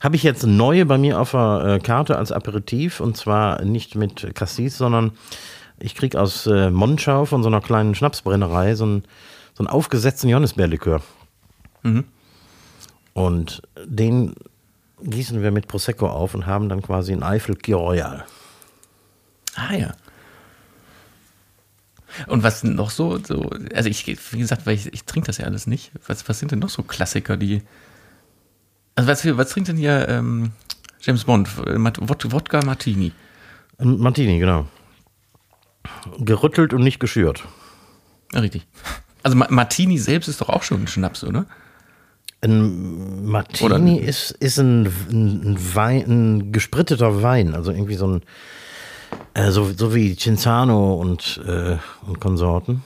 Habe 0.01 0.15
ich 0.15 0.23
jetzt 0.23 0.45
neu 0.45 0.85
bei 0.85 0.97
mir 0.97 1.19
auf 1.19 1.31
der 1.31 1.63
äh, 1.65 1.79
Karte 1.79 2.17
als 2.17 2.31
Aperitif 2.31 2.99
und 2.99 3.17
zwar 3.17 3.63
nicht 3.63 3.95
mit 3.95 4.35
Cassis, 4.35 4.77
sondern 4.77 5.13
ich 5.79 5.95
kriege 5.95 6.19
aus 6.19 6.45
äh, 6.45 6.69
Monschau 6.69 7.25
von 7.25 7.41
so 7.41 7.49
einer 7.49 7.61
kleinen 7.61 7.95
Schnapsbrennerei 7.95 8.75
so 8.75 8.83
einen, 8.83 9.03
so 9.53 9.63
einen 9.63 9.69
aufgesetzten 9.69 10.29
Johannisbeerlikör. 10.29 11.01
Und 13.13 13.63
den 13.83 14.35
gießen 15.01 15.41
wir 15.41 15.51
mit 15.51 15.67
Prosecco 15.67 16.07
auf 16.07 16.35
und 16.35 16.45
haben 16.45 16.69
dann 16.69 16.81
quasi 16.81 17.13
ein 17.13 17.23
Eifel 17.23 17.57
Royal. 17.67 18.25
Ah 19.57 19.73
ja. 19.73 19.93
Und 22.27 22.41
was 22.43 22.61
sind 22.61 22.75
noch 22.75 22.89
so, 22.89 23.19
so 23.23 23.49
also 23.75 23.89
ich, 23.89 24.07
wie 24.07 24.39
gesagt, 24.39 24.65
weil 24.65 24.75
ich, 24.75 24.91
ich 24.93 25.03
trinke 25.03 25.27
das 25.27 25.37
ja 25.39 25.45
alles 25.45 25.67
nicht. 25.67 25.91
Was, 26.07 26.27
was 26.29 26.39
sind 26.39 26.51
denn 26.51 26.59
noch 26.59 26.69
so 26.69 26.83
Klassiker, 26.83 27.37
die. 27.37 27.61
Also 28.95 29.09
was, 29.09 29.37
was 29.37 29.49
trinkt 29.49 29.69
denn 29.69 29.77
hier 29.77 30.07
ähm, 30.09 30.51
James 31.01 31.25
Bond? 31.25 31.49
Wodka 31.57 32.61
Martini. 32.63 33.11
Ein 33.77 33.97
Martini, 33.99 34.39
genau. 34.39 34.67
Gerüttelt 36.19 36.73
und 36.73 36.83
nicht 36.83 36.99
geschürt. 36.99 37.43
Ja, 38.33 38.39
richtig. 38.41 38.65
Also 39.23 39.37
Ma- 39.37 39.47
Martini 39.49 39.97
selbst 39.97 40.27
ist 40.27 40.41
doch 40.41 40.49
auch 40.49 40.63
schon 40.63 40.81
ein 40.83 40.87
Schnaps, 40.87 41.23
oder? 41.23 41.45
Ein 42.41 43.25
Martini 43.25 43.65
Oder- 43.65 43.99
ist, 44.07 44.31
ist 44.31 44.59
ein, 44.59 44.85
ein, 45.09 45.57
Wein, 45.75 46.05
ein 46.07 46.51
gespritteter 46.51 47.21
Wein, 47.23 47.53
also 47.55 47.71
irgendwie 47.71 47.95
so 47.95 48.07
ein, 48.07 48.21
äh, 49.33 49.51
so, 49.51 49.71
so 49.71 49.93
wie 49.93 50.15
Cinzano 50.15 50.95
und, 50.95 51.41
äh, 51.45 51.77
und 52.05 52.19
Konsorten. 52.19 52.83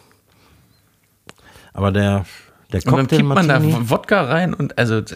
Aber 1.74 1.92
der, 1.92 2.26
der 2.72 2.80
Und 2.80 2.86
dann 2.86 2.96
Cocktail 2.96 3.18
kippt 3.18 3.28
man 3.30 3.48
da 3.48 3.90
Wodka 3.90 4.24
rein 4.24 4.54
und 4.54 4.78
also 4.78 5.02
das 5.02 5.16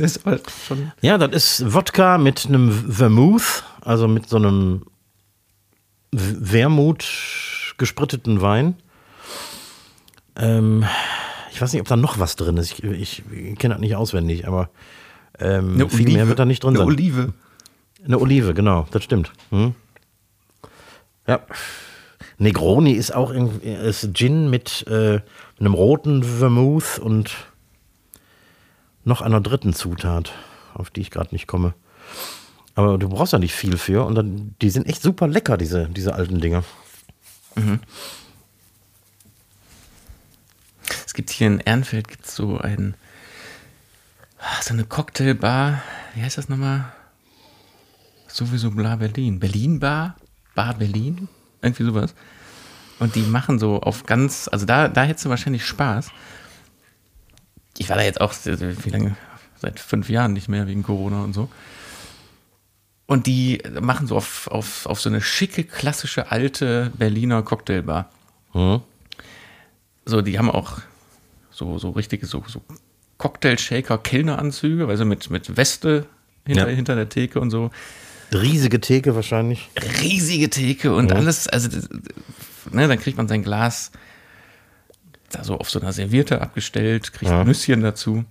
ist 0.00 0.24
halt 0.24 0.44
schon. 0.66 0.92
ja, 1.00 1.18
das 1.18 1.32
ist 1.60 1.74
Wodka 1.74 2.18
mit 2.18 2.46
einem 2.46 2.70
Vermouth, 2.70 3.64
also 3.80 4.06
mit 4.08 4.28
so 4.28 4.36
einem 4.36 4.84
Wermut 6.12 7.06
gespritteten 7.76 8.40
Wein. 8.40 8.76
Ähm, 10.36 10.84
ich 11.52 11.60
weiß 11.60 11.72
nicht, 11.72 11.80
ob 11.80 11.88
da 11.88 11.96
noch 11.96 12.18
was 12.18 12.36
drin 12.36 12.56
ist. 12.56 12.72
Ich, 12.72 12.84
ich, 12.84 13.58
kenne 13.58 13.74
das 13.74 13.80
nicht 13.80 13.96
auswendig, 13.96 14.46
aber 14.46 14.70
ähm, 15.40 15.88
viel 15.90 16.12
mehr 16.12 16.28
wird 16.28 16.38
da 16.38 16.44
nicht 16.44 16.62
drin 16.62 16.70
eine 16.70 16.78
sein. 16.78 16.86
Olive. 16.86 17.32
Eine 18.04 18.18
Olive, 18.20 18.54
genau, 18.54 18.86
das 18.92 19.02
stimmt. 19.02 19.32
Hm? 19.50 19.74
Ja. 21.28 21.40
Negroni 22.38 22.92
ist 22.92 23.14
auch 23.14 23.30
irgendwie- 23.30 23.68
ist 23.68 24.14
Gin 24.14 24.48
mit 24.50 24.86
äh, 24.88 25.20
einem 25.60 25.74
roten 25.74 26.22
Vermouth 26.24 26.98
und 26.98 27.34
noch 29.04 29.20
einer 29.22 29.40
dritten 29.40 29.74
Zutat, 29.74 30.32
auf 30.74 30.90
die 30.90 31.00
ich 31.00 31.10
gerade 31.10 31.34
nicht 31.34 31.46
komme. 31.46 31.74
Aber 32.74 32.96
du 32.98 33.08
brauchst 33.08 33.32
ja 33.32 33.38
nicht 33.38 33.54
viel 33.54 33.76
für 33.76 34.04
und 34.04 34.14
dann, 34.14 34.54
die 34.62 34.70
sind 34.70 34.86
echt 34.86 35.02
super 35.02 35.26
lecker, 35.26 35.56
diese, 35.56 35.88
diese 35.88 36.14
alten 36.14 36.40
Dinger. 36.40 36.62
Es 41.04 41.12
gibt 41.14 41.30
hier 41.30 41.48
in 41.48 41.58
Ehrenfeld 41.60 42.06
gibt's 42.08 42.36
so 42.36 42.58
ein 42.58 42.94
ah, 44.38 44.62
so 44.62 44.72
eine 44.74 44.84
Cocktailbar. 44.84 45.82
Wie 46.14 46.22
heißt 46.22 46.38
das 46.38 46.48
nochmal? 46.48 46.92
Sowieso 48.28 48.70
Bla 48.70 48.94
Berlin. 48.96 49.40
Berlin 49.40 49.80
Bar? 49.80 50.14
Bar 50.58 50.74
Berlin? 50.74 51.28
Irgendwie 51.62 51.84
sowas. 51.84 52.16
Und 52.98 53.14
die 53.14 53.22
machen 53.22 53.60
so 53.60 53.80
auf 53.80 54.06
ganz, 54.06 54.48
also 54.50 54.66
da, 54.66 54.88
da 54.88 55.04
hättest 55.04 55.24
du 55.24 55.28
wahrscheinlich 55.28 55.64
Spaß. 55.64 56.10
Ich 57.78 57.88
war 57.88 57.96
da 57.96 58.02
jetzt 58.02 58.20
auch, 58.20 58.34
wie 58.44 58.90
lange? 58.90 59.16
Seit 59.56 59.78
fünf 59.78 60.10
Jahren 60.10 60.32
nicht 60.32 60.48
mehr 60.48 60.66
wegen 60.66 60.82
Corona 60.82 61.22
und 61.22 61.32
so. 61.32 61.48
Und 63.06 63.28
die 63.28 63.62
machen 63.80 64.08
so 64.08 64.16
auf, 64.16 64.48
auf, 64.48 64.86
auf 64.86 65.00
so 65.00 65.08
eine 65.08 65.20
schicke, 65.20 65.62
klassische, 65.62 66.32
alte 66.32 66.90
Berliner 66.98 67.42
Cocktailbar. 67.44 68.10
Hm? 68.52 68.80
So, 70.06 70.22
die 70.22 70.38
haben 70.40 70.50
auch 70.50 70.80
so, 71.52 71.78
so 71.78 71.90
richtige 71.90 72.26
so, 72.26 72.42
so 72.48 72.62
Cocktail-Shaker-Kellneranzüge, 73.18 74.88
also 74.88 75.04
mit, 75.04 75.30
mit 75.30 75.56
Weste 75.56 76.06
hinter, 76.44 76.68
Ja. 76.68 76.74
hinter 76.74 76.96
der 76.96 77.08
Theke 77.08 77.38
und 77.40 77.50
so. 77.50 77.70
Riesige 78.32 78.80
Theke 78.80 79.14
wahrscheinlich. 79.14 79.68
Riesige 80.02 80.50
Theke 80.50 80.94
und 80.94 81.12
alles, 81.12 81.48
also 81.48 81.68
ne, 82.70 82.88
dann 82.88 82.98
kriegt 82.98 83.16
man 83.16 83.28
sein 83.28 83.42
Glas 83.42 83.90
da 85.30 85.44
so 85.44 85.58
auf 85.58 85.70
so 85.70 85.80
einer 85.80 85.92
Serviette 85.92 86.40
abgestellt, 86.40 87.12
kriegt 87.12 87.30
Ja. 87.30 87.44
Nüsschen 87.44 87.82
dazu. 87.82 88.24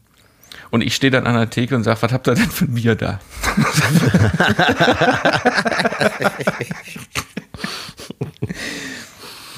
Und 0.71 0.81
ich 0.81 0.95
stehe 0.95 1.11
dann 1.11 1.27
an 1.27 1.35
der 1.35 1.49
Theke 1.49 1.75
und 1.75 1.83
sage, 1.83 2.01
was 2.01 2.11
habt 2.11 2.27
ihr 2.27 2.33
denn 2.35 2.49
für 2.49 2.65
ein 2.65 2.73
Bier 2.73 2.95
da? 2.95 3.19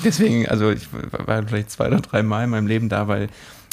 Deswegen, 0.03 0.47
also 0.47 0.71
ich 0.71 0.87
war 0.91 1.43
vielleicht 1.47 1.71
zwei 1.71 1.87
oder 1.87 1.99
drei 2.01 2.23
Mal 2.23 2.45
in 2.45 2.49
meinem 2.51 2.67
Leben 2.67 2.89
da, 2.89 3.07
weil 3.07 3.27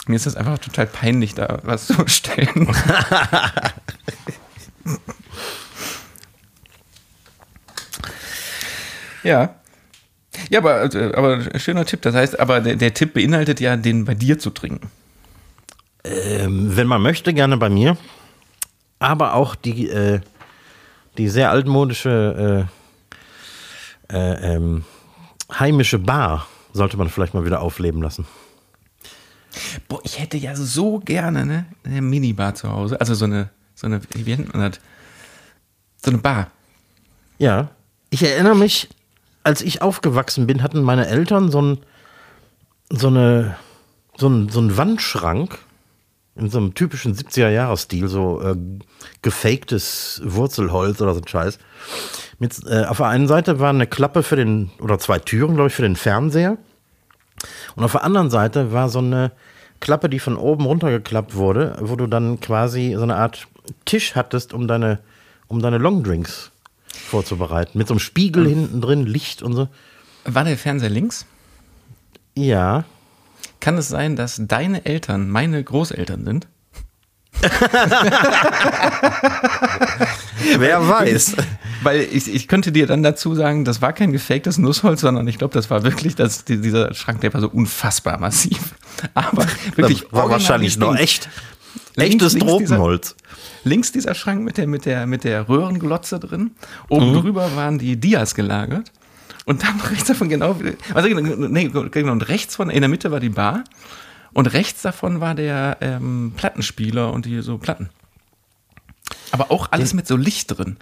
mir 0.07 0.17
ist 0.17 0.27
das 0.27 0.37
einfach 0.37 0.59
total 0.59 0.87
peinlich, 0.87 1.35
da 1.35 1.59
was 1.63 1.87
zu 1.89 1.95
bestellen. 2.05 2.57
ja. 9.27 9.55
Ja, 10.51 10.59
aber, 10.59 10.75
also, 10.75 10.99
aber 10.99 11.59
schöner 11.59 11.85
Tipp. 11.85 12.03
Das 12.03 12.15
heißt, 12.15 12.39
aber 12.39 12.61
der, 12.61 12.77
der 12.77 12.95
Tipp 12.95 13.15
beinhaltet 13.15 13.61
ja, 13.61 13.77
den 13.77 14.05
bei 14.05 14.15
dir 14.15 14.39
zu 14.39 14.51
trinken. 14.51 14.91
Ähm, 16.05 16.77
wenn 16.77 16.87
man 16.87 17.03
möchte, 17.03 17.33
gerne 17.33 17.57
bei 17.57 17.69
mir. 17.69 17.97
Aber 18.99 19.35
auch 19.35 19.55
die, 19.55 19.89
äh, 19.89 20.21
die 21.19 21.29
sehr 21.29 21.51
altmodische 21.51 22.69
äh, 24.11 24.15
äh, 24.17 24.55
ähm, 24.55 24.85
heimische 25.59 25.99
Bar 25.99 26.47
sollte 26.73 26.97
man 26.97 27.09
vielleicht 27.09 27.35
mal 27.35 27.45
wieder 27.45 27.61
aufleben 27.61 28.03
lassen. 28.03 28.27
Boah, 29.89 30.01
ich 30.05 30.21
hätte 30.21 30.37
ja 30.37 30.55
so 30.55 30.99
gerne 30.99 31.47
ne, 31.47 31.67
eine 31.85 32.03
Minibar 32.03 32.55
zu 32.55 32.71
Hause. 32.71 33.01
Also 33.01 33.15
so 33.15 33.25
eine, 33.25 33.51
so 33.75 33.87
eine, 33.87 34.01
wie 34.15 34.37
nennt 34.37 34.53
man 34.53 34.71
das? 34.71 34.81
So 36.03 36.11
eine 36.11 36.19
Bar. 36.19 36.51
Ja, 37.39 37.69
ich 38.11 38.23
erinnere 38.23 38.55
mich, 38.55 38.89
als 39.47 39.63
ich 39.63 39.81
aufgewachsen 39.81 40.49
bin, 40.49 40.61
hatten 40.65 40.83
meine 40.83 41.07
Eltern 41.07 41.53
so, 41.53 41.63
ein, 41.63 41.79
so, 42.91 43.07
eine, 43.07 43.57
so, 44.17 44.29
ein, 44.29 44.49
so 44.49 44.59
einen 44.59 44.77
Wandschrank 44.77 45.59
In 46.35 46.51
so 46.51 46.59
einem 46.59 46.75
typischen 46.75 47.15
70er-Jahres-Stil, 47.15 48.09
so 48.09 48.43
äh, 48.43 48.57
gefaktes 49.23 50.21
Wurzelholz 50.25 51.01
oder 51.01 51.15
so 51.15 51.21
ein 51.21 51.29
Scheiß. 51.29 51.61
Mit, 52.41 52.61
äh, 52.67 52.87
auf 52.87 52.97
der 52.97 53.07
einen 53.07 53.29
Seite 53.29 53.61
war 53.61 53.71
eine 53.71 53.87
Klappe 53.87 54.25
für 54.25 54.35
den, 54.35 54.73
oder 54.81 54.99
zwei 54.99 55.21
Türen, 55.21 55.55
glaube 55.55 55.69
ich, 55.69 55.75
für 55.75 55.83
den 55.83 55.95
Fernseher. 55.95 56.59
Und 57.77 57.85
auf 57.85 57.93
der 57.93 58.03
anderen 58.03 58.31
Seite 58.31 58.73
war 58.73 58.89
so 58.89 58.99
eine 58.99 59.31
Klappe, 59.79 60.09
die 60.09 60.19
von 60.19 60.37
oben 60.37 60.67
runtergeklappt 60.67 61.37
wurde, 61.37 61.77
wo 61.81 61.95
du 61.95 62.09
dann 62.09 62.41
quasi 62.41 62.95
so 62.97 63.05
eine 63.05 63.15
Art 63.15 63.47
Tisch 63.85 64.17
hattest, 64.17 64.53
um 64.53 64.67
deine, 64.67 64.99
um 65.47 65.63
deine 65.63 65.79
Longdrinks 65.79 66.51
vorzubereiten. 66.97 67.79
Mit 67.79 67.89
so 67.89 67.95
einem 67.95 68.01
Spiegel 68.01 68.45
mhm. 68.45 68.49
hinten 68.49 68.81
drin, 68.81 69.07
Licht 69.07 69.43
und 69.43 69.55
so. 69.55 69.69
War 70.25 70.45
der 70.45 70.57
Fernseher 70.57 70.91
links? 70.91 71.27
Ja. 72.35 72.85
Kann 73.61 73.79
es 73.79 73.89
sein, 73.89 74.17
dass 74.17 74.41
deine 74.45 74.85
Eltern 74.85 75.29
meine 75.31 75.63
Großeltern 75.63 76.25
sind? 76.25 76.47
Wer 80.59 80.89
weiß. 80.89 81.37
Weil 81.83 82.01
ich, 82.01 82.33
ich 82.33 82.49
könnte 82.49 82.73
dir 82.73 82.87
dann 82.87 83.03
dazu 83.03 83.35
sagen, 83.35 83.65
das 83.65 83.83
war 83.83 83.93
kein 83.93 84.13
gefaktes 84.13 84.59
Nussholz, 84.59 85.03
sondern 85.03 85.29
ich 85.29 85.39
glaube, 85.39 85.55
das 85.55 85.69
war 85.71 85.83
wirklich, 85.83 86.15
das, 86.15 86.45
dieser 86.45 86.95
Schrank, 86.95 87.21
der 87.21 87.35
war 87.35 87.41
so 87.41 87.49
unfassbar 87.49 88.19
massiv. 88.19 88.75
Aber 89.15 89.47
wirklich. 89.75 90.03
Das 90.03 90.13
war 90.13 90.31
wahrscheinlich 90.31 90.77
noch 90.79 90.97
echt. 90.97 91.29
Echtes 91.97 92.35
links, 92.35 92.47
Tropenholz. 92.47 93.17
Links 93.67 93.93
dieser, 93.93 94.15
Schrank 94.15 94.43
mit 94.43 94.57
der, 94.59 94.67
mit 94.67 94.87
der, 94.87 95.07
mit 95.07 95.25
der 95.25 95.49
Röhrenglotze 95.49 96.21
drin. 96.21 96.53
Oben 96.89 97.11
mhm. 97.11 97.21
drüber 97.21 97.57
waren 97.57 97.79
die 97.79 97.97
Dias 97.97 98.35
gelagert. 98.35 98.93
Und 99.45 99.63
dann 99.63 99.81
rechts 99.81 100.09
davon 100.09 100.29
genau, 100.29 100.57
also 100.95 101.09
nee, 101.09 101.69
genau, 101.69 102.13
und 102.13 102.29
rechts 102.29 102.57
von, 102.57 102.71
in 102.71 102.81
der 102.81 102.89
Mitte 102.89 103.11
war 103.11 103.21
die 103.21 103.29
Bar. 103.29 103.65
Und 104.33 104.53
rechts 104.53 104.83
davon 104.83 105.21
war 105.21 105.35
der 105.35 105.79
ähm, 105.81 106.33
Plattenspieler 106.37 107.13
und 107.13 107.27
die 107.27 107.41
so 107.43 107.59
Platten. 107.59 107.91
Aber 109.31 109.51
auch 109.51 109.69
alles 109.71 109.95
mit 109.95 110.07
so 110.07 110.17
Licht 110.17 110.57
drin. 110.57 110.77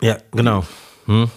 Ja, 0.00 0.16
genau. 0.32 0.66
Hm. 1.06 1.30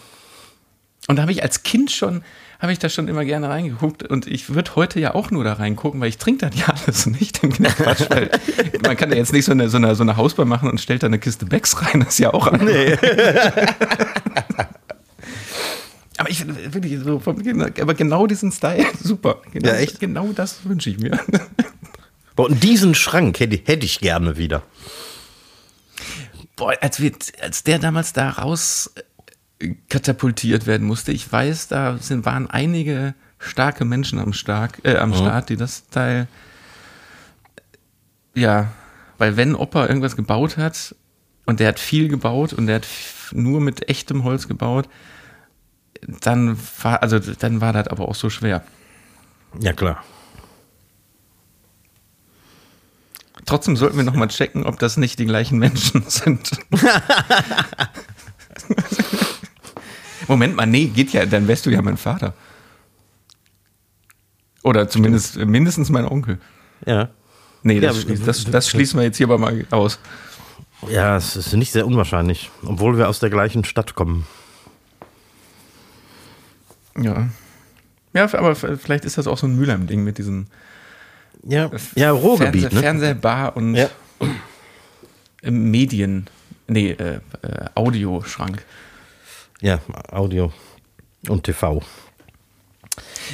Und 1.10 1.16
da 1.16 1.24
habe 1.24 1.32
ich 1.32 1.42
als 1.42 1.64
Kind 1.64 1.90
schon, 1.90 2.24
habe 2.60 2.72
ich 2.72 2.78
da 2.78 2.88
schon 2.88 3.08
immer 3.08 3.26
gerne 3.26 3.50
reingeguckt 3.50 4.04
und 4.04 4.28
ich 4.28 4.54
würde 4.54 4.76
heute 4.76 5.00
ja 5.00 5.16
auch 5.16 5.32
nur 5.32 5.44
da 5.44 5.54
reingucken, 5.54 6.00
weil 6.00 6.10
ich 6.10 6.20
trinke 6.20 6.48
das 6.48 6.60
ja 6.60 6.68
alles 6.86 7.08
nicht 7.08 7.44
im 7.44 7.52
Quatsch, 7.52 8.06
weil 8.12 8.30
man 8.84 8.96
kann 8.96 9.10
ja 9.10 9.18
jetzt 9.18 9.34
nicht 9.34 9.46
so 9.46 9.52
eine, 9.52 9.70
so, 9.70 9.78
eine, 9.78 9.96
so 9.96 10.04
eine 10.04 10.18
Hausbar 10.18 10.46
machen 10.46 10.70
und 10.70 10.80
stellt 10.80 11.02
da 11.02 11.08
eine 11.08 11.18
Kiste 11.18 11.48
Becks 11.48 11.82
rein, 11.82 12.02
das 12.02 12.10
ist 12.10 12.20
ja 12.20 12.32
auch 12.32 12.46
an. 12.46 12.64
Nee. 12.64 12.94
aber 16.18 16.30
ich 16.30 16.46
wirklich 16.48 17.00
so, 17.00 17.20
aber 17.26 17.94
genau 17.96 18.28
diesen 18.28 18.52
Style, 18.52 18.86
super. 19.02 19.42
Genau, 19.52 19.70
ja, 19.70 19.78
echt? 19.78 20.00
Genau 20.00 20.32
das 20.32 20.64
wünsche 20.64 20.92
ich 20.92 21.00
mir. 21.00 21.20
Und 22.36 22.64
diesen 22.64 22.94
Schrank 22.94 23.40
hätte, 23.40 23.60
hätte 23.66 23.84
ich 23.84 24.00
gerne 24.00 24.38
wieder. 24.38 24.62
Boah, 26.56 26.76
als, 26.82 27.00
wir, 27.00 27.14
als 27.42 27.64
der 27.64 27.80
damals 27.80 28.14
da 28.14 28.30
raus 28.30 28.92
katapultiert 29.90 30.68
werden 30.68 30.88
musste, 30.88 31.12
ich 31.12 31.32
weiß, 31.32 31.68
da 31.68 31.98
sind, 31.98 32.26
waren 32.26 32.50
einige 32.50 33.14
starke 33.40 33.86
Menschen 33.86 34.20
am, 34.20 34.34
Stark, 34.34 34.80
äh, 34.84 34.98
am 34.98 35.12
oh. 35.12 35.16
Start, 35.16 35.50
die 35.50 35.58
das 35.58 35.88
Teil, 35.90 36.28
ja, 38.34 38.72
weil 39.18 39.38
wenn 39.38 39.56
Opa 39.56 39.88
irgendwas 39.88 40.16
gebaut 40.16 40.58
hat 40.58 40.96
und 41.46 41.60
der 41.60 41.70
hat 41.70 41.80
viel 41.80 42.08
gebaut 42.08 42.54
und 42.54 42.68
der 42.68 42.78
hat 42.78 42.88
nur 43.34 43.60
mit 43.60 43.90
echtem 43.90 44.24
Holz 44.24 44.48
gebaut, 44.48 44.88
dann 46.02 46.58
war, 46.82 47.04
also 47.04 47.20
dann 47.20 47.60
war 47.60 47.74
das 47.74 47.88
aber 47.88 48.08
auch 48.08 48.16
so 48.16 48.30
schwer. 48.30 48.64
Ja, 49.60 49.74
klar. 49.74 50.04
Trotzdem 53.46 53.76
sollten 53.76 53.98
wir 53.98 54.04
nochmal 54.04 54.28
checken, 54.28 54.66
ob 54.66 54.80
das 54.80 54.96
nicht 54.96 55.20
die 55.20 55.26
gleichen 55.26 55.60
Menschen 55.60 56.04
sind. 56.08 56.52
Moment 60.28 60.56
mal, 60.56 60.66
nee, 60.66 60.86
geht 60.86 61.14
ja, 61.14 61.26
dann 61.26 61.48
wärst 61.48 61.66
du 61.66 61.70
ja 61.70 61.82
mein 61.82 61.98
Vater. 61.98 62.34
Oder 64.64 64.90
zumindest 64.90 65.38
mindestens 65.38 65.90
mein 65.90 66.06
Onkel. 66.06 66.40
Ja. 66.86 67.10
Nee, 67.64 67.80
das, 67.80 67.98
ja, 67.98 68.02
schließt, 68.04 68.28
das, 68.28 68.44
das 68.46 68.70
schließen 68.70 69.00
wir 69.00 69.06
jetzt 69.06 69.18
hier 69.18 69.28
aber 69.28 69.38
mal 69.38 69.66
aus. 69.70 70.00
Ja, 70.90 71.18
es 71.18 71.36
ist 71.36 71.54
nicht 71.54 71.72
sehr 71.72 71.86
unwahrscheinlich, 71.86 72.50
obwohl 72.66 72.98
wir 72.98 73.10
aus 73.10 73.20
der 73.20 73.30
gleichen 73.30 73.66
Stadt 73.66 73.96
kommen. 73.96 74.26
Ja. 76.98 77.30
Ja, 78.14 78.34
aber 78.34 78.56
vielleicht 78.56 79.06
ist 79.06 79.18
das 79.18 79.28
auch 79.28 79.38
so 79.38 79.48
ein 79.48 79.56
Mülheim-Ding 79.56 80.04
mit 80.04 80.18
diesen 80.18 80.48
ja, 81.44 81.70
ja 81.96 82.12
Ruhrgebiet. 82.12 82.62
Fernseh, 82.62 82.76
ne? 82.76 82.82
Fernsehbar 82.82 83.56
und 83.56 83.76
ja. 83.76 83.90
Medien, 85.44 86.28
nee, 86.68 86.92
äh, 86.92 87.16
äh, 87.16 87.20
Audioschrank. 87.76 88.64
Ja, 89.62 89.80
Audio 90.12 90.52
und 91.28 91.44
TV. 91.44 91.82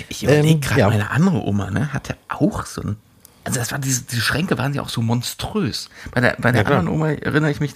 Ich 0.10 0.24
überlege 0.24 0.56
ähm, 0.56 0.62
gerade, 0.62 0.80
ja. 0.80 0.90
meine 0.90 1.12
andere 1.12 1.44
Oma 1.44 1.72
ne, 1.72 1.94
hatte 1.94 2.18
auch 2.28 2.66
so 2.66 2.82
ein. 2.82 2.98
Also 3.44 3.60
das 3.60 3.72
war 3.72 3.80
diese, 3.80 4.04
diese 4.04 4.22
Schränke 4.22 4.58
waren 4.58 4.74
ja 4.74 4.82
auch 4.82 4.90
so 4.90 5.02
monströs. 5.02 5.90
Bei 6.12 6.20
der, 6.20 6.36
bei 6.40 6.52
der 6.52 6.64
ja, 6.64 6.68
anderen 6.68 6.88
Oma 6.88 7.10
erinnere 7.10 7.52
ich 7.52 7.60
mich, 7.60 7.74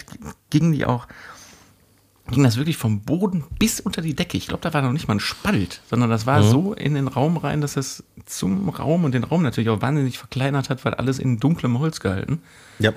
gingen 0.49 0.71
die 0.71 0.85
auch 0.85 1.07
ging 2.31 2.43
das 2.43 2.57
wirklich 2.57 2.77
vom 2.77 3.01
Boden 3.01 3.43
bis 3.57 3.79
unter 3.79 4.01
die 4.01 4.13
Decke. 4.13 4.37
Ich 4.37 4.47
glaube, 4.47 4.61
da 4.61 4.73
war 4.73 4.81
noch 4.81 4.91
nicht 4.91 5.07
mal 5.07 5.15
ein 5.15 5.19
Spalt, 5.19 5.81
sondern 5.89 6.09
das 6.09 6.25
war 6.25 6.41
mhm. 6.41 6.49
so 6.49 6.73
in 6.73 6.93
den 6.93 7.07
Raum 7.07 7.37
rein, 7.37 7.61
dass 7.61 7.75
es 7.75 8.03
zum 8.25 8.69
Raum 8.69 9.03
und 9.03 9.13
den 9.13 9.23
Raum 9.23 9.43
natürlich 9.43 9.69
auch 9.69 9.81
wahnsinnig 9.81 10.17
verkleinert 10.17 10.69
hat, 10.69 10.85
weil 10.85 10.93
alles 10.93 11.19
in 11.19 11.39
dunklem 11.39 11.79
Holz 11.79 11.99
gehalten. 11.99 12.41
Ja. 12.77 12.93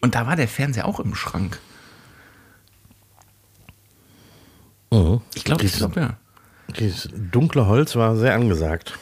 Und 0.00 0.14
da 0.14 0.26
war 0.26 0.36
der 0.36 0.48
Fernseher 0.48 0.86
auch 0.86 1.00
im 1.00 1.14
Schrank. 1.14 1.60
Mhm. 4.98 5.20
Ich 5.34 5.44
glaube, 5.44 5.64
ich 5.64 5.72
glaube, 5.72 6.00
ja. 6.00 6.16
Dieses 6.78 7.08
dunkle 7.12 7.66
Holz 7.66 7.96
war 7.96 8.16
sehr 8.16 8.34
angesagt. 8.34 8.98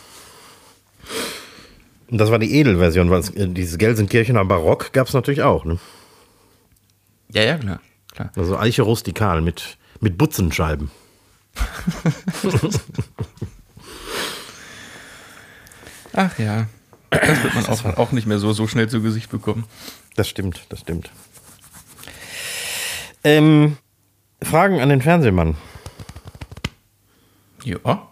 Und 2.09 2.18
das 2.18 2.30
war 2.30 2.38
die 2.38 2.55
Edelversion, 2.55 3.11
weil 3.11 3.20
äh, 3.34 3.49
dieses 3.49 3.78
Gelsenkirchener 3.78 4.44
Barock 4.44 4.92
gab 4.92 5.09
es 5.09 5.14
natürlich 5.14 5.42
auch, 5.42 5.64
ne? 5.64 5.78
Ja, 7.32 7.42
ja, 7.42 7.59
klar 7.59 7.80
klar. 8.16 8.32
Also 8.36 8.59
Eiche 8.59 8.82
rustikal 8.82 9.40
mit, 9.40 9.78
mit 10.01 10.18
Butzenscheiben. 10.18 10.90
Ach 16.12 16.38
ja. 16.38 16.66
Das 17.11 17.42
wird 17.42 17.55
man 17.55 17.66
auch, 17.66 17.84
auch 17.99 18.12
nicht 18.12 18.26
mehr 18.26 18.38
so, 18.38 18.53
so 18.53 18.66
schnell 18.66 18.88
zu 18.88 19.01
Gesicht 19.03 19.30
bekommen. 19.30 19.64
Das 20.16 20.28
stimmt, 20.28 20.66
das 20.70 20.80
stimmt. 20.80 21.11
Ähm, 23.22 23.76
Fragen 24.42 24.80
an 24.80 24.88
den 24.88 25.03
Fernsehmann. 25.03 25.57
Ja. 27.67 28.09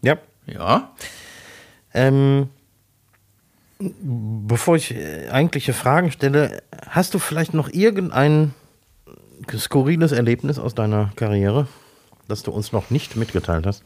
Ja. 0.00 0.16
Ja. 0.46 0.94
Ähm, 1.92 2.48
bevor 3.78 4.76
ich 4.76 4.94
äh, 4.94 5.28
eigentliche 5.28 5.74
Fragen 5.74 6.10
stelle, 6.10 6.62
hast 6.88 7.12
du 7.12 7.18
vielleicht 7.18 7.52
noch 7.52 7.68
irgendeinen 7.68 8.54
skurriles 9.54 10.12
Erlebnis 10.12 10.58
aus 10.58 10.74
deiner 10.74 11.12
Karriere, 11.14 11.68
das 12.26 12.42
du 12.42 12.52
uns 12.52 12.72
noch 12.72 12.88
nicht 12.88 13.16
mitgeteilt 13.16 13.66
hast? 13.66 13.84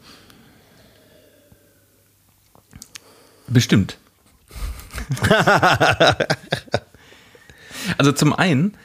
Bestimmt. 3.47 3.97
also 7.97 8.13
zum 8.13 8.33
einen 8.33 8.77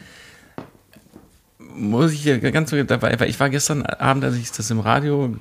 muss 1.58 2.10
ich 2.12 2.22
hier 2.22 2.40
ganz 2.40 2.70
so 2.70 2.82
dabei, 2.82 3.20
weil 3.20 3.30
ich 3.30 3.38
war 3.38 3.48
gestern 3.48 3.86
Abend, 3.86 4.24
als 4.24 4.34
ich 4.34 4.50
das 4.50 4.68
im 4.72 4.80
Radio 4.80 5.36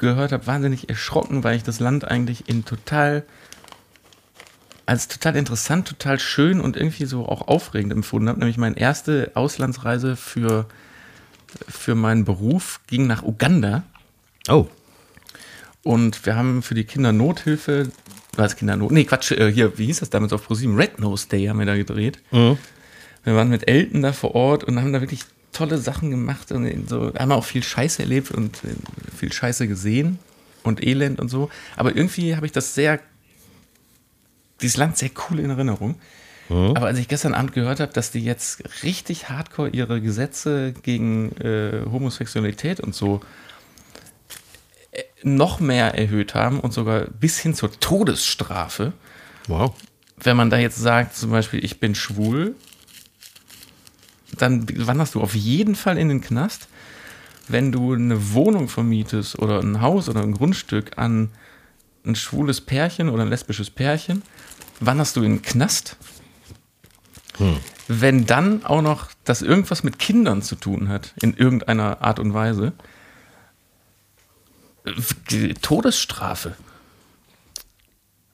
gehört 0.00 0.32
habe, 0.32 0.46
wahnsinnig 0.46 0.88
erschrocken, 0.88 1.44
weil 1.44 1.56
ich 1.56 1.62
das 1.62 1.78
Land 1.78 2.04
eigentlich 2.06 2.48
in 2.48 2.64
total 2.64 3.24
als 4.90 5.06
total 5.06 5.36
interessant, 5.36 5.86
total 5.86 6.18
schön 6.18 6.60
und 6.60 6.76
irgendwie 6.76 7.04
so 7.04 7.24
auch 7.24 7.46
aufregend 7.46 7.92
empfunden 7.92 8.28
habe. 8.28 8.40
Nämlich 8.40 8.58
meine 8.58 8.76
erste 8.76 9.30
Auslandsreise 9.34 10.16
für, 10.16 10.66
für 11.68 11.94
meinen 11.94 12.24
Beruf 12.24 12.80
ging 12.88 13.06
nach 13.06 13.22
Uganda. 13.22 13.84
Oh. 14.48 14.66
Und 15.84 16.26
wir 16.26 16.34
haben 16.34 16.62
für 16.62 16.74
die 16.74 16.82
Kinder 16.82 17.12
Nothilfe, 17.12 17.92
was 18.34 18.56
Kindernot, 18.56 18.90
nee, 18.90 19.04
Quatsch, 19.04 19.30
äh, 19.30 19.52
hier, 19.52 19.78
wie 19.78 19.86
hieß 19.86 20.00
das 20.00 20.10
damals 20.10 20.32
auf 20.32 20.44
ProSieben? 20.44 20.76
Red 20.76 20.98
Nose 20.98 21.28
Day 21.28 21.46
haben 21.46 21.60
wir 21.60 21.66
da 21.66 21.76
gedreht. 21.76 22.18
Mhm. 22.32 22.58
Wir 23.22 23.36
waren 23.36 23.48
mit 23.48 23.68
Elton 23.68 24.02
da 24.02 24.12
vor 24.12 24.34
Ort 24.34 24.64
und 24.64 24.80
haben 24.80 24.92
da 24.92 25.00
wirklich 25.00 25.20
tolle 25.52 25.78
Sachen 25.78 26.10
gemacht 26.10 26.52
und 26.52 26.88
so, 26.88 27.12
haben 27.14 27.32
auch 27.32 27.44
viel 27.44 27.62
Scheiße 27.62 28.02
erlebt 28.02 28.30
und 28.30 28.56
äh, 28.64 29.16
viel 29.16 29.32
Scheiße 29.32 29.66
gesehen 29.68 30.18
und 30.62 30.84
Elend 30.84 31.20
und 31.20 31.28
so. 31.28 31.50
Aber 31.76 31.96
irgendwie 31.96 32.36
habe 32.36 32.46
ich 32.46 32.52
das 32.52 32.74
sehr 32.74 33.00
dieses 34.60 34.76
Land 34.76 34.98
sehr 34.98 35.10
cool 35.28 35.40
in 35.40 35.50
Erinnerung. 35.50 35.96
Mhm. 36.48 36.76
Aber 36.76 36.86
als 36.86 36.98
ich 36.98 37.08
gestern 37.08 37.34
Abend 37.34 37.52
gehört 37.52 37.80
habe, 37.80 37.92
dass 37.92 38.10
die 38.10 38.22
jetzt 38.22 38.62
richtig 38.82 39.28
hardcore 39.28 39.70
ihre 39.70 40.00
Gesetze 40.00 40.74
gegen 40.82 41.32
äh, 41.36 41.84
Homosexualität 41.90 42.80
und 42.80 42.94
so 42.94 43.20
äh, 44.92 45.02
noch 45.22 45.60
mehr 45.60 45.94
erhöht 45.94 46.34
haben 46.34 46.60
und 46.60 46.72
sogar 46.72 47.06
bis 47.06 47.38
hin 47.38 47.54
zur 47.54 47.70
Todesstrafe. 47.78 48.92
Wow. 49.48 49.74
wenn 50.16 50.36
man 50.36 50.50
da 50.50 50.58
jetzt 50.58 50.76
sagt, 50.76 51.16
zum 51.16 51.30
Beispiel, 51.30 51.64
ich 51.64 51.80
bin 51.80 51.94
schwul, 51.94 52.54
dann 54.40 54.66
wanderst 54.86 55.14
du 55.14 55.20
auf 55.20 55.34
jeden 55.34 55.74
Fall 55.74 55.98
in 55.98 56.08
den 56.08 56.20
Knast. 56.20 56.68
Wenn 57.48 57.72
du 57.72 57.94
eine 57.94 58.32
Wohnung 58.32 58.68
vermietest 58.68 59.38
oder 59.38 59.60
ein 59.60 59.80
Haus 59.80 60.08
oder 60.08 60.22
ein 60.22 60.32
Grundstück 60.32 60.98
an 60.98 61.30
ein 62.04 62.14
schwules 62.14 62.60
Pärchen 62.60 63.08
oder 63.08 63.24
ein 63.24 63.28
lesbisches 63.28 63.70
Pärchen, 63.70 64.22
wanderst 64.78 65.16
du 65.16 65.22
in 65.22 65.36
den 65.36 65.42
Knast. 65.42 65.96
Hm. 67.38 67.58
Wenn 67.88 68.26
dann 68.26 68.64
auch 68.64 68.82
noch 68.82 69.08
das 69.24 69.42
irgendwas 69.42 69.82
mit 69.82 69.98
Kindern 69.98 70.42
zu 70.42 70.54
tun 70.54 70.88
hat, 70.88 71.12
in 71.20 71.34
irgendeiner 71.34 72.02
Art 72.02 72.18
und 72.18 72.34
Weise, 72.34 72.72
Todesstrafe. 75.60 76.54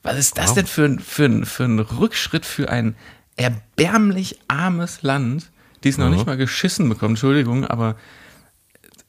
Was 0.03 0.17
ist 0.17 0.37
das 0.37 0.49
wow. 0.49 0.55
denn 0.55 0.67
für 0.67 0.99
für, 0.99 1.45
für 1.45 1.63
ein 1.65 1.79
Rückschritt 1.79 2.45
für 2.45 2.69
ein 2.69 2.95
erbärmlich 3.35 4.39
armes 4.47 5.01
Land, 5.01 5.49
die 5.83 5.89
es 5.89 5.97
noch 5.97 6.07
mhm. 6.07 6.13
nicht 6.13 6.25
mal 6.25 6.37
geschissen 6.37 6.89
bekommen, 6.89 7.11
Entschuldigung, 7.11 7.65
aber 7.65 7.95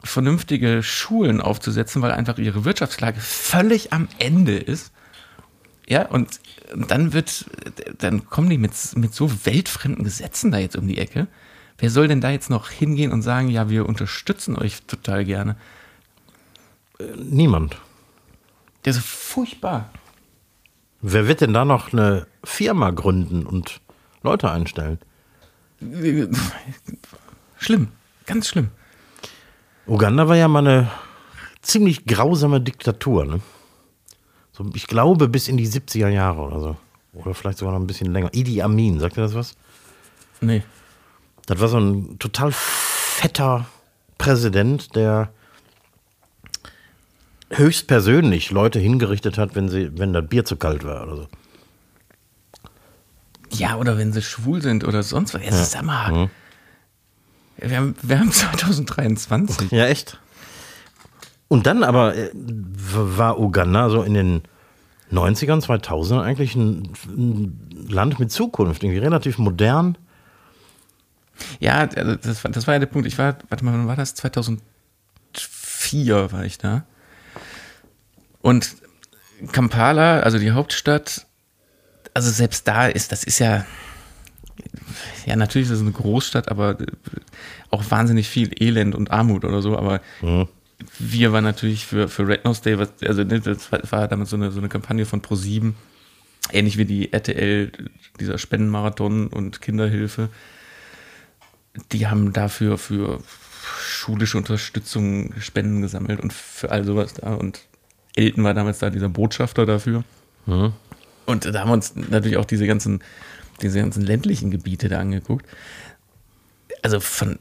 vernünftige 0.02 0.82
Schulen 0.82 1.40
aufzusetzen, 1.40 2.02
weil 2.02 2.12
einfach 2.12 2.38
ihre 2.38 2.64
Wirtschaftslage 2.64 3.20
völlig 3.20 3.92
am 3.92 4.08
Ende 4.18 4.56
ist. 4.56 4.92
Ja, 5.88 6.06
und 6.06 6.40
dann 6.74 7.12
wird, 7.12 7.46
dann 7.98 8.28
kommen 8.28 8.50
die 8.50 8.58
mit, 8.58 8.72
mit 8.96 9.14
so 9.14 9.46
weltfremden 9.46 10.04
Gesetzen 10.04 10.50
da 10.50 10.58
jetzt 10.58 10.76
um 10.76 10.86
die 10.86 10.98
Ecke. 10.98 11.26
Wer 11.78 11.90
soll 11.90 12.08
denn 12.08 12.20
da 12.20 12.30
jetzt 12.30 12.50
noch 12.50 12.70
hingehen 12.70 13.12
und 13.12 13.22
sagen, 13.22 13.48
ja, 13.48 13.70
wir 13.70 13.86
unterstützen 13.86 14.56
euch 14.56 14.82
total 14.82 15.24
gerne? 15.24 15.56
Niemand. 17.16 17.76
Der 18.84 18.90
ist 18.90 19.00
furchtbar. 19.00 19.90
Wer 21.00 21.28
wird 21.28 21.40
denn 21.40 21.52
da 21.52 21.64
noch 21.64 21.92
eine 21.92 22.26
Firma 22.42 22.90
gründen 22.90 23.46
und 23.46 23.80
Leute 24.22 24.50
einstellen? 24.50 24.98
Schlimm, 27.58 27.88
ganz 28.26 28.48
schlimm. 28.48 28.68
Uganda 29.86 30.28
war 30.28 30.36
ja 30.36 30.48
mal 30.48 30.66
eine 30.66 30.90
ziemlich 31.62 32.04
grausame 32.04 32.60
Diktatur, 32.60 33.24
ne? 33.24 33.40
So, 34.52 34.66
ich 34.74 34.86
glaube 34.86 35.28
bis 35.28 35.48
in 35.48 35.56
die 35.56 35.68
70er 35.68 36.08
Jahre 36.08 36.42
oder 36.42 36.60
so. 36.60 36.76
Oder 37.14 37.34
vielleicht 37.34 37.58
sogar 37.58 37.74
noch 37.74 37.80
ein 37.80 37.86
bisschen 37.86 38.12
länger. 38.12 38.30
Idi 38.32 38.60
Amin, 38.62 39.00
sagt 39.00 39.16
ihr 39.16 39.22
das 39.22 39.34
was? 39.34 39.56
Nee. 40.40 40.62
Das 41.46 41.60
war 41.60 41.68
so 41.68 41.78
ein 41.78 42.18
total 42.18 42.50
fetter 42.52 43.66
Präsident, 44.18 44.94
der 44.94 45.32
höchstpersönlich 47.50 48.50
Leute 48.50 48.78
hingerichtet 48.78 49.38
hat, 49.38 49.54
wenn 49.54 49.68
sie, 49.68 49.96
wenn 49.98 50.12
das 50.12 50.26
Bier 50.28 50.44
zu 50.44 50.56
kalt 50.56 50.84
war 50.84 51.04
oder 51.04 51.16
so. 51.16 51.28
Ja, 53.52 53.76
oder 53.76 53.98
wenn 53.98 54.12
sie 54.12 54.22
schwul 54.22 54.62
sind 54.62 54.84
oder 54.84 55.02
sonst 55.02 55.34
was. 55.34 55.42
Jetzt 55.42 55.74
ja. 55.74 55.82
mal. 55.82 56.12
Mhm. 56.12 56.30
Wir, 57.58 57.76
haben, 57.76 57.94
wir 58.02 58.18
haben 58.18 58.32
2023. 58.32 59.72
Ja, 59.72 59.86
echt. 59.86 60.18
Und 61.48 61.66
dann 61.66 61.82
aber 61.82 62.14
äh, 62.14 62.30
war 62.34 63.40
Uganda 63.40 63.88
so 63.88 64.02
in 64.02 64.12
den 64.14 64.42
90ern, 65.10 65.64
2000ern 65.64 66.20
eigentlich 66.20 66.54
ein, 66.54 66.92
ein 67.06 67.86
Land 67.88 68.18
mit 68.18 68.30
Zukunft, 68.30 68.82
irgendwie 68.82 69.00
relativ 69.00 69.38
modern. 69.38 69.96
Ja, 71.60 71.88
also 71.96 72.16
das, 72.16 72.42
das 72.42 72.66
war 72.66 72.74
ja 72.74 72.80
der 72.80 72.86
Punkt. 72.86 73.06
Ich 73.06 73.16
war, 73.16 73.38
warte 73.48 73.64
mal, 73.64 73.72
wann 73.72 73.86
war 73.86 73.96
das? 73.96 74.14
2004 74.14 76.32
war 76.32 76.44
ich 76.44 76.58
da. 76.58 76.84
Und 78.42 78.76
Kampala, 79.52 80.20
also 80.20 80.38
die 80.38 80.50
Hauptstadt, 80.50 81.26
also 82.14 82.30
selbst 82.30 82.66
da 82.66 82.86
ist, 82.86 83.12
das 83.12 83.24
ist 83.24 83.38
ja, 83.38 83.64
ja, 85.26 85.36
natürlich 85.36 85.68
ist 85.68 85.74
es 85.74 85.80
eine 85.80 85.92
Großstadt, 85.92 86.48
aber 86.48 86.78
auch 87.70 87.90
wahnsinnig 87.90 88.28
viel 88.28 88.50
Elend 88.60 88.94
und 88.94 89.10
Armut 89.10 89.44
oder 89.44 89.62
so, 89.62 89.76
aber 89.76 90.00
mhm. 90.20 90.48
wir 90.98 91.32
waren 91.32 91.44
natürlich 91.44 91.86
für, 91.86 92.08
für 92.08 92.26
Red 92.26 92.44
Nose 92.44 92.62
Day, 92.62 92.78
was, 92.78 92.90
also 93.04 93.24
ne, 93.24 93.40
das 93.40 93.70
war 93.72 94.08
damals 94.08 94.30
so 94.30 94.36
eine, 94.36 94.50
so 94.50 94.58
eine 94.58 94.68
Kampagne 94.68 95.06
von 95.06 95.22
Pro7, 95.22 95.74
ähnlich 96.52 96.78
wie 96.78 96.84
die 96.84 97.12
RTL, 97.12 97.72
dieser 98.20 98.38
Spendenmarathon 98.38 99.28
und 99.28 99.60
Kinderhilfe. 99.60 100.28
Die 101.92 102.08
haben 102.08 102.32
dafür 102.32 102.78
für 102.78 103.20
schulische 103.80 104.38
Unterstützung 104.38 105.32
Spenden 105.40 105.82
gesammelt 105.82 106.20
und 106.20 106.32
für 106.32 106.70
all 106.70 106.84
sowas 106.84 107.14
da 107.14 107.34
und 107.34 107.60
Elton 108.16 108.42
war 108.42 108.54
damals 108.54 108.78
da 108.78 108.90
dieser 108.90 109.08
Botschafter 109.08 109.66
dafür. 109.66 110.02
Mhm. 110.46 110.72
Und 111.28 111.44
da 111.44 111.60
haben 111.60 111.68
wir 111.68 111.74
uns 111.74 111.94
natürlich 111.94 112.38
auch 112.38 112.46
diese 112.46 112.66
ganzen, 112.66 113.00
diese 113.60 113.78
ganzen 113.80 114.02
ländlichen 114.02 114.50
Gebiete 114.50 114.88
da 114.88 114.98
angeguckt. 114.98 115.44
Also 116.80 117.00
von 117.00 117.38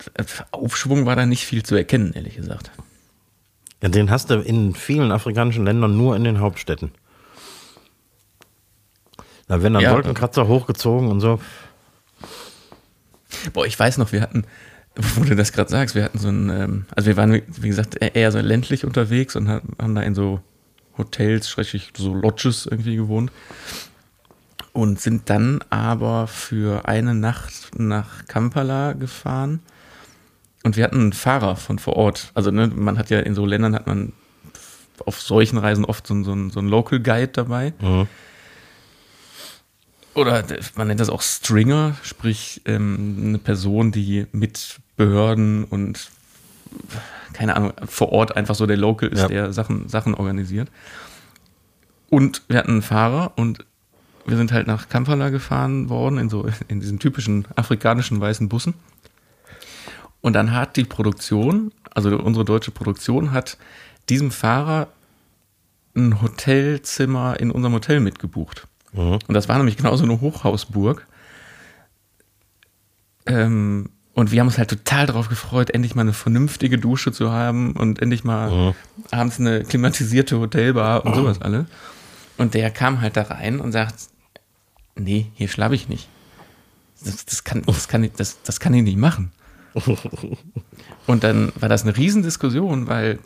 Aufschwung 0.51 1.05
war 1.05 1.15
da 1.15 1.25
nicht 1.25 1.45
viel 1.45 1.63
zu 1.63 1.73
erkennen, 1.75 2.11
ehrlich 2.13 2.35
gesagt. 2.35 2.69
Ja, 3.81 3.87
den 3.87 4.11
hast 4.11 4.29
du 4.29 4.41
in 4.41 4.75
vielen 4.75 5.13
afrikanischen 5.13 5.63
Ländern 5.63 5.95
nur 5.95 6.17
in 6.17 6.25
den 6.25 6.41
Hauptstädten. 6.41 6.91
Da 9.47 9.61
werden 9.61 9.75
dann 9.75 9.83
ja, 9.83 9.93
Wolkenkratzer 9.93 10.49
hochgezogen 10.49 11.07
und 11.09 11.21
so. 11.21 11.39
Boah, 13.53 13.65
ich 13.65 13.79
weiß 13.79 13.99
noch, 13.99 14.11
wir 14.11 14.19
hatten, 14.19 14.43
wo 15.15 15.23
du 15.23 15.33
das 15.33 15.53
gerade 15.53 15.69
sagst, 15.69 15.95
wir 15.95 16.03
hatten 16.03 16.19
so 16.19 16.27
ein, 16.27 16.49
ähm, 16.49 16.85
also 16.93 17.07
wir 17.07 17.15
waren, 17.15 17.41
wie 17.47 17.69
gesagt, 17.69 17.95
eher 18.01 18.33
so 18.33 18.39
ländlich 18.39 18.83
unterwegs 18.83 19.37
und 19.37 19.47
haben 19.47 19.95
da 19.95 20.01
in 20.01 20.13
so 20.13 20.41
Hotels, 20.97 21.49
schrecklich 21.49 21.91
so 21.95 22.13
Lodges 22.13 22.65
irgendwie 22.65 22.95
gewohnt. 22.95 23.31
Und 24.73 24.99
sind 25.01 25.29
dann 25.29 25.63
aber 25.69 26.27
für 26.27 26.87
eine 26.87 27.15
Nacht 27.15 27.79
nach 27.79 28.25
Kampala 28.27 28.93
gefahren. 28.93 29.61
Und 30.63 30.77
wir 30.77 30.83
hatten 30.83 30.99
einen 30.99 31.13
Fahrer 31.13 31.55
von 31.55 31.79
vor 31.79 31.95
Ort. 31.95 32.31
Also 32.35 32.51
ne, 32.51 32.67
man 32.67 32.97
hat 32.97 33.09
ja 33.09 33.19
in 33.19 33.33
so 33.33 33.45
Ländern 33.45 33.73
hat 33.73 33.87
man 33.87 34.13
auf 35.05 35.21
solchen 35.21 35.57
Reisen 35.57 35.85
oft 35.85 36.05
so, 36.07 36.23
so, 36.23 36.49
so 36.49 36.59
einen 36.59 36.69
Local 36.69 36.99
Guide 36.99 37.29
dabei. 37.29 37.73
Mhm. 37.79 38.07
Oder 40.13 40.43
man 40.75 40.87
nennt 40.87 40.99
das 40.99 41.09
auch 41.09 41.21
Stringer, 41.21 41.95
sprich 42.01 42.61
ähm, 42.65 43.17
eine 43.23 43.37
Person, 43.37 43.91
die 43.91 44.25
mit 44.31 44.79
Behörden 44.95 45.63
und 45.63 46.09
keine 47.37 47.55
Ahnung, 47.55 47.73
vor 47.85 48.11
Ort 48.11 48.35
einfach 48.35 48.55
so 48.55 48.65
der 48.65 48.77
Local 48.77 49.09
ist, 49.09 49.21
ja. 49.21 49.27
der 49.27 49.53
Sachen, 49.53 49.87
Sachen 49.89 50.15
organisiert. 50.15 50.71
Und 52.09 52.41
wir 52.47 52.57
hatten 52.57 52.71
einen 52.71 52.81
Fahrer 52.81 53.33
und 53.35 53.63
wir 54.25 54.37
sind 54.37 54.51
halt 54.51 54.65
nach 54.65 54.89
Kampala 54.89 55.29
gefahren 55.29 55.87
worden, 55.89 56.17
in 56.17 56.29
so, 56.29 56.47
in 56.67 56.79
diesen 56.79 56.97
typischen 56.97 57.45
afrikanischen 57.55 58.19
weißen 58.19 58.49
Bussen. 58.49 58.73
Und 60.21 60.33
dann 60.33 60.51
hat 60.51 60.77
die 60.77 60.83
Produktion, 60.83 61.71
also 61.93 62.17
unsere 62.17 62.43
deutsche 62.43 62.71
Produktion, 62.71 63.31
hat 63.31 63.59
diesem 64.09 64.31
Fahrer 64.31 64.87
ein 65.95 66.19
Hotelzimmer 66.23 67.39
in 67.39 67.51
unserem 67.51 67.75
Hotel 67.75 67.99
mitgebucht. 67.99 68.67
Mhm. 68.93 69.19
Und 69.27 69.33
das 69.33 69.47
war 69.47 69.57
nämlich 69.57 69.77
genau 69.77 69.95
so 69.95 70.05
eine 70.05 70.19
Hochhausburg. 70.21 71.05
Ähm, 73.27 73.89
und 74.17 74.31
wir 74.31 74.39
haben 74.39 74.47
uns 74.47 74.57
halt 74.57 74.71
total 74.71 75.05
darauf 75.05 75.29
gefreut, 75.29 75.69
endlich 75.69 75.93
mal 75.93 76.01
eine 76.01 76.11
vernünftige 76.11 76.79
Dusche 76.79 77.11
zu 77.11 77.31
haben 77.31 77.73
und 77.73 78.01
endlich 78.01 78.23
mal 78.23 78.49
mhm. 78.49 78.73
abends 79.11 79.39
eine 79.39 79.63
klimatisierte 79.63 80.39
Hotelbar 80.39 81.05
und 81.05 81.13
sowas 81.13 81.39
alle. 81.39 81.67
Und 82.35 82.55
der 82.55 82.71
kam 82.71 83.01
halt 83.01 83.15
da 83.15 83.21
rein 83.21 83.59
und 83.59 83.73
sagt, 83.73 83.93
nee, 84.95 85.27
hier 85.35 85.47
schlafe 85.47 85.75
ich 85.75 85.87
nicht. 85.87 86.09
Das, 87.05 87.25
das, 87.25 87.43
kann, 87.43 87.61
das, 87.67 87.87
kann, 87.87 88.09
das, 88.17 88.41
das 88.41 88.59
kann 88.59 88.73
ich 88.73 88.81
nicht 88.81 88.97
machen. 88.97 89.31
Und 91.05 91.23
dann 91.23 91.53
war 91.59 91.69
das 91.69 91.83
eine 91.83 91.95
Riesendiskussion, 91.95 92.87
weil, 92.87 93.19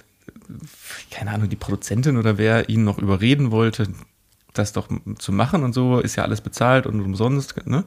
keine 1.09 1.31
Ahnung, 1.31 1.47
die 1.47 1.55
Produzentin 1.55 2.17
oder 2.17 2.37
wer 2.37 2.67
ihn 2.67 2.83
noch 2.83 2.97
überreden 2.97 3.51
wollte, 3.51 3.87
das 4.51 4.73
doch 4.73 4.89
zu 5.19 5.31
machen 5.31 5.63
und 5.63 5.71
so, 5.71 5.99
ist 5.99 6.17
ja 6.17 6.23
alles 6.23 6.41
bezahlt 6.41 6.85
und 6.85 6.99
umsonst, 6.99 7.65
ne? 7.65 7.85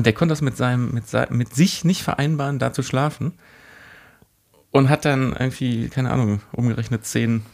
Und 0.00 0.06
der 0.06 0.14
konnte 0.14 0.32
das 0.32 0.40
mit 0.40 0.56
seinem, 0.56 0.94
mit, 0.94 1.04
mit 1.30 1.54
sich 1.54 1.84
nicht 1.84 2.02
vereinbaren, 2.02 2.58
da 2.58 2.72
zu 2.72 2.82
schlafen. 2.82 3.34
Und 4.70 4.88
hat 4.88 5.04
dann 5.04 5.34
irgendwie, 5.38 5.90
keine 5.90 6.10
Ahnung, 6.10 6.40
umgerechnet 6.52 7.04
10 7.04 7.44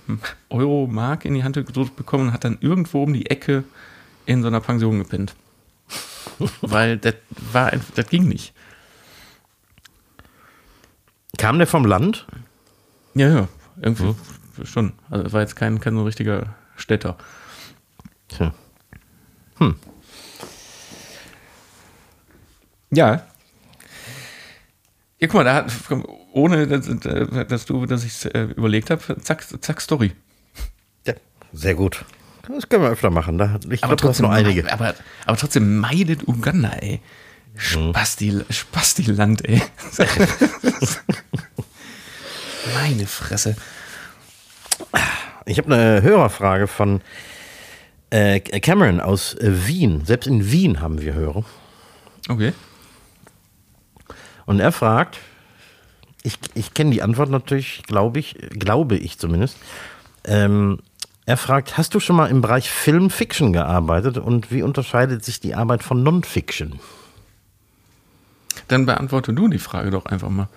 Euro 0.49 0.86
Mark 0.86 1.24
in 1.24 1.34
die 1.34 1.42
Hand 1.42 1.57
gedrückt 1.57 1.97
bekommen 1.97 2.28
und 2.28 2.32
hat 2.32 2.44
dann 2.44 2.59
irgendwo 2.61 3.03
um 3.03 3.12
die 3.12 3.26
Ecke 3.26 3.64
in 4.26 4.42
so 4.42 4.47
einer 4.47 4.61
Pension 4.61 5.01
gepinnt. 5.01 5.34
Weil 6.61 6.99
das 6.99 7.16
war, 7.53 7.72
das 7.97 8.07
ging 8.07 8.28
nicht. 8.28 8.55
Kam 11.36 11.59
der 11.59 11.66
vom 11.66 11.84
Land? 11.84 12.28
Ja, 13.14 13.28
ja, 13.28 13.49
irgendwie 13.82 14.14
mhm. 14.14 14.66
schon. 14.66 14.92
Also 15.11 15.32
war 15.32 15.40
jetzt 15.40 15.57
kein, 15.57 15.80
kein 15.80 15.97
so 15.97 16.05
richtiger 16.05 16.55
Städter. 16.76 17.16
Tja. 18.28 18.55
Hm. 19.57 19.74
Ja. 22.97 23.26
Ja, 25.18 25.26
guck 25.28 25.34
mal, 25.34 25.44
da 25.44 25.55
hat, 25.55 25.72
ohne 26.32 26.66
dass, 26.66 26.88
dass 27.49 27.66
du, 27.66 27.84
dass 27.84 28.05
ich 28.05 28.12
es 28.12 28.24
äh, 28.24 28.44
überlegt 28.57 28.88
habe, 28.88 29.20
zack, 29.20 29.44
zack, 29.62 29.82
Story. 29.82 30.12
Ja, 31.07 31.12
sehr 31.53 31.74
gut. 31.74 32.07
Das 32.49 32.68
können 32.70 32.84
wir 32.84 32.90
öfter 32.90 33.11
machen. 33.11 33.36
Da, 33.36 33.59
ich 33.68 33.84
Aber 33.84 33.97
du 33.97 34.09
hast 34.09 34.20
noch 34.20 34.30
einige. 34.30 34.72
Aber, 34.72 34.94
aber 35.26 35.36
trotzdem 35.36 35.78
meidet 35.78 36.26
Uganda, 36.26 36.70
ey. 36.70 37.01
Spasti, 37.57 38.42
Spasti-Land, 38.49 39.47
ey. 39.47 39.61
Meine 42.74 43.07
Fresse. 43.07 43.57
Ich 45.44 45.59
habe 45.59 45.74
eine 45.74 46.03
Hörerfrage 46.03 46.66
von 46.66 47.03
äh, 48.09 48.40
Cameron 48.40 49.01
aus 49.01 49.34
äh, 49.34 49.66
Wien. 49.66 50.05
Selbst 50.07 50.26
in 50.26 50.51
Wien 50.51 50.80
haben 50.80 51.03
wir 51.03 51.12
Hörer. 51.12 51.44
Okay. 52.28 52.53
Und 54.47 54.61
er 54.61 54.72
fragt, 54.72 55.18
ich, 56.22 56.38
ich 56.55 56.74
kenne 56.74 56.90
die 56.90 57.03
Antwort 57.03 57.30
natürlich, 57.30 57.82
glaube 57.86 58.18
ich, 58.18 58.36
glaube 58.51 58.97
ich 58.97 59.18
zumindest. 59.18 59.59
Ähm, 60.24 60.78
er 61.24 61.36
fragt, 61.36 61.76
hast 61.76 61.94
du 61.94 62.01
schon 62.01 62.16
mal 62.16 62.26
im 62.26 62.40
Bereich 62.40 62.70
Film 62.70 63.11
Fiction 63.11 63.53
gearbeitet 63.53 64.16
und 64.16 64.51
wie 64.51 64.62
unterscheidet 64.62 65.24
sich 65.24 65.40
die 65.40 65.55
Arbeit 65.55 65.82
von 65.82 66.03
Non-Fiction? 66.03 66.78
Dann 68.68 68.86
beantworte 68.86 69.32
du 69.32 69.49
die 69.49 69.59
Frage 69.59 69.90
doch 69.90 70.07
einfach 70.07 70.30
mal. 70.30 70.49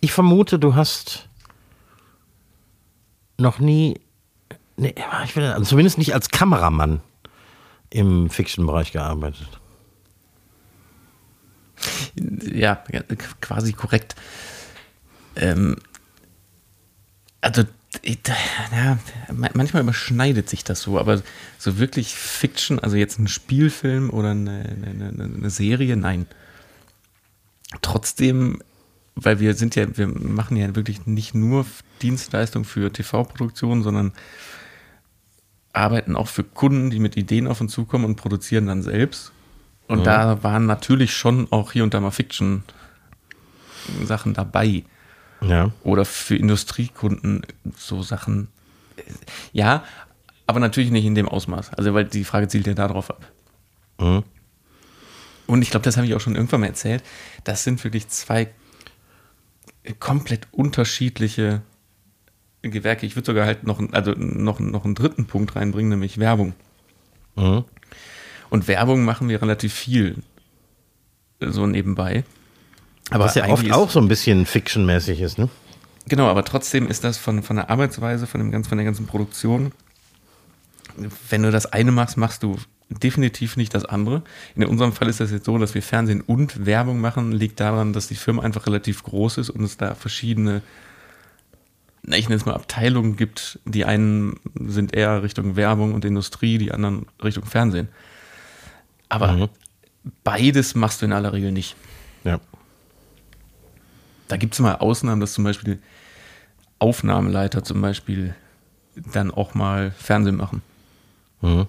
Ich 0.00 0.12
vermute, 0.12 0.58
du 0.58 0.74
hast 0.74 1.28
noch 3.38 3.58
nie, 3.58 4.00
nee, 4.76 4.94
ich 5.24 5.36
will, 5.36 5.44
also 5.44 5.64
zumindest 5.64 5.98
nicht 5.98 6.14
als 6.14 6.30
Kameramann 6.30 7.00
im 7.90 8.30
Fiction-Bereich 8.30 8.92
gearbeitet. 8.92 9.48
Ja, 12.52 12.82
quasi 13.40 13.72
korrekt. 13.72 14.14
Ähm, 15.36 15.76
also, 17.40 17.62
ja, 18.72 18.98
ma- 19.32 19.50
manchmal 19.54 19.82
überschneidet 19.82 20.48
sich 20.48 20.64
das 20.64 20.82
so, 20.82 20.98
aber 20.98 21.22
so 21.58 21.78
wirklich 21.78 22.14
Fiction, 22.14 22.78
also 22.78 22.96
jetzt 22.96 23.18
ein 23.18 23.28
Spielfilm 23.28 24.10
oder 24.10 24.30
eine, 24.30 24.64
eine, 24.84 25.08
eine- 25.08 25.50
Serie, 25.50 25.96
nein. 25.96 26.26
Trotzdem, 27.82 28.62
weil 29.14 29.40
wir 29.40 29.54
sind 29.54 29.76
ja, 29.76 29.96
wir 29.96 30.06
machen 30.08 30.56
ja 30.56 30.74
wirklich 30.76 31.06
nicht 31.06 31.34
nur 31.34 31.66
Dienstleistung 32.02 32.64
für 32.64 32.92
TV-Produktionen, 32.92 33.82
sondern 33.82 34.12
arbeiten 35.72 36.16
auch 36.16 36.28
für 36.28 36.44
Kunden, 36.44 36.90
die 36.90 36.98
mit 37.00 37.16
Ideen 37.16 37.46
auf 37.46 37.60
uns 37.60 37.72
zukommen 37.72 38.04
und 38.04 38.16
produzieren 38.16 38.66
dann 38.66 38.82
selbst. 38.82 39.32
Und 39.88 40.04
da 40.04 40.42
waren 40.42 40.66
natürlich 40.66 41.14
schon 41.14 41.46
auch 41.52 41.70
hier 41.72 41.84
und 41.84 41.94
da 41.94 42.00
mal 42.00 42.10
Fiction-Sachen 42.10 44.34
dabei. 44.34 44.82
Ja. 45.40 45.70
Oder 45.82 46.04
für 46.04 46.36
Industriekunden 46.36 47.42
so 47.76 48.02
Sachen. 48.02 48.48
Ja, 49.52 49.84
aber 50.46 50.60
natürlich 50.60 50.90
nicht 50.90 51.04
in 51.04 51.14
dem 51.14 51.28
Ausmaß. 51.28 51.74
Also, 51.74 51.92
weil 51.94 52.06
die 52.06 52.24
Frage 52.24 52.48
zielt 52.48 52.66
ja 52.66 52.74
darauf 52.74 53.10
ab. 53.10 53.30
Mhm. 54.00 54.24
Und 55.46 55.62
ich 55.62 55.70
glaube, 55.70 55.84
das 55.84 55.96
habe 55.96 56.06
ich 56.06 56.14
auch 56.14 56.20
schon 56.20 56.34
irgendwann 56.34 56.60
mal 56.60 56.66
erzählt. 56.66 57.04
Das 57.44 57.62
sind 57.62 57.84
wirklich 57.84 58.08
zwei 58.08 58.48
komplett 60.00 60.48
unterschiedliche 60.50 61.62
Gewerke. 62.62 63.06
Ich 63.06 63.14
würde 63.14 63.26
sogar 63.26 63.46
halt 63.46 63.64
noch, 63.64 63.80
also 63.92 64.12
noch, 64.12 64.58
noch 64.58 64.84
einen 64.84 64.96
dritten 64.96 65.26
Punkt 65.26 65.54
reinbringen, 65.54 65.90
nämlich 65.90 66.18
Werbung. 66.18 66.54
Mhm. 67.36 67.64
Und 68.50 68.68
Werbung 68.68 69.04
machen 69.04 69.28
wir 69.28 69.40
relativ 69.42 69.74
viel 69.74 70.16
so 71.40 71.66
nebenbei. 71.66 72.24
Aber 73.10 73.24
Was 73.24 73.34
ja 73.34 73.48
oft 73.48 73.70
auch 73.70 73.90
so 73.90 74.00
ein 74.00 74.08
bisschen 74.08 74.46
Fiction-mäßig 74.46 75.20
ist, 75.20 75.38
ne? 75.38 75.48
Genau, 76.08 76.28
aber 76.28 76.44
trotzdem 76.44 76.88
ist 76.88 77.04
das 77.04 77.18
von, 77.18 77.42
von 77.42 77.56
der 77.56 77.70
Arbeitsweise, 77.70 78.26
von, 78.26 78.40
dem 78.40 78.50
ganzen, 78.50 78.68
von 78.68 78.78
der 78.78 78.84
ganzen 78.84 79.06
Produktion, 79.06 79.72
wenn 81.28 81.42
du 81.42 81.50
das 81.50 81.66
eine 81.66 81.92
machst, 81.92 82.16
machst 82.16 82.42
du 82.42 82.56
definitiv 82.88 83.56
nicht 83.56 83.74
das 83.74 83.84
andere. 83.84 84.22
In 84.54 84.64
unserem 84.64 84.92
Fall 84.92 85.08
ist 85.08 85.20
das 85.20 85.32
jetzt 85.32 85.46
so, 85.46 85.58
dass 85.58 85.74
wir 85.74 85.82
Fernsehen 85.82 86.20
und 86.20 86.64
Werbung 86.64 87.00
machen, 87.00 87.32
liegt 87.32 87.58
daran, 87.58 87.92
dass 87.92 88.06
die 88.06 88.14
Firma 88.14 88.42
einfach 88.42 88.66
relativ 88.66 89.02
groß 89.02 89.38
ist 89.38 89.50
und 89.50 89.64
es 89.64 89.76
da 89.76 89.94
verschiedene, 89.94 90.62
na, 92.02 92.16
ich 92.16 92.28
nenne 92.28 92.36
es 92.36 92.46
mal 92.46 92.54
Abteilungen 92.54 93.16
gibt. 93.16 93.58
Die 93.64 93.84
einen 93.84 94.38
sind 94.54 94.94
eher 94.94 95.22
Richtung 95.24 95.56
Werbung 95.56 95.94
und 95.94 96.04
Industrie, 96.04 96.58
die 96.58 96.70
anderen 96.70 97.06
Richtung 97.22 97.44
Fernsehen. 97.44 97.88
Aber 99.08 99.32
Mhm. 99.32 99.48
beides 100.24 100.74
machst 100.74 101.00
du 101.02 101.06
in 101.06 101.12
aller 101.12 101.32
Regel 101.32 101.52
nicht. 101.52 101.76
Ja. 102.24 102.40
Da 104.28 104.36
gibt 104.36 104.54
es 104.54 104.60
mal 104.60 104.76
Ausnahmen, 104.76 105.20
dass 105.20 105.32
zum 105.32 105.44
Beispiel 105.44 105.78
Aufnahmeleiter 106.78 107.62
zum 107.62 107.80
Beispiel 107.80 108.34
dann 108.96 109.30
auch 109.30 109.54
mal 109.54 109.92
Fernsehen 109.92 110.36
machen. 110.36 110.62
Mhm. 111.42 111.66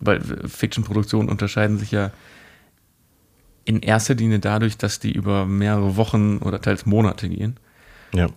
Weil 0.00 0.20
Fiction-Produktionen 0.48 1.28
unterscheiden 1.28 1.78
sich 1.78 1.92
ja 1.92 2.10
in 3.64 3.80
erster 3.80 4.14
Linie 4.14 4.40
dadurch, 4.40 4.76
dass 4.76 4.98
die 4.98 5.12
über 5.12 5.46
mehrere 5.46 5.96
Wochen 5.96 6.38
oder 6.38 6.60
teils 6.60 6.84
Monate 6.86 7.28
gehen. 7.28 7.56
Ja. 8.12 8.28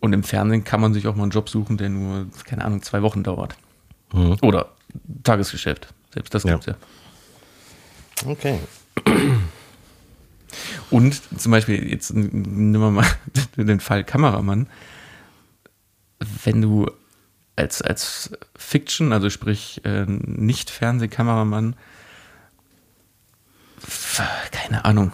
Und 0.00 0.12
im 0.12 0.22
Fernsehen 0.22 0.64
kann 0.64 0.80
man 0.80 0.92
sich 0.92 1.06
auch 1.08 1.16
mal 1.16 1.22
einen 1.22 1.30
Job 1.32 1.48
suchen, 1.48 1.78
der 1.78 1.88
nur, 1.88 2.26
keine 2.44 2.64
Ahnung, 2.64 2.82
zwei 2.82 3.00
Wochen 3.02 3.22
dauert. 3.22 3.56
Mhm. 4.12 4.36
Oder 4.42 4.68
Tagesgeschäft. 5.22 5.92
Selbst 6.12 6.34
das 6.34 6.44
Ja. 6.44 6.52
gibt's 6.52 6.66
ja. 6.66 6.74
Okay. 8.26 8.58
Und 10.90 11.20
zum 11.38 11.52
Beispiel, 11.52 11.90
jetzt 11.90 12.14
nehmen 12.14 12.80
wir 12.80 12.90
mal 12.90 13.06
den 13.56 13.80
Fall 13.80 14.04
Kameramann. 14.04 14.66
Wenn 16.44 16.62
du 16.62 16.90
als, 17.56 17.82
als 17.82 18.30
Fiction, 18.56 19.12
also 19.12 19.30
sprich 19.30 19.82
äh, 19.84 20.04
nicht 20.06 20.70
Fernsehkameramann, 20.70 21.76
keine 24.50 24.84
Ahnung, 24.84 25.12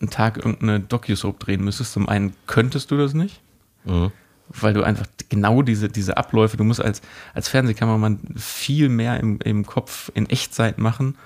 einen 0.00 0.10
Tag 0.10 0.36
irgendeine 0.38 0.80
Docu-Soap 0.80 1.40
drehen 1.40 1.64
müsstest, 1.64 1.92
zum 1.92 2.08
einen 2.08 2.34
könntest 2.46 2.90
du 2.90 2.96
das 2.96 3.14
nicht, 3.14 3.40
Mhm. 3.84 4.12
weil 4.48 4.74
du 4.74 4.84
einfach 4.84 5.06
genau 5.28 5.62
diese, 5.62 5.88
diese 5.88 6.16
Abläufe, 6.16 6.56
du 6.56 6.64
musst 6.64 6.80
als, 6.80 7.02
als 7.34 7.48
Fernsehkameramann 7.48 8.20
viel 8.36 8.88
mehr 8.88 9.18
im, 9.18 9.40
im 9.40 9.66
Kopf 9.66 10.10
in 10.14 10.28
Echtzeit 10.30 10.78
machen 10.78 11.16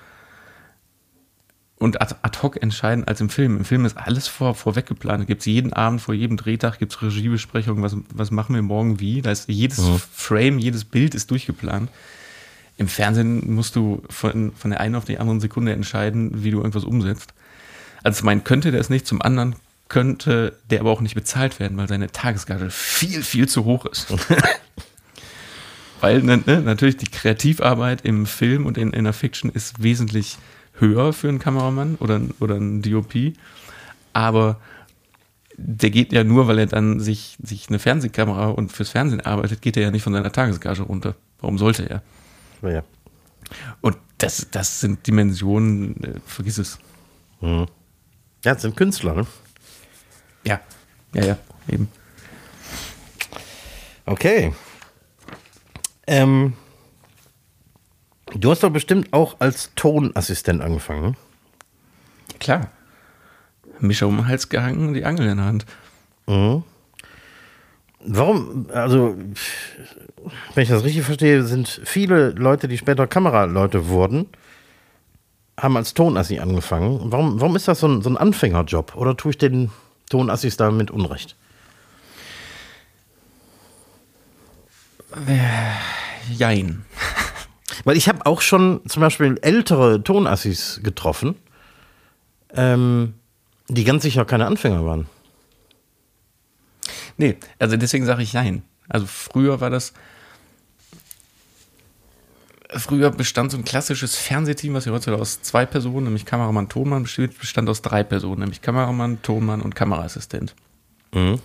und 1.79 2.01
ad, 2.01 2.15
hoc 2.41 2.61
entscheiden 2.61 3.03
als 3.03 3.21
im 3.21 3.29
Film. 3.29 3.57
Im 3.57 3.65
Film 3.65 3.85
ist 3.85 3.97
alles 3.97 4.27
vor, 4.27 4.55
vorweg 4.55 4.87
geplant. 4.87 5.21
Da 5.21 5.25
gibt 5.25 5.41
es 5.41 5.45
jeden 5.45 5.73
Abend, 5.73 6.01
vor 6.01 6.13
jedem 6.13 6.37
Drehtag 6.37 6.79
gibt 6.79 6.93
es 6.93 7.01
Regiebesprechungen, 7.01 7.83
was, 7.83 7.95
was 8.13 8.31
machen 8.31 8.55
wir 8.55 8.61
morgen 8.63 8.99
wie. 8.99 9.21
Da 9.21 9.31
ist 9.31 9.47
jedes 9.47 9.79
Frame, 10.11 10.57
jedes 10.57 10.85
Bild 10.85 11.13
ist 11.13 11.29
durchgeplant. 11.29 11.89
Im 12.77 12.87
Fernsehen 12.87 13.53
musst 13.53 13.75
du 13.75 14.03
von, 14.09 14.53
von 14.53 14.71
der 14.71 14.79
einen 14.79 14.95
auf 14.95 15.05
die 15.05 15.19
andere 15.19 15.39
Sekunde 15.39 15.73
entscheiden, 15.73 16.43
wie 16.43 16.51
du 16.51 16.57
irgendwas 16.57 16.83
umsetzt. 16.83 17.33
Also 18.03 18.19
zum 18.19 18.29
einen 18.29 18.43
könnte 18.43 18.71
der 18.71 18.79
es 18.79 18.89
nicht, 18.89 19.05
zum 19.07 19.21
anderen 19.21 19.55
könnte 19.87 20.57
der 20.69 20.81
aber 20.81 20.91
auch 20.91 21.01
nicht 21.01 21.15
bezahlt 21.15 21.59
werden, 21.59 21.77
weil 21.77 21.87
seine 21.87 22.11
Tagesgage 22.11 22.69
viel, 22.69 23.23
viel 23.23 23.47
zu 23.47 23.65
hoch 23.65 23.85
ist. 23.85 24.07
weil 26.01 26.21
ne, 26.21 26.41
ne, 26.45 26.61
natürlich 26.61 26.97
die 26.97 27.07
Kreativarbeit 27.07 28.01
im 28.01 28.25
Film 28.25 28.65
und 28.65 28.77
in, 28.77 28.93
in 28.93 29.05
der 29.05 29.13
Fiction 29.13 29.51
ist 29.51 29.81
wesentlich 29.81 30.37
höher 30.79 31.13
für 31.13 31.29
einen 31.29 31.39
Kameramann 31.39 31.95
oder, 31.95 32.21
oder 32.39 32.55
einen 32.55 32.81
DOP, 32.81 33.33
aber 34.13 34.59
der 35.57 35.89
geht 35.89 36.13
ja 36.13 36.23
nur, 36.23 36.47
weil 36.47 36.59
er 36.59 36.67
dann 36.67 36.99
sich, 36.99 37.37
sich 37.41 37.67
eine 37.69 37.79
Fernsehkamera 37.79 38.49
und 38.49 38.71
fürs 38.71 38.89
Fernsehen 38.89 39.21
arbeitet, 39.21 39.61
geht 39.61 39.75
er 39.75 39.83
ja 39.83 39.91
nicht 39.91 40.03
von 40.03 40.13
seiner 40.13 40.31
Tagesgage 40.31 40.83
runter. 40.83 41.15
Warum 41.39 41.57
sollte 41.57 41.89
er? 41.89 42.03
Ja. 42.69 42.83
Und 43.81 43.97
das, 44.17 44.47
das 44.51 44.79
sind 44.79 45.05
Dimensionen, 45.07 46.03
äh, 46.03 46.19
vergiss 46.25 46.57
es. 46.57 46.79
Ja, 47.41 47.65
das 48.43 48.61
sind 48.61 48.75
Künstler, 48.75 49.15
ne? 49.15 49.27
Ja, 50.43 50.59
ja, 51.13 51.25
ja, 51.25 51.37
eben. 51.67 51.87
Okay. 54.05 54.53
Ähm, 56.07 56.53
du 58.33 58.51
hast 58.51 58.63
doch 58.63 58.69
bestimmt 58.69 59.13
auch 59.13 59.37
als 59.39 59.71
Tonassistent 59.75 60.61
angefangen, 60.61 61.01
ne? 61.01 61.13
Klar. 62.39 62.69
Mischer 63.79 64.07
um 64.07 64.17
den 64.17 64.27
Hals 64.27 64.49
gehangen, 64.49 64.93
die 64.93 65.05
Angel 65.05 65.27
in 65.27 65.37
der 65.37 65.45
Hand. 65.45 65.65
Warum, 67.99 68.67
also, 68.73 69.17
wenn 70.53 70.63
ich 70.63 70.69
das 70.69 70.83
richtig 70.83 71.03
verstehe, 71.03 71.43
sind 71.43 71.81
viele 71.83 72.29
Leute, 72.31 72.67
die 72.67 72.77
später 72.77 73.07
Kameraleute 73.07 73.87
wurden, 73.87 74.27
haben 75.59 75.77
als 75.77 75.93
Tonassi 75.93 76.39
angefangen. 76.39 77.11
Warum, 77.11 77.39
warum 77.41 77.55
ist 77.55 77.67
das 77.67 77.79
so 77.79 77.87
ein, 77.87 78.01
so 78.01 78.09
ein 78.09 78.17
Anfängerjob? 78.17 78.95
Oder 78.95 79.17
tue 79.17 79.31
ich 79.31 79.37
den 79.37 79.71
Tonassis 80.09 80.57
damit 80.57 80.91
Unrecht? 80.91 81.35
Jein. 86.29 86.85
Weil 87.83 87.97
ich 87.97 88.07
habe 88.07 88.25
auch 88.25 88.41
schon 88.41 88.81
zum 88.87 89.01
Beispiel 89.01 89.37
ältere 89.41 90.03
Tonassis 90.03 90.81
getroffen, 90.83 91.35
ähm, 92.53 93.13
die 93.67 93.83
ganz 93.83 94.03
sicher 94.03 94.25
keine 94.25 94.45
Anfänger 94.45 94.85
waren. 94.85 95.07
Nee, 97.17 97.37
also 97.59 97.77
deswegen 97.77 98.05
sage 98.05 98.23
ich 98.23 98.33
Jein. 98.33 98.63
Also 98.87 99.05
früher 99.05 99.59
war 99.59 99.69
das. 99.69 99.93
früher 102.69 103.11
bestand 103.11 103.51
so 103.51 103.57
ein 103.57 103.65
klassisches 103.65 104.15
Fernsehteam, 104.15 104.73
was 104.73 104.85
ja 104.85 104.91
heutzutage 104.91 105.21
aus 105.21 105.41
zwei 105.41 105.65
Personen, 105.65 106.05
nämlich 106.05 106.25
Kameramann, 106.25 106.69
Tonmann, 106.69 107.03
besteht, 107.03 107.37
bestand 107.39 107.69
aus 107.69 107.81
drei 107.81 108.03
Personen, 108.03 108.41
nämlich 108.41 108.61
Kameramann, 108.61 109.21
Tonmann 109.21 109.61
und 109.61 109.75
Kameraassistent. 109.75 110.53
Mhm. 111.13 111.39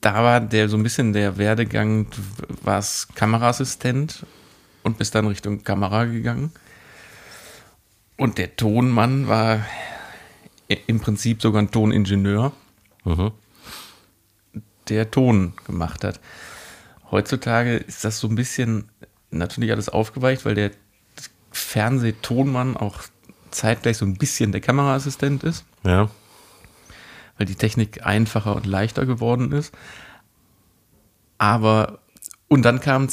Da 0.00 0.22
war 0.22 0.40
der 0.40 0.68
so 0.68 0.76
ein 0.76 0.82
bisschen 0.82 1.12
der 1.12 1.36
Werdegang, 1.36 2.08
du 2.10 2.18
warst 2.62 3.16
Kameraassistent 3.16 4.24
und 4.86 4.98
bist 4.98 5.14
dann 5.16 5.26
Richtung 5.26 5.64
Kamera 5.64 6.04
gegangen. 6.04 6.52
Und 8.16 8.38
der 8.38 8.54
Tonmann 8.56 9.26
war 9.26 9.66
im 10.68 11.00
Prinzip 11.00 11.42
sogar 11.42 11.60
ein 11.60 11.70
Toningenieur, 11.72 12.52
Mhm. 13.04 13.32
der 14.88 15.10
Ton 15.10 15.52
gemacht 15.66 16.04
hat. 16.04 16.20
Heutzutage 17.10 17.76
ist 17.76 18.04
das 18.04 18.18
so 18.20 18.28
ein 18.28 18.36
bisschen 18.36 18.88
natürlich 19.30 19.72
alles 19.72 19.88
aufgeweicht, 19.88 20.44
weil 20.44 20.54
der 20.54 20.70
Fernsehtonmann 21.50 22.76
auch 22.76 23.00
zeitgleich 23.50 23.96
so 23.98 24.04
ein 24.06 24.14
bisschen 24.16 24.52
der 24.52 24.60
Kameraassistent 24.60 25.42
ist, 25.42 25.64
Ja. 25.82 26.08
weil 27.38 27.46
die 27.46 27.54
Technik 27.56 28.06
einfacher 28.06 28.54
und 28.54 28.66
leichter 28.66 29.04
geworden 29.04 29.50
ist. 29.52 29.74
Aber, 31.38 31.98
und 32.48 32.62
dann 32.62 32.80
kam 32.80 33.08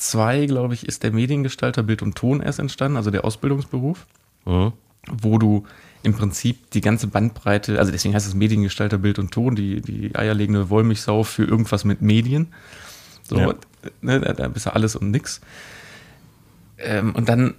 2002, 0.00 0.46
glaube 0.46 0.74
ich, 0.74 0.86
ist 0.86 1.02
der 1.02 1.12
Mediengestalter 1.12 1.82
Bild 1.82 2.02
und 2.02 2.16
Ton 2.16 2.40
erst 2.40 2.58
entstanden, 2.58 2.96
also 2.96 3.10
der 3.10 3.24
Ausbildungsberuf 3.24 4.06
Mhm. 4.46 4.72
wo 5.22 5.38
du 5.38 5.64
im 6.02 6.14
Prinzip 6.14 6.70
die 6.70 6.80
ganze 6.80 7.06
Bandbreite, 7.06 7.78
also 7.78 7.92
deswegen 7.92 8.14
heißt 8.14 8.26
es 8.26 8.34
Mediengestalter 8.34 8.96
Bild 8.98 9.18
und 9.18 9.32
Ton, 9.32 9.54
die, 9.54 9.80
die 9.82 10.14
eierlegende 10.16 10.70
Wollmilchsau 10.70 11.24
für 11.24 11.44
irgendwas 11.44 11.84
mit 11.84 12.00
Medien. 12.00 12.48
So, 13.22 13.38
Ja. 13.38 13.54
ne, 14.00 14.20
da, 14.20 14.32
da 14.32 14.48
bist 14.48 14.64
du 14.66 14.74
alles 14.74 14.96
und 14.96 15.10
nix. 15.10 15.40
Ähm, 16.78 17.14
und 17.14 17.28
dann 17.28 17.54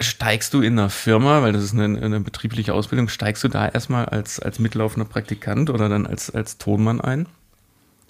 steigst 0.00 0.54
du 0.54 0.60
in 0.62 0.78
einer 0.78 0.88
Firma, 0.90 1.42
weil 1.42 1.52
das 1.52 1.62
ist 1.62 1.74
eine, 1.74 2.00
eine 2.00 2.20
betriebliche 2.20 2.72
Ausbildung, 2.74 3.08
steigst 3.08 3.44
du 3.44 3.48
da 3.48 3.68
erstmal 3.68 4.06
als, 4.06 4.40
als 4.40 4.58
mitlaufender 4.58 5.08
Praktikant 5.08 5.68
oder 5.70 5.88
dann 5.90 6.06
als, 6.06 6.30
als 6.30 6.56
Tonmann 6.58 7.00
ein. 7.00 7.26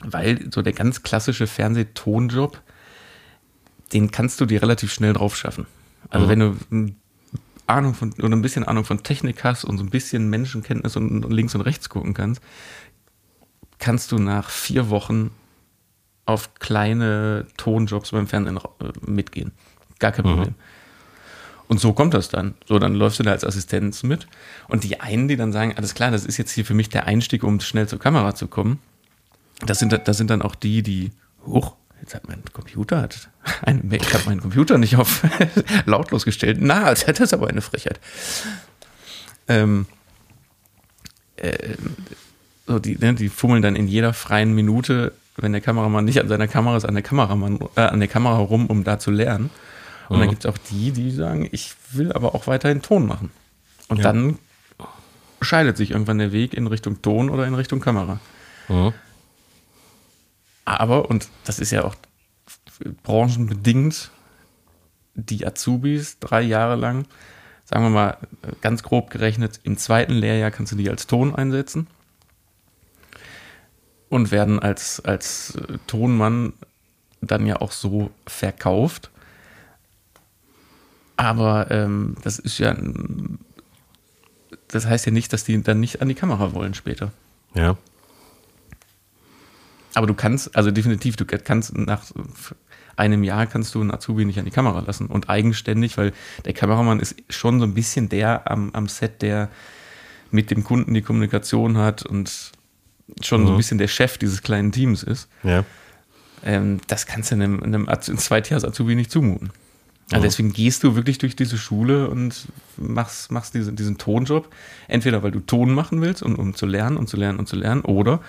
Weil 0.04 0.48
so 0.52 0.62
der 0.62 0.72
ganz 0.72 1.02
klassische 1.02 1.46
Fernsehtonjob, 1.46 2.60
den 3.92 4.10
kannst 4.10 4.40
du 4.40 4.46
dir 4.46 4.62
relativ 4.62 4.92
schnell 4.92 5.12
drauf 5.12 5.36
schaffen. 5.36 5.66
Also 6.10 6.26
Mhm. 6.26 6.30
wenn 6.30 6.38
du 6.40 6.56
ein 6.70 6.96
Ahnung 7.66 7.94
von 7.94 8.12
oder 8.14 8.36
ein 8.36 8.42
bisschen 8.42 8.64
Ahnung 8.64 8.84
von 8.84 9.02
Technik 9.02 9.42
hast 9.44 9.64
und 9.64 9.78
so 9.78 9.84
ein 9.84 9.90
bisschen 9.90 10.28
Menschenkenntnis 10.28 10.96
und 10.96 11.30
links 11.30 11.54
und 11.54 11.62
rechts 11.62 11.88
gucken 11.88 12.12
kannst, 12.14 12.42
kannst 13.78 14.12
du 14.12 14.18
nach 14.18 14.50
vier 14.50 14.90
Wochen 14.90 15.30
auf 16.26 16.54
kleine 16.54 17.46
Tonjobs 17.56 18.10
beim 18.10 18.26
Fernsehen 18.26 18.56
äh, 18.56 19.10
mitgehen. 19.10 19.52
Gar 19.98 20.12
kein 20.12 20.24
Problem. 20.24 20.54
Und 21.68 21.80
so 21.80 21.92
kommt 21.94 22.12
das 22.12 22.28
dann. 22.28 22.54
So, 22.66 22.78
dann 22.78 22.94
läufst 22.94 23.18
du 23.18 23.22
da 23.22 23.30
als 23.32 23.44
Assistenz 23.44 24.02
mit. 24.02 24.26
Und 24.68 24.84
die 24.84 25.00
einen, 25.00 25.28
die 25.28 25.36
dann 25.36 25.52
sagen, 25.52 25.74
alles 25.76 25.94
klar, 25.94 26.10
das 26.10 26.26
ist 26.26 26.36
jetzt 26.36 26.52
hier 26.52 26.64
für 26.64 26.74
mich 26.74 26.90
der 26.90 27.06
Einstieg, 27.06 27.42
um 27.42 27.60
schnell 27.60 27.88
zur 27.88 27.98
Kamera 27.98 28.34
zu 28.34 28.48
kommen. 28.48 28.78
Das 29.64 29.78
sind, 29.78 29.98
das 30.06 30.16
sind 30.16 30.28
dann 30.28 30.42
auch 30.42 30.54
die, 30.54 30.82
die, 30.82 31.12
hoch, 31.46 31.76
jetzt 32.04 32.14
hat 32.14 32.28
mein 32.28 32.42
Computer, 32.52 33.00
hat 33.02 33.28
ein, 33.62 33.90
ich 33.90 34.12
habe 34.14 34.24
meinen 34.26 34.40
Computer 34.42 34.76
nicht 34.78 34.96
auf 34.96 35.22
lautlos 35.86 36.24
gestellt. 36.24 36.58
Na, 36.60 36.84
als 36.84 37.06
hätte 37.06 37.24
es 37.24 37.32
aber 37.32 37.48
eine 37.48 37.62
Frechheit. 37.62 37.98
Ähm, 39.48 39.86
äh, 41.36 41.76
so 42.66 42.78
die, 42.78 42.96
ne, 42.98 43.14
die 43.14 43.28
fummeln 43.28 43.62
dann 43.62 43.76
in 43.76 43.88
jeder 43.88 44.12
freien 44.12 44.54
Minute, 44.54 45.12
wenn 45.36 45.52
der 45.52 45.60
Kameramann 45.60 46.04
nicht 46.04 46.20
an 46.20 46.28
seiner 46.28 46.48
Kamera 46.48 46.76
ist, 46.76 46.84
an 46.84 46.94
der, 46.94 47.02
Kameramann, 47.02 47.58
äh, 47.76 47.80
an 47.80 48.00
der 48.00 48.08
Kamera 48.08 48.36
rum, 48.38 48.66
um 48.66 48.84
da 48.84 48.98
zu 48.98 49.10
lernen. 49.10 49.50
Und 50.08 50.18
dann 50.18 50.26
Mhm. 50.26 50.30
gibt 50.30 50.44
es 50.44 50.50
auch 50.50 50.58
die, 50.70 50.92
die 50.92 51.10
sagen, 51.10 51.48
ich 51.52 51.74
will 51.92 52.12
aber 52.12 52.34
auch 52.34 52.46
weiterhin 52.46 52.82
Ton 52.82 53.06
machen. 53.06 53.30
Und 53.88 53.98
Ja. 53.98 54.04
dann 54.04 54.38
scheidet 55.40 55.76
sich 55.76 55.90
irgendwann 55.92 56.18
der 56.18 56.32
Weg 56.32 56.54
in 56.54 56.66
Richtung 56.66 57.00
Ton 57.02 57.30
oder 57.30 57.46
in 57.46 57.54
Richtung 57.54 57.80
Kamera. 57.80 58.20
Mhm. 58.68 58.92
Aber, 60.64 61.10
und 61.10 61.28
das 61.44 61.58
ist 61.58 61.70
ja 61.70 61.84
auch 61.84 61.94
branchenbedingt, 63.02 64.10
die 65.14 65.46
Azubis 65.46 66.18
drei 66.18 66.42
Jahre 66.42 66.76
lang, 66.76 67.06
sagen 67.64 67.84
wir 67.84 67.90
mal 67.90 68.18
ganz 68.60 68.82
grob 68.82 69.10
gerechnet, 69.10 69.60
im 69.62 69.76
zweiten 69.76 70.12
Lehrjahr 70.12 70.50
kannst 70.50 70.72
du 70.72 70.76
die 70.76 70.90
als 70.90 71.06
Ton 71.06 71.34
einsetzen 71.34 71.86
und 74.08 74.30
werden 74.30 74.58
als, 74.58 75.00
als 75.00 75.56
äh, 75.56 75.78
Tonmann 75.86 76.52
dann 77.20 77.46
ja 77.46 77.60
auch 77.60 77.72
so 77.72 78.10
verkauft. 78.26 79.10
Aber 81.16 81.70
ähm, 81.70 82.16
das 82.22 82.38
ist 82.38 82.58
ja, 82.58 82.76
das 84.68 84.86
heißt 84.86 85.06
ja 85.06 85.12
nicht, 85.12 85.32
dass 85.32 85.44
die 85.44 85.62
dann 85.62 85.80
nicht 85.80 86.02
an 86.02 86.08
die 86.08 86.14
Kamera 86.14 86.52
wollen 86.52 86.74
später. 86.74 87.12
Ja. 87.54 87.76
Aber 89.94 90.06
du 90.06 90.14
kannst, 90.14 90.54
also 90.56 90.70
definitiv, 90.70 91.16
du 91.16 91.24
kannst 91.24 91.76
nach 91.76 92.04
einem 92.96 93.24
Jahr 93.24 93.46
kannst 93.46 93.74
du 93.74 93.80
einen 93.80 93.92
Azubi 93.92 94.24
nicht 94.24 94.38
an 94.38 94.44
die 94.44 94.50
Kamera 94.50 94.80
lassen 94.80 95.06
und 95.06 95.28
eigenständig, 95.28 95.96
weil 95.98 96.12
der 96.44 96.52
Kameramann 96.52 97.00
ist 97.00 97.16
schon 97.28 97.58
so 97.58 97.66
ein 97.66 97.74
bisschen 97.74 98.08
der 98.08 98.50
am, 98.50 98.70
am 98.72 98.88
Set, 98.88 99.22
der 99.22 99.50
mit 100.30 100.50
dem 100.50 100.64
Kunden 100.64 100.94
die 100.94 101.02
Kommunikation 101.02 101.76
hat 101.76 102.04
und 102.04 102.52
schon 103.20 103.46
so 103.46 103.52
ein 103.52 103.56
bisschen 103.56 103.78
der 103.78 103.88
Chef 103.88 104.18
dieses 104.18 104.42
kleinen 104.42 104.72
Teams 104.72 105.02
ist. 105.02 105.28
Ja. 105.42 105.64
Ähm, 106.44 106.80
das 106.88 107.06
kannst 107.06 107.30
du 107.30 107.36
einem, 107.36 107.62
einem 107.62 107.88
einem 107.88 108.18
Zweitjahres-Azubi 108.18 108.94
nicht 108.94 109.10
zumuten. 109.10 109.50
Also 110.10 110.24
deswegen 110.24 110.52
gehst 110.52 110.84
du 110.84 110.96
wirklich 110.96 111.16
durch 111.18 111.34
diese 111.34 111.56
Schule 111.56 112.10
und 112.10 112.48
machst, 112.76 113.32
machst 113.32 113.54
diesen, 113.54 113.74
diesen 113.74 113.96
Tonjob. 113.96 114.52
Entweder 114.86 115.22
weil 115.22 115.30
du 115.30 115.40
Ton 115.40 115.72
machen 115.72 116.02
willst, 116.02 116.22
um, 116.22 116.34
um 116.34 116.54
zu 116.54 116.66
lernen 116.66 116.98
und 116.98 117.08
zu 117.08 117.16
lernen 117.16 117.38
und 117.38 117.48
zu 117.48 117.56
lernen, 117.56 117.80
oder 117.82 118.20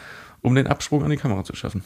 um 0.45 0.55
den 0.55 0.67
Absprung 0.67 1.03
an 1.03 1.09
die 1.09 1.17
Kamera 1.17 1.43
zu 1.43 1.55
schaffen. 1.55 1.83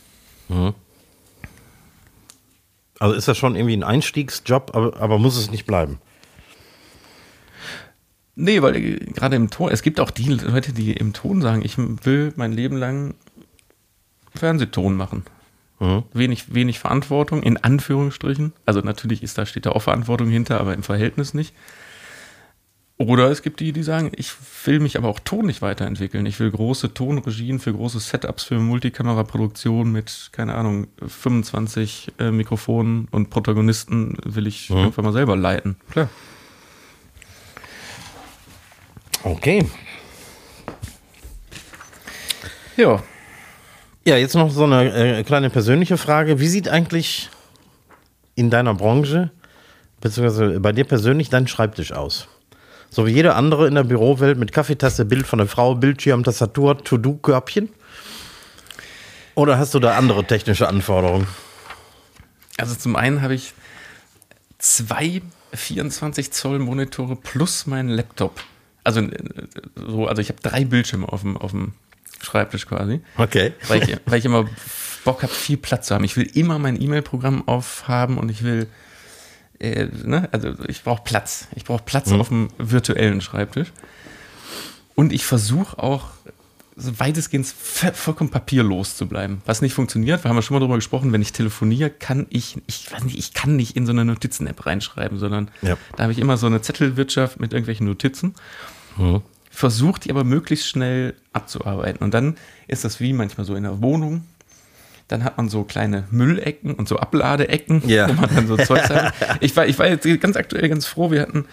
Also 3.00 3.16
ist 3.16 3.28
das 3.28 3.38
schon 3.38 3.56
irgendwie 3.56 3.78
ein 3.78 3.84
Einstiegsjob, 3.84 4.76
aber, 4.76 5.00
aber 5.00 5.18
muss 5.18 5.38
es 5.38 5.50
nicht 5.50 5.66
bleiben. 5.66 6.00
Nee, 8.36 8.62
weil 8.62 9.00
gerade 9.00 9.36
im 9.36 9.50
Ton, 9.50 9.70
es 9.70 9.82
gibt 9.82 10.00
auch 10.00 10.12
die 10.12 10.30
Leute, 10.30 10.74
die 10.74 10.94
im 10.94 11.14
Ton 11.14 11.42
sagen, 11.42 11.62
ich 11.64 11.78
will 11.78 12.34
mein 12.36 12.54
Leben 12.54 12.78
lang 12.78 13.16
Fernsehton 14.34 14.96
machen. 14.96 15.26
Mhm. 15.80 16.04
Wenig, 16.14 16.54
wenig 16.54 16.80
Verantwortung, 16.80 17.42
in 17.44 17.58
Anführungsstrichen. 17.58 18.54
Also 18.66 18.82
natürlich 18.82 19.24
ist 19.24 19.38
da, 19.38 19.46
steht 19.46 19.66
da 19.66 19.72
auch 19.72 19.82
Verantwortung 19.82 20.30
hinter, 20.30 20.60
aber 20.60 20.74
im 20.74 20.84
Verhältnis 20.84 21.34
nicht. 21.34 21.54
Oder 23.02 23.32
es 23.32 23.42
gibt 23.42 23.62
die, 23.62 23.72
die 23.72 23.82
sagen, 23.82 24.12
ich 24.14 24.34
will 24.66 24.82
mich 24.82 24.98
aber 24.98 25.08
auch 25.08 25.22
tonlich 25.22 25.62
weiterentwickeln. 25.62 26.26
Ich 26.26 26.38
will 26.42 26.52
große 26.52 26.94
Tonregien 26.94 27.60
für 27.60 27.72
große 27.72 28.02
Setups 28.02 28.44
für 28.44 28.60
Multikameraproduktion 28.60 29.90
mit, 29.90 30.30
keine 30.34 30.54
Ahnung, 30.56 30.88
25 31.08 32.12
äh, 32.20 32.30
Mikrofonen 32.32 33.08
und 33.10 33.30
Protagonisten 33.30 34.18
will 34.26 34.48
ich 34.48 34.70
irgendwann 34.70 35.06
mal 35.06 35.14
selber 35.14 35.38
leiten. 35.38 35.78
Klar. 35.90 36.10
Okay. 39.24 39.66
Ja. 42.76 43.02
Ja, 44.06 44.18
jetzt 44.18 44.36
noch 44.36 44.52
so 44.52 44.66
eine 44.66 45.20
äh, 45.20 45.24
kleine 45.24 45.50
persönliche 45.50 45.96
Frage. 45.96 46.42
Wie 46.42 46.50
sieht 46.50 46.68
eigentlich 46.68 47.30
in 48.36 48.50
deiner 48.50 48.74
Branche, 48.74 49.32
beziehungsweise 50.02 50.60
bei 50.60 50.74
dir 50.74 50.84
persönlich, 50.84 51.30
dein 51.30 51.48
Schreibtisch 51.48 51.94
aus? 51.94 52.28
So 52.92 53.06
wie 53.06 53.12
jeder 53.12 53.36
andere 53.36 53.68
in 53.68 53.76
der 53.76 53.84
Bürowelt 53.84 54.38
mit 54.38 54.52
Kaffeetasse, 54.52 55.06
Bild 55.06 55.28
von 55.28 55.38
der 55.40 55.48
Frau, 55.48 55.76
Bildschirm, 55.76 56.24
Tastatur, 56.24 56.84
To-Do-Körbchen? 56.84 57.70
Oder 59.36 59.58
hast 59.58 59.74
du 59.74 59.80
da 59.80 59.96
andere 59.98 60.26
technische 60.26 60.68
Anforderungen? 60.68 61.28
Also 62.58 62.76
zum 62.76 62.96
einen 62.96 63.22
habe 63.22 63.36
ich 63.36 63.54
zwei 64.58 65.22
24 65.54 66.32
Zoll 66.32 66.60
Monitore 66.60 67.16
plus 67.16 67.66
meinen 67.68 67.90
Laptop. 67.90 68.42
Also 68.84 69.02
äh, 69.02 69.12
so, 69.76 70.08
also 70.08 70.22
ich 70.22 70.30
habe 70.30 70.42
drei 70.42 70.66
Bildschirme 70.66 71.08
auf 71.08 71.22
dem, 71.22 71.38
auf 71.38 71.52
dem 71.52 71.74
Schreibtisch 72.22 72.66
quasi, 72.68 73.00
Okay. 73.18 73.54
weil 73.70 73.82
ich, 73.84 73.98
weil 74.06 74.20
ich 74.20 74.26
immer 74.26 74.46
Bock 75.06 75.24
habe, 75.24 75.32
viel 75.34 75.56
Platz 75.58 75.88
zu 75.88 75.96
haben. 75.96 76.04
Ich 76.04 76.18
will 76.18 76.30
immer 76.34 76.60
mein 76.60 76.82
E-Mail-Programm 76.82 77.48
aufhaben 77.48 78.18
und 78.18 78.30
ich 78.30 78.44
will, 78.44 78.68
äh, 79.60 79.88
ne, 80.06 80.30
also 80.32 80.54
ich 80.68 80.84
brauche 80.84 81.04
Platz. 81.04 81.48
Ich 81.56 81.64
brauche 81.66 81.84
Platz 81.84 82.12
auf 82.12 82.30
dem 82.30 82.50
virtuellen 82.58 83.22
Schreibtisch. 83.22 83.72
Und 84.96 85.14
ich 85.14 85.26
versuche 85.26 85.82
auch 85.82 86.06
so 86.76 86.98
weitestgehend 86.98 87.46
vollkommen 87.46 88.30
papierlos 88.30 88.96
zu 88.96 89.06
bleiben. 89.08 89.42
Was 89.46 89.62
nicht 89.62 89.74
funktioniert, 89.74 90.24
wir 90.24 90.30
haben 90.30 90.38
ja 90.38 90.42
schon 90.42 90.56
mal 90.56 90.60
darüber 90.60 90.76
gesprochen, 90.76 91.12
wenn 91.12 91.22
ich 91.22 91.34
telefoniere, 91.34 91.90
kann 91.90 92.26
ich, 92.30 92.58
ich 92.68 92.90
weiß 92.92 93.04
nicht, 93.04 93.18
ich 93.18 93.34
kann 93.34 93.58
nicht 93.58 93.76
in 93.76 93.86
so 93.86 93.92
eine 93.92 94.06
Notizen-App 94.06 94.66
reinschreiben, 94.66 95.18
sondern 95.20 95.52
Ja. 95.62 95.78
da 95.98 96.04
habe 96.04 96.14
ich 96.14 96.20
immer 96.20 96.38
so 96.38 96.48
eine 96.48 96.62
Zettelwirtschaft 96.62 97.40
mit 97.40 97.52
irgendwelchen 97.52 97.86
Notizen. 97.86 98.34
Versucht 99.52 100.06
die 100.06 100.12
aber 100.12 100.24
möglichst 100.24 100.68
schnell 100.68 101.16
abzuarbeiten. 101.34 102.02
Und 102.04 102.14
dann 102.14 102.38
ist 102.68 102.86
das 102.86 103.00
wie 103.00 103.12
manchmal 103.14 103.46
so 103.46 103.56
in 103.56 103.64
der 103.64 103.82
Wohnung. 103.82 104.24
Dann 105.10 105.24
hat 105.26 105.36
man 105.38 105.50
so 105.50 105.64
kleine 105.66 106.06
Müllecken 106.12 106.74
und 106.76 106.88
so 106.88 106.98
Abladeecken, 106.98 107.84
Ja. 107.88 108.08
wo 108.08 108.14
man 108.14 108.34
dann 108.34 108.48
so 108.48 108.56
Zeugs 108.56 108.90
hat. 108.90 109.14
Ich 109.42 109.56
war, 109.58 109.66
ich 109.68 109.78
war 109.78 109.88
jetzt 109.88 110.08
ganz 110.22 110.38
aktuell 110.38 110.70
ganz 110.70 110.86
froh. 110.86 111.12
Wir 111.12 111.22
hatten, 111.22 111.46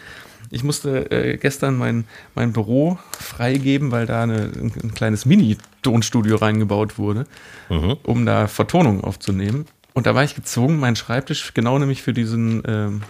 ich 0.50 0.62
musste 0.62 1.10
äh, 1.10 1.36
gestern 1.38 1.76
mein, 1.76 2.04
mein 2.34 2.52
Büro 2.52 2.98
freigeben, 3.18 3.90
weil 3.90 4.06
da 4.06 4.22
eine, 4.22 4.42
ein, 4.42 4.72
ein 4.84 4.94
kleines 4.94 5.24
Mini-Tonstudio 5.26 6.36
reingebaut 6.36 6.98
wurde, 6.98 7.26
um 7.68 8.24
da 8.26 8.46
Vertonung 8.46 9.02
aufzunehmen. 9.02 9.66
Und 9.94 10.06
da 10.06 10.14
war 10.14 10.22
ich 10.22 10.34
gezwungen, 10.34 10.78
meinen 10.78 10.94
Schreibtisch 10.96 11.52
genau 11.54 11.78
nämlich 11.78 12.02
für 12.02 12.12
diesen, 12.12 12.62
ähm, 12.66 13.02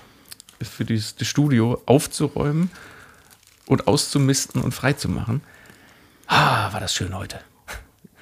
für 0.62 0.84
dieses 0.84 1.16
Studio 1.22 1.82
aufzuräumen 1.86 2.70
und 3.66 3.88
auszumisten 3.88 4.62
und 4.62 4.72
freizumachen. 4.72 5.40
Ah, 6.28 6.72
war 6.72 6.78
das 6.80 6.94
schön 6.94 7.14
heute. 7.16 7.40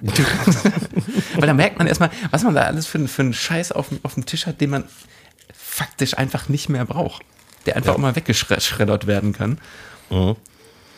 Weil 1.35 1.47
da 1.47 1.55
merkt 1.55 1.79
man 1.79 1.87
erstmal, 1.87 2.11
was 2.31 2.43
man 2.43 2.55
da 2.55 2.63
alles 2.63 2.87
für, 2.87 3.07
für 3.09 3.23
einen 3.23 3.33
Scheiß 3.35 3.73
auf, 3.73 3.89
dem- 3.89 4.01
auf 4.03 4.15
dem 4.15 4.27
Tisch 4.27 4.47
hat, 4.47 4.61
den 4.61 4.71
man 4.71 4.85
faktisch 5.55 6.17
einfach 6.19 6.49
nicht 6.49 6.69
mehr 6.69 6.85
braucht. 6.85 7.23
Der 7.67 7.77
einfach 7.77 7.95
auch 7.95 7.99
mal 7.99 8.15
weggeschreddert 8.15 9.07
werden 9.07 9.33
kann. 9.33 9.59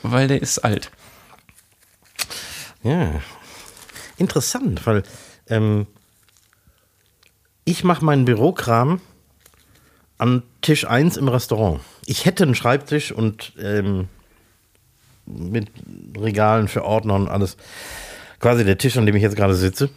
Weil 0.02 0.28
der 0.28 0.42
ist 0.42 0.58
alt. 0.58 0.90
Ja. 2.82 3.20
Interessant, 4.18 4.86
weil 4.86 5.02
ähm, 5.48 5.86
ich 7.64 7.84
mache 7.84 8.04
meinen 8.04 8.24
Bürokram 8.24 9.00
an 10.18 10.42
Tisch 10.62 10.86
1 10.86 11.16
im 11.16 11.28
Restaurant. 11.28 11.80
Ich 12.06 12.24
hätte 12.24 12.44
einen 12.44 12.54
Schreibtisch 12.54 13.12
und 13.12 13.52
ähm, 13.60 14.08
mit 15.26 15.68
Regalen 16.18 16.68
für 16.68 16.84
Ordner 16.84 17.14
und 17.14 17.28
alles. 17.28 17.56
Quasi 18.40 18.64
der 18.64 18.78
Tisch, 18.78 18.96
an 18.96 19.06
dem 19.06 19.16
ich 19.16 19.22
jetzt 19.22 19.36
gerade 19.36 19.54
sitze. 19.54 19.90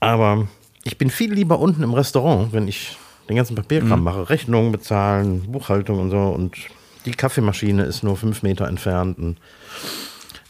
Aber 0.00 0.48
ich 0.84 0.98
bin 0.98 1.10
viel 1.10 1.32
lieber 1.32 1.58
unten 1.58 1.82
im 1.82 1.94
Restaurant, 1.94 2.52
wenn 2.52 2.68
ich 2.68 2.96
den 3.28 3.36
ganzen 3.36 3.54
Papierkram 3.54 4.02
mache. 4.02 4.30
Rechnungen 4.30 4.72
bezahlen, 4.72 5.52
Buchhaltung 5.52 6.00
und 6.00 6.10
so. 6.10 6.18
Und 6.18 6.56
die 7.04 7.12
Kaffeemaschine 7.12 7.84
ist 7.84 8.02
nur 8.02 8.16
fünf 8.16 8.42
Meter 8.42 8.66
entfernt. 8.66 9.18
Und 9.18 9.38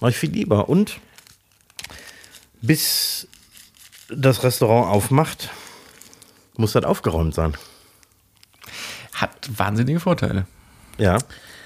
mache 0.01 0.11
ich 0.11 0.17
viel 0.17 0.31
lieber. 0.31 0.69
Und 0.69 1.01
bis 2.63 3.29
das 4.09 4.43
Restaurant 4.43 4.89
aufmacht, 4.89 5.51
muss 6.57 6.73
das 6.73 6.85
aufgeräumt 6.85 7.35
sein. 7.35 7.55
Hat 9.15 9.51
wahnsinnige 9.57 10.01
Vorteile. 10.01 10.47
Ja. 10.99 11.19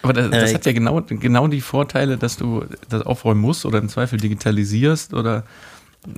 Aber 0.05 0.13
das, 0.13 0.31
das 0.31 0.51
Äh, 0.51 0.55
hat 0.55 0.67
ja 0.67 0.73
genau, 0.73 1.01
genau 1.01 1.49
die 1.49 1.61
Vorteile, 1.63 2.19
dass 2.19 2.37
du 2.37 2.65
das 2.89 3.03
aufräumen 3.03 3.41
musst 3.41 3.65
oder 3.65 3.79
im 3.79 3.89
Zweifel 3.89 4.19
digitalisierst 4.19 5.15
oder 5.15 5.45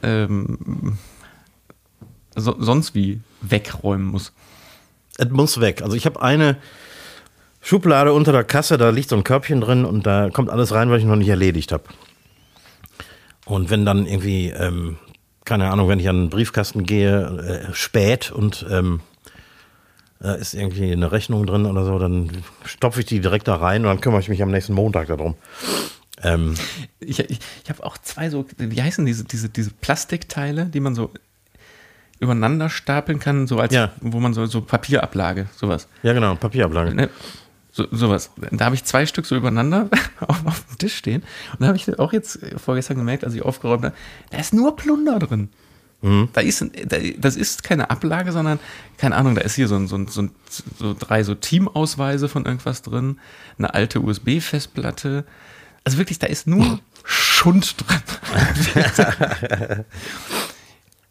ähm, 0.03 0.99
so, 2.35 2.57
sonst 2.59 2.95
wie 2.95 3.21
wegräumen 3.41 4.07
musst. 4.07 4.33
Es 5.19 5.31
muss 5.31 5.61
weg. 5.61 5.83
Also 5.83 5.97
ich 5.97 6.05
habe 6.05 6.21
eine 6.21 6.57
Schublade 7.63 8.13
unter 8.13 8.33
der 8.33 8.45
Kasse, 8.45 8.77
da 8.77 8.91
liegt 8.91 9.09
so 9.09 9.17
ein 9.17 9.25
Körbchen 9.25 9.61
drin 9.61 9.85
und 9.85 10.05
da 10.05 10.31
kommt 10.31 10.51
alles 10.51 10.73
rein, 10.73 10.91
was 10.91 10.99
ich 10.99 11.07
noch 11.07 11.17
nicht 11.17 11.29
erledigt 11.29 11.73
habe. 11.73 11.85
Und 13.45 13.71
wenn 13.71 13.87
dann 13.87 14.07
irgendwie, 14.07 14.51
ähm, 14.51 14.99
keine 15.45 15.71
Ahnung, 15.71 15.89
wenn 15.89 16.01
ich 16.01 16.09
an 16.09 16.23
den 16.23 16.31
Briefkasten 16.31 16.83
gehe, 16.83 17.69
äh, 17.71 17.73
spät 17.73 18.33
und 18.33 18.67
ähm, 18.69 19.01
da 20.27 20.35
ist 20.35 20.55
irgendwie 20.55 20.91
eine 20.91 21.13
Rechnung 21.13 21.47
drin 21.47 21.67
oder 21.67 21.85
so, 21.85 21.99
dann 22.01 22.31
stopfe 22.65 22.99
ich 23.01 23.07
die 23.07 23.21
direkt 23.21 23.47
da 23.47 23.55
rein 23.57 23.83
und 23.83 23.89
dann 23.89 24.01
kümmere 24.01 24.21
ich 24.21 24.29
mich 24.29 24.43
am 24.43 24.51
nächsten 24.51 24.73
Montag 24.75 25.07
darum. 25.07 25.37
Ähm, 26.23 26.55
Ich, 26.99 27.21
ich, 27.21 27.39
ich 27.63 27.71
habe 27.71 27.85
auch 27.85 27.97
zwei 27.99 28.29
so, 28.31 28.45
wie 28.59 28.83
heißen 28.83 29.07
diese, 29.07 29.23
diese, 29.25 29.49
diese 29.49 29.71
Plastikteile, 29.71 30.65
die 30.67 30.81
man 30.81 30.95
so 30.97 31.11
übereinander 32.19 32.71
stapeln 32.71 33.19
kann, 33.19 33.47
so 33.47 33.59
als, 33.61 33.73
Ja. 33.75 33.93
wo 34.01 34.19
man 34.21 34.35
so, 34.35 34.47
so 34.47 34.63
Papierablage, 34.63 35.47
sowas. 35.55 35.87
ja, 36.03 36.13
genau, 36.13 36.35
Papierablage. 36.35 36.95
Ne? 36.95 37.09
So, 37.71 37.87
sowas. 37.93 38.31
Da 38.53 38.65
habe 38.65 38.75
ich 38.75 38.85
zwei 38.85 39.05
Stück 39.05 39.27
so 39.27 39.37
übereinander 39.37 39.91
auf, 40.27 40.45
auf 40.47 40.65
dem 40.67 40.79
Tisch 40.79 40.97
stehen. 40.97 41.23
Und 41.53 41.61
da 41.61 41.67
habe 41.69 41.77
ich 41.77 41.99
auch 41.99 42.13
jetzt 42.13 42.39
vorgestern 42.57 42.97
gemerkt, 42.97 43.23
als 43.25 43.35
ich 43.35 43.43
aufgeräumt 43.43 43.85
habe, 43.85 43.95
da 44.31 44.39
ist 44.39 44.55
nur 44.55 44.75
Plunder 44.75 45.19
drin. 45.19 45.51
Da 46.33 46.41
ist, 46.41 46.65
da, 46.87 46.97
das 47.19 47.37
ist 47.37 47.63
keine 47.63 47.91
Ablage, 47.91 48.33
sondern, 48.33 48.59
keine 48.99 49.17
Ahnung, 49.17 49.35
da 49.35 49.41
ist 49.41 49.55
hier 49.55 49.67
so, 49.67 49.77
ein, 49.77 49.89
so, 49.89 49.97
ein, 49.97 50.09
so, 50.09 50.23
ein, 50.23 50.31
so 50.79 50.95
drei 50.99 51.23
so 51.23 51.35
Teamausweise 51.35 52.29
von 52.29 52.45
irgendwas 52.45 52.83
drin, 52.83 53.19
eine 53.59 53.75
alte 53.75 54.01
USB-Festplatte. 54.01 55.25
Also 55.85 55.99
wirklich, 55.99 56.19
da 56.19 56.27
ist 56.27 56.47
nur 56.47 56.81
Schund 57.05 57.77
drin. 57.79 59.85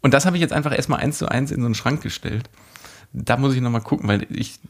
Und 0.02 0.14
das 0.14 0.24
habe 0.24 0.36
ich 0.36 0.40
jetzt 0.40 0.52
einfach 0.52 0.74
erstmal 0.74 1.00
eins 1.00 1.18
zu 1.18 1.28
eins 1.28 1.50
in 1.50 1.60
so 1.60 1.66
einen 1.66 1.74
Schrank 1.74 2.02
gestellt. 2.02 2.48
Da 3.12 3.36
muss 3.36 3.54
ich 3.54 3.60
nochmal 3.60 3.80
gucken, 3.80 4.08
weil 4.08 4.26
ich 4.30 4.60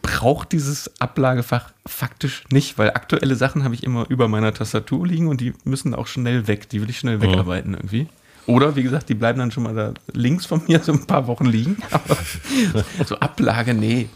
brauche 0.00 0.46
dieses 0.46 1.00
Ablagefach 1.00 1.72
faktisch 1.84 2.44
nicht, 2.50 2.78
weil 2.78 2.90
aktuelle 2.90 3.34
Sachen 3.34 3.64
habe 3.64 3.74
ich 3.74 3.82
immer 3.82 4.08
über 4.08 4.28
meiner 4.28 4.54
Tastatur 4.54 5.06
liegen 5.06 5.28
und 5.28 5.40
die 5.40 5.52
müssen 5.64 5.94
auch 5.94 6.06
schnell 6.06 6.46
weg. 6.46 6.68
Die 6.70 6.80
will 6.80 6.88
ich 6.88 6.98
schnell 6.98 7.20
wegarbeiten 7.20 7.74
irgendwie. 7.74 8.08
Oder 8.46 8.76
wie 8.76 8.82
gesagt, 8.84 9.08
die 9.08 9.14
bleiben 9.14 9.38
dann 9.40 9.50
schon 9.50 9.64
mal 9.64 9.74
da 9.74 9.92
links 10.12 10.46
von 10.46 10.62
mir 10.66 10.80
so 10.80 10.92
ein 10.92 11.06
paar 11.06 11.26
Wochen 11.26 11.46
liegen. 11.46 11.76
Aber 11.90 12.16
so 13.06 13.18
Ablage, 13.18 13.74
nee, 13.74 14.08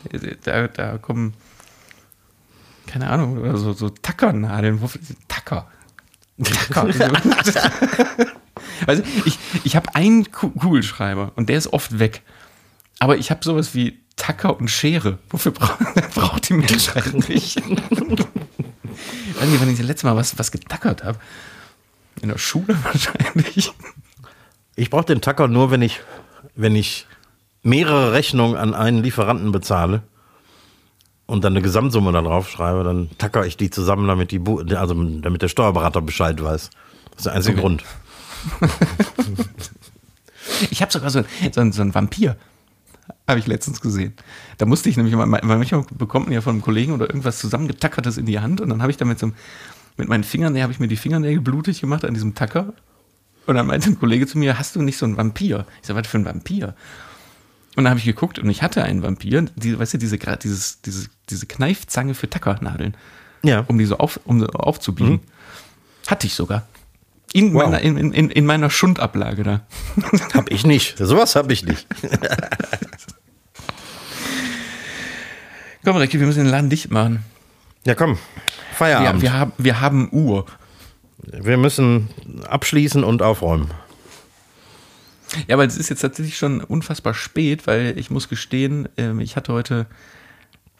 da, 0.44 0.68
da 0.68 0.98
kommen, 0.98 1.34
keine 2.86 3.08
Ahnung, 3.10 3.56
so, 3.56 3.72
so 3.72 3.88
Tackernadeln. 3.88 4.80
Wofür- 4.80 5.00
Tacker. 5.28 5.66
Tacker. 6.72 6.88
Also 8.86 9.02
ich, 9.26 9.38
ich 9.64 9.76
habe 9.76 9.94
einen 9.94 10.30
Ku- 10.32 10.50
Kugelschreiber 10.50 11.32
und 11.36 11.48
der 11.50 11.58
ist 11.58 11.72
oft 11.72 11.98
weg. 11.98 12.22
Aber 12.98 13.18
ich 13.18 13.30
habe 13.30 13.44
sowas 13.44 13.74
wie 13.74 13.98
Tacker 14.16 14.58
und 14.58 14.68
Schere. 14.70 15.18
Wofür 15.28 15.52
braucht, 15.52 15.78
braucht 16.14 16.48
die 16.48 16.54
Menschheit 16.54 17.12
nicht? 17.28 17.56
ich 17.58 17.64
weiß 17.66 19.48
nicht, 19.48 19.60
wann 19.60 19.70
ich 19.70 19.78
das 19.78 19.86
letzte 19.86 20.06
Mal 20.06 20.16
was, 20.16 20.38
was 20.38 20.50
getackert 20.50 21.04
habe. 21.04 21.18
In 22.22 22.28
der 22.28 22.38
Schule 22.38 22.76
wahrscheinlich. 22.84 23.72
Ich 24.80 24.88
brauche 24.88 25.04
den 25.04 25.20
Tacker 25.20 25.46
nur, 25.46 25.70
wenn 25.70 25.82
ich, 25.82 26.00
wenn 26.56 26.74
ich 26.74 27.06
mehrere 27.62 28.12
Rechnungen 28.12 28.56
an 28.56 28.72
einen 28.74 29.02
Lieferanten 29.02 29.52
bezahle 29.52 30.02
und 31.26 31.44
dann 31.44 31.52
eine 31.52 31.60
Gesamtsumme 31.60 32.12
da 32.12 32.22
drauf 32.22 32.48
schreibe, 32.48 32.82
dann 32.82 33.10
tacker 33.18 33.44
ich 33.44 33.58
die 33.58 33.68
zusammen, 33.68 34.08
damit 34.08 34.30
die 34.30 34.38
Bu 34.38 34.60
also 34.74 34.94
damit 34.94 35.42
der 35.42 35.48
Steuerberater 35.48 36.00
Bescheid 36.00 36.42
weiß. 36.42 36.70
Das 37.10 37.18
ist 37.18 37.26
der 37.26 37.34
einzige 37.34 37.58
Okay. 37.58 37.60
Grund. 37.60 37.84
Ich 40.70 40.80
habe 40.82 40.90
sogar 40.92 41.10
so, 41.10 41.22
so, 41.52 41.60
einen- 41.60 41.72
so 41.72 41.82
einen 41.82 41.94
Vampir. 41.94 42.36
Habe 43.28 43.38
ich 43.38 43.46
letztens 43.46 43.80
gesehen. 43.80 44.14
Da 44.58 44.66
musste 44.66 44.88
ich 44.88 44.96
nämlich, 44.96 45.14
mal- 45.14 45.30
weil 45.30 45.58
manchmal 45.58 45.84
bekommt 45.92 46.26
man 46.26 46.32
ja 46.34 46.40
von 46.40 46.54
einem 46.54 46.62
Kollegen 46.62 46.92
oder 46.92 47.06
irgendwas 47.08 47.38
zusammengetackertes 47.38 48.16
in 48.18 48.26
die 48.26 48.40
Hand 48.40 48.60
und 48.60 48.68
dann 48.70 48.80
habe 48.82 48.90
ich 48.90 48.96
damit 48.96 49.18
so 49.18 49.30
mit 49.98 50.08
meinen 50.08 50.24
Fingernägeln, 50.24 50.62
habe 50.62 50.72
ich 50.72 50.80
mir 50.80 50.88
die 50.88 50.96
Fingernägel 50.96 51.40
blutig 51.42 51.80
gemacht 51.82 52.04
an 52.04 52.14
diesem 52.14 52.34
Tacker. 52.34 52.72
Und 53.50 53.56
dann 53.56 53.66
meinte 53.66 53.90
ein 53.90 53.98
Kollege 53.98 54.28
zu 54.28 54.38
mir, 54.38 54.58
hast 54.60 54.76
du 54.76 54.82
nicht 54.82 54.96
so 54.96 55.04
einen 55.04 55.16
Vampir? 55.16 55.66
Ich 55.82 55.88
sage, 55.88 55.98
was 55.98 56.06
für 56.06 56.18
ein 56.18 56.24
Vampir? 56.24 56.76
Und 57.74 57.82
dann 57.82 57.88
habe 57.90 57.98
ich 57.98 58.04
geguckt 58.04 58.38
und 58.38 58.48
ich 58.48 58.62
hatte 58.62 58.84
einen 58.84 59.02
Vampir, 59.02 59.42
die, 59.56 59.76
weißt 59.76 59.94
du, 59.94 59.98
diese, 59.98 60.18
dieses, 60.18 60.80
diese, 60.82 61.08
diese 61.28 61.46
Kneifzange 61.46 62.14
für 62.14 62.30
Tackernadeln, 62.30 62.96
Ja. 63.42 63.64
um 63.66 63.76
die 63.76 63.86
so, 63.86 63.98
auf, 63.98 64.20
um 64.24 64.38
so 64.38 64.46
aufzubiegen. 64.46 65.18
Hatte 66.06 66.28
ich 66.28 66.34
sogar. 66.34 66.68
In, 67.32 67.52
Wow. 67.52 67.64
meiner, 67.64 67.80
in, 67.80 67.96
in, 68.12 68.30
in 68.30 68.46
meiner 68.46 68.70
Schundablage 68.70 69.42
da. 69.42 69.62
Hab 70.34 70.48
ich 70.52 70.64
nicht. 70.64 70.96
Sowas 70.96 71.34
habe 71.34 71.52
ich 71.52 71.64
nicht. 71.64 71.88
Komm, 75.84 75.96
Recki, 75.96 76.20
wir 76.20 76.26
müssen 76.26 76.44
den 76.44 76.50
Laden 76.52 76.70
dicht 76.70 76.90
machen. 76.92 77.24
Ja, 77.84 77.94
komm. 77.94 78.12
Ja, 78.12 78.18
Feierabend. 78.76 79.22
wir, 79.22 79.32
haben, 79.32 79.52
wir 79.58 79.80
haben 79.80 80.08
Uhr. 80.12 80.46
Wir 81.22 81.56
müssen 81.56 82.08
abschließen 82.48 83.04
und 83.04 83.22
aufräumen. 83.22 83.70
Ja, 85.46 85.54
aber 85.54 85.64
es 85.64 85.76
ist 85.76 85.88
jetzt 85.88 86.00
tatsächlich 86.00 86.36
schon 86.36 86.62
unfassbar 86.62 87.14
spät, 87.14 87.66
weil 87.66 87.96
ich 87.98 88.10
muss 88.10 88.28
gestehen, 88.28 88.88
ähm, 88.96 89.20
ich 89.20 89.36
hatte 89.36 89.52
heute, 89.52 89.86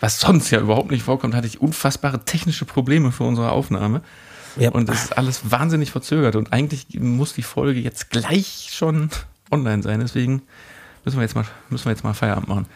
was 0.01 0.19
sonst 0.21 0.51
ja 0.51 0.61
überhaupt 0.61 0.91
nicht 0.91 1.03
vorkommt, 1.03 1.35
hatte 1.35 1.47
ich 1.47 1.61
unfassbare 1.61 2.25
technische 2.25 2.65
Probleme 2.65 3.13
für 3.13 3.25
unsere 3.25 3.53
Aufnahme. 3.53 4.03
Ja. 4.57 4.71
Und 4.71 4.89
es 4.89 5.05
ist 5.05 5.19
alles 5.19 5.51
wahnsinnig 5.51 5.93
verzögert. 5.93 6.35
Und 6.35 6.53
eigentlich 6.53 6.87
muss 6.99 7.35
die 7.35 7.43
Folge 7.43 7.79
jetzt 7.79 8.11
gleich 8.11 8.71
schon 8.73 9.11
online 9.51 9.83
sein. 9.83 10.01
Deswegen 10.01 10.43
müssen 11.05 11.19
wir 11.19 11.23
jetzt 11.23 11.37
mal, 11.37 11.45
müssen 11.69 11.85
wir 11.85 11.93
jetzt 11.93 12.03
mal 12.03 12.15
Feierabend 12.15 12.49
machen. 12.49 12.67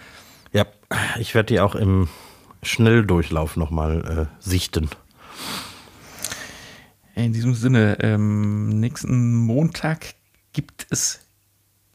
Ja, 0.52 0.66
ich 1.18 1.34
werde 1.34 1.46
die 1.48 1.60
auch 1.60 1.74
im 1.74 2.08
Schnelldurchlauf 2.62 3.56
nochmal 3.56 4.28
äh, 4.30 4.42
sichten. 4.48 4.88
In 7.14 7.32
diesem 7.32 7.54
Sinne, 7.54 7.96
ähm, 8.00 8.80
nächsten 8.80 9.34
Montag 9.36 10.14
gibt 10.52 10.86
es 10.90 11.20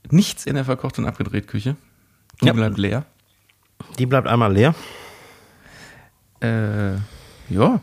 nichts 0.09 0.45
in 0.45 0.55
der 0.55 0.65
verkocht 0.65 0.97
und 0.97 1.05
abgedreht 1.05 1.47
Küche. 1.47 1.75
Die 2.41 2.45
Ja. 2.47 2.53
bleibt 2.53 2.77
leer. 2.77 3.05
Die 3.97 4.05
bleibt 4.05 4.27
einmal 4.27 4.53
leer. 4.53 4.73
Äh, 6.41 6.93
ja. 7.49 7.81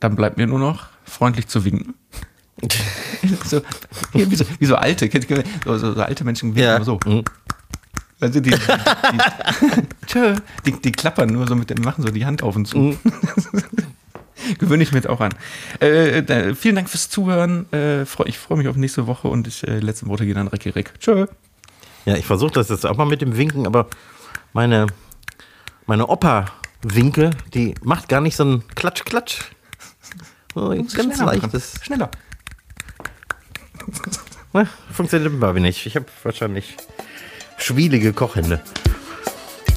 Dann 0.00 0.16
bleibt 0.16 0.36
mir 0.36 0.46
nur 0.46 0.58
noch 0.58 0.88
freundlich 1.04 1.46
zu 1.48 1.64
winken. 1.64 1.94
so, 3.44 3.62
wie, 4.12 4.36
so, 4.36 4.44
wie 4.58 4.66
so 4.66 4.76
alte, 4.76 5.08
so, 5.64 5.78
so, 5.78 5.94
so 5.94 6.02
alte 6.02 6.24
Menschen 6.24 6.50
winken 6.50 6.62
Ja. 6.62 6.76
immer 6.76 6.84
so. 6.84 7.00
Mhm. 7.06 7.24
Also 8.20 8.40
die, 8.40 8.50
die, 8.50 8.56
die, 8.58 9.86
tschö, 10.06 10.34
die, 10.66 10.72
die 10.72 10.92
klappern 10.92 11.30
nur 11.30 11.48
so 11.48 11.54
mit 11.54 11.70
dem, 11.70 11.80
machen 11.82 12.02
so 12.02 12.10
die 12.10 12.26
Hand 12.26 12.42
auf 12.42 12.54
und 12.54 12.66
zu. 12.66 12.76
Mhm. 12.78 12.98
Gewöhne 14.58 14.82
ich 14.82 14.92
mir 14.92 14.98
jetzt 14.98 15.08
auch 15.08 15.20
an. 15.20 15.32
Äh, 15.80 16.22
da, 16.22 16.54
vielen 16.54 16.76
Dank 16.76 16.88
fürs 16.88 17.08
Zuhören. 17.08 17.70
Äh, 17.72 18.04
freu, 18.06 18.24
ich 18.26 18.38
freue 18.38 18.58
mich 18.58 18.68
auf 18.68 18.76
nächste 18.76 19.06
Woche 19.06 19.28
und 19.28 19.46
ich, 19.46 19.66
äh, 19.66 19.78
letzte 19.78 20.06
Worte 20.06 20.26
gehen 20.26 20.36
an 20.36 20.48
Recki 20.48 20.70
Rick. 20.70 20.98
Tschö. 21.00 21.26
Ja, 22.06 22.16
ich 22.16 22.26
versuche 22.26 22.52
das 22.52 22.68
jetzt 22.68 22.86
auch 22.86 22.96
mal 22.96 23.04
mit 23.04 23.20
dem 23.20 23.36
Winken, 23.36 23.66
aber 23.66 23.88
meine, 24.52 24.86
meine 25.86 26.06
Opa-Winke, 26.06 27.30
die 27.54 27.74
macht 27.82 28.08
gar 28.08 28.20
nicht 28.20 28.36
so 28.36 28.44
ein 28.44 28.64
Klatsch-Klatsch. 28.74 29.42
So 30.54 30.68
ganz 30.70 30.92
Schneller 30.92 31.26
leichtes. 31.26 31.74
Schneller. 31.82 32.10
Na, 34.52 34.66
funktioniert 34.92 35.38
bei 35.38 35.52
mir 35.52 35.60
nicht. 35.60 35.86
Ich 35.86 35.94
habe 35.94 36.06
wahrscheinlich 36.22 36.76
schwielige 37.56 38.12
Kochhände. 38.12 38.60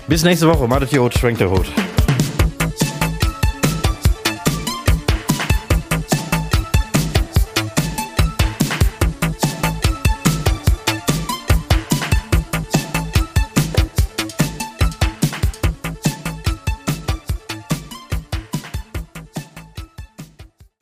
Bis 0.07 0.24
nächste 0.24 0.47
Woche. 0.47 0.68
Madet 0.68 0.91
die 0.91 0.99
Hut, 0.99 1.14
schwenkt 1.14 1.41
der 1.41 1.51
Hut. 1.51 1.68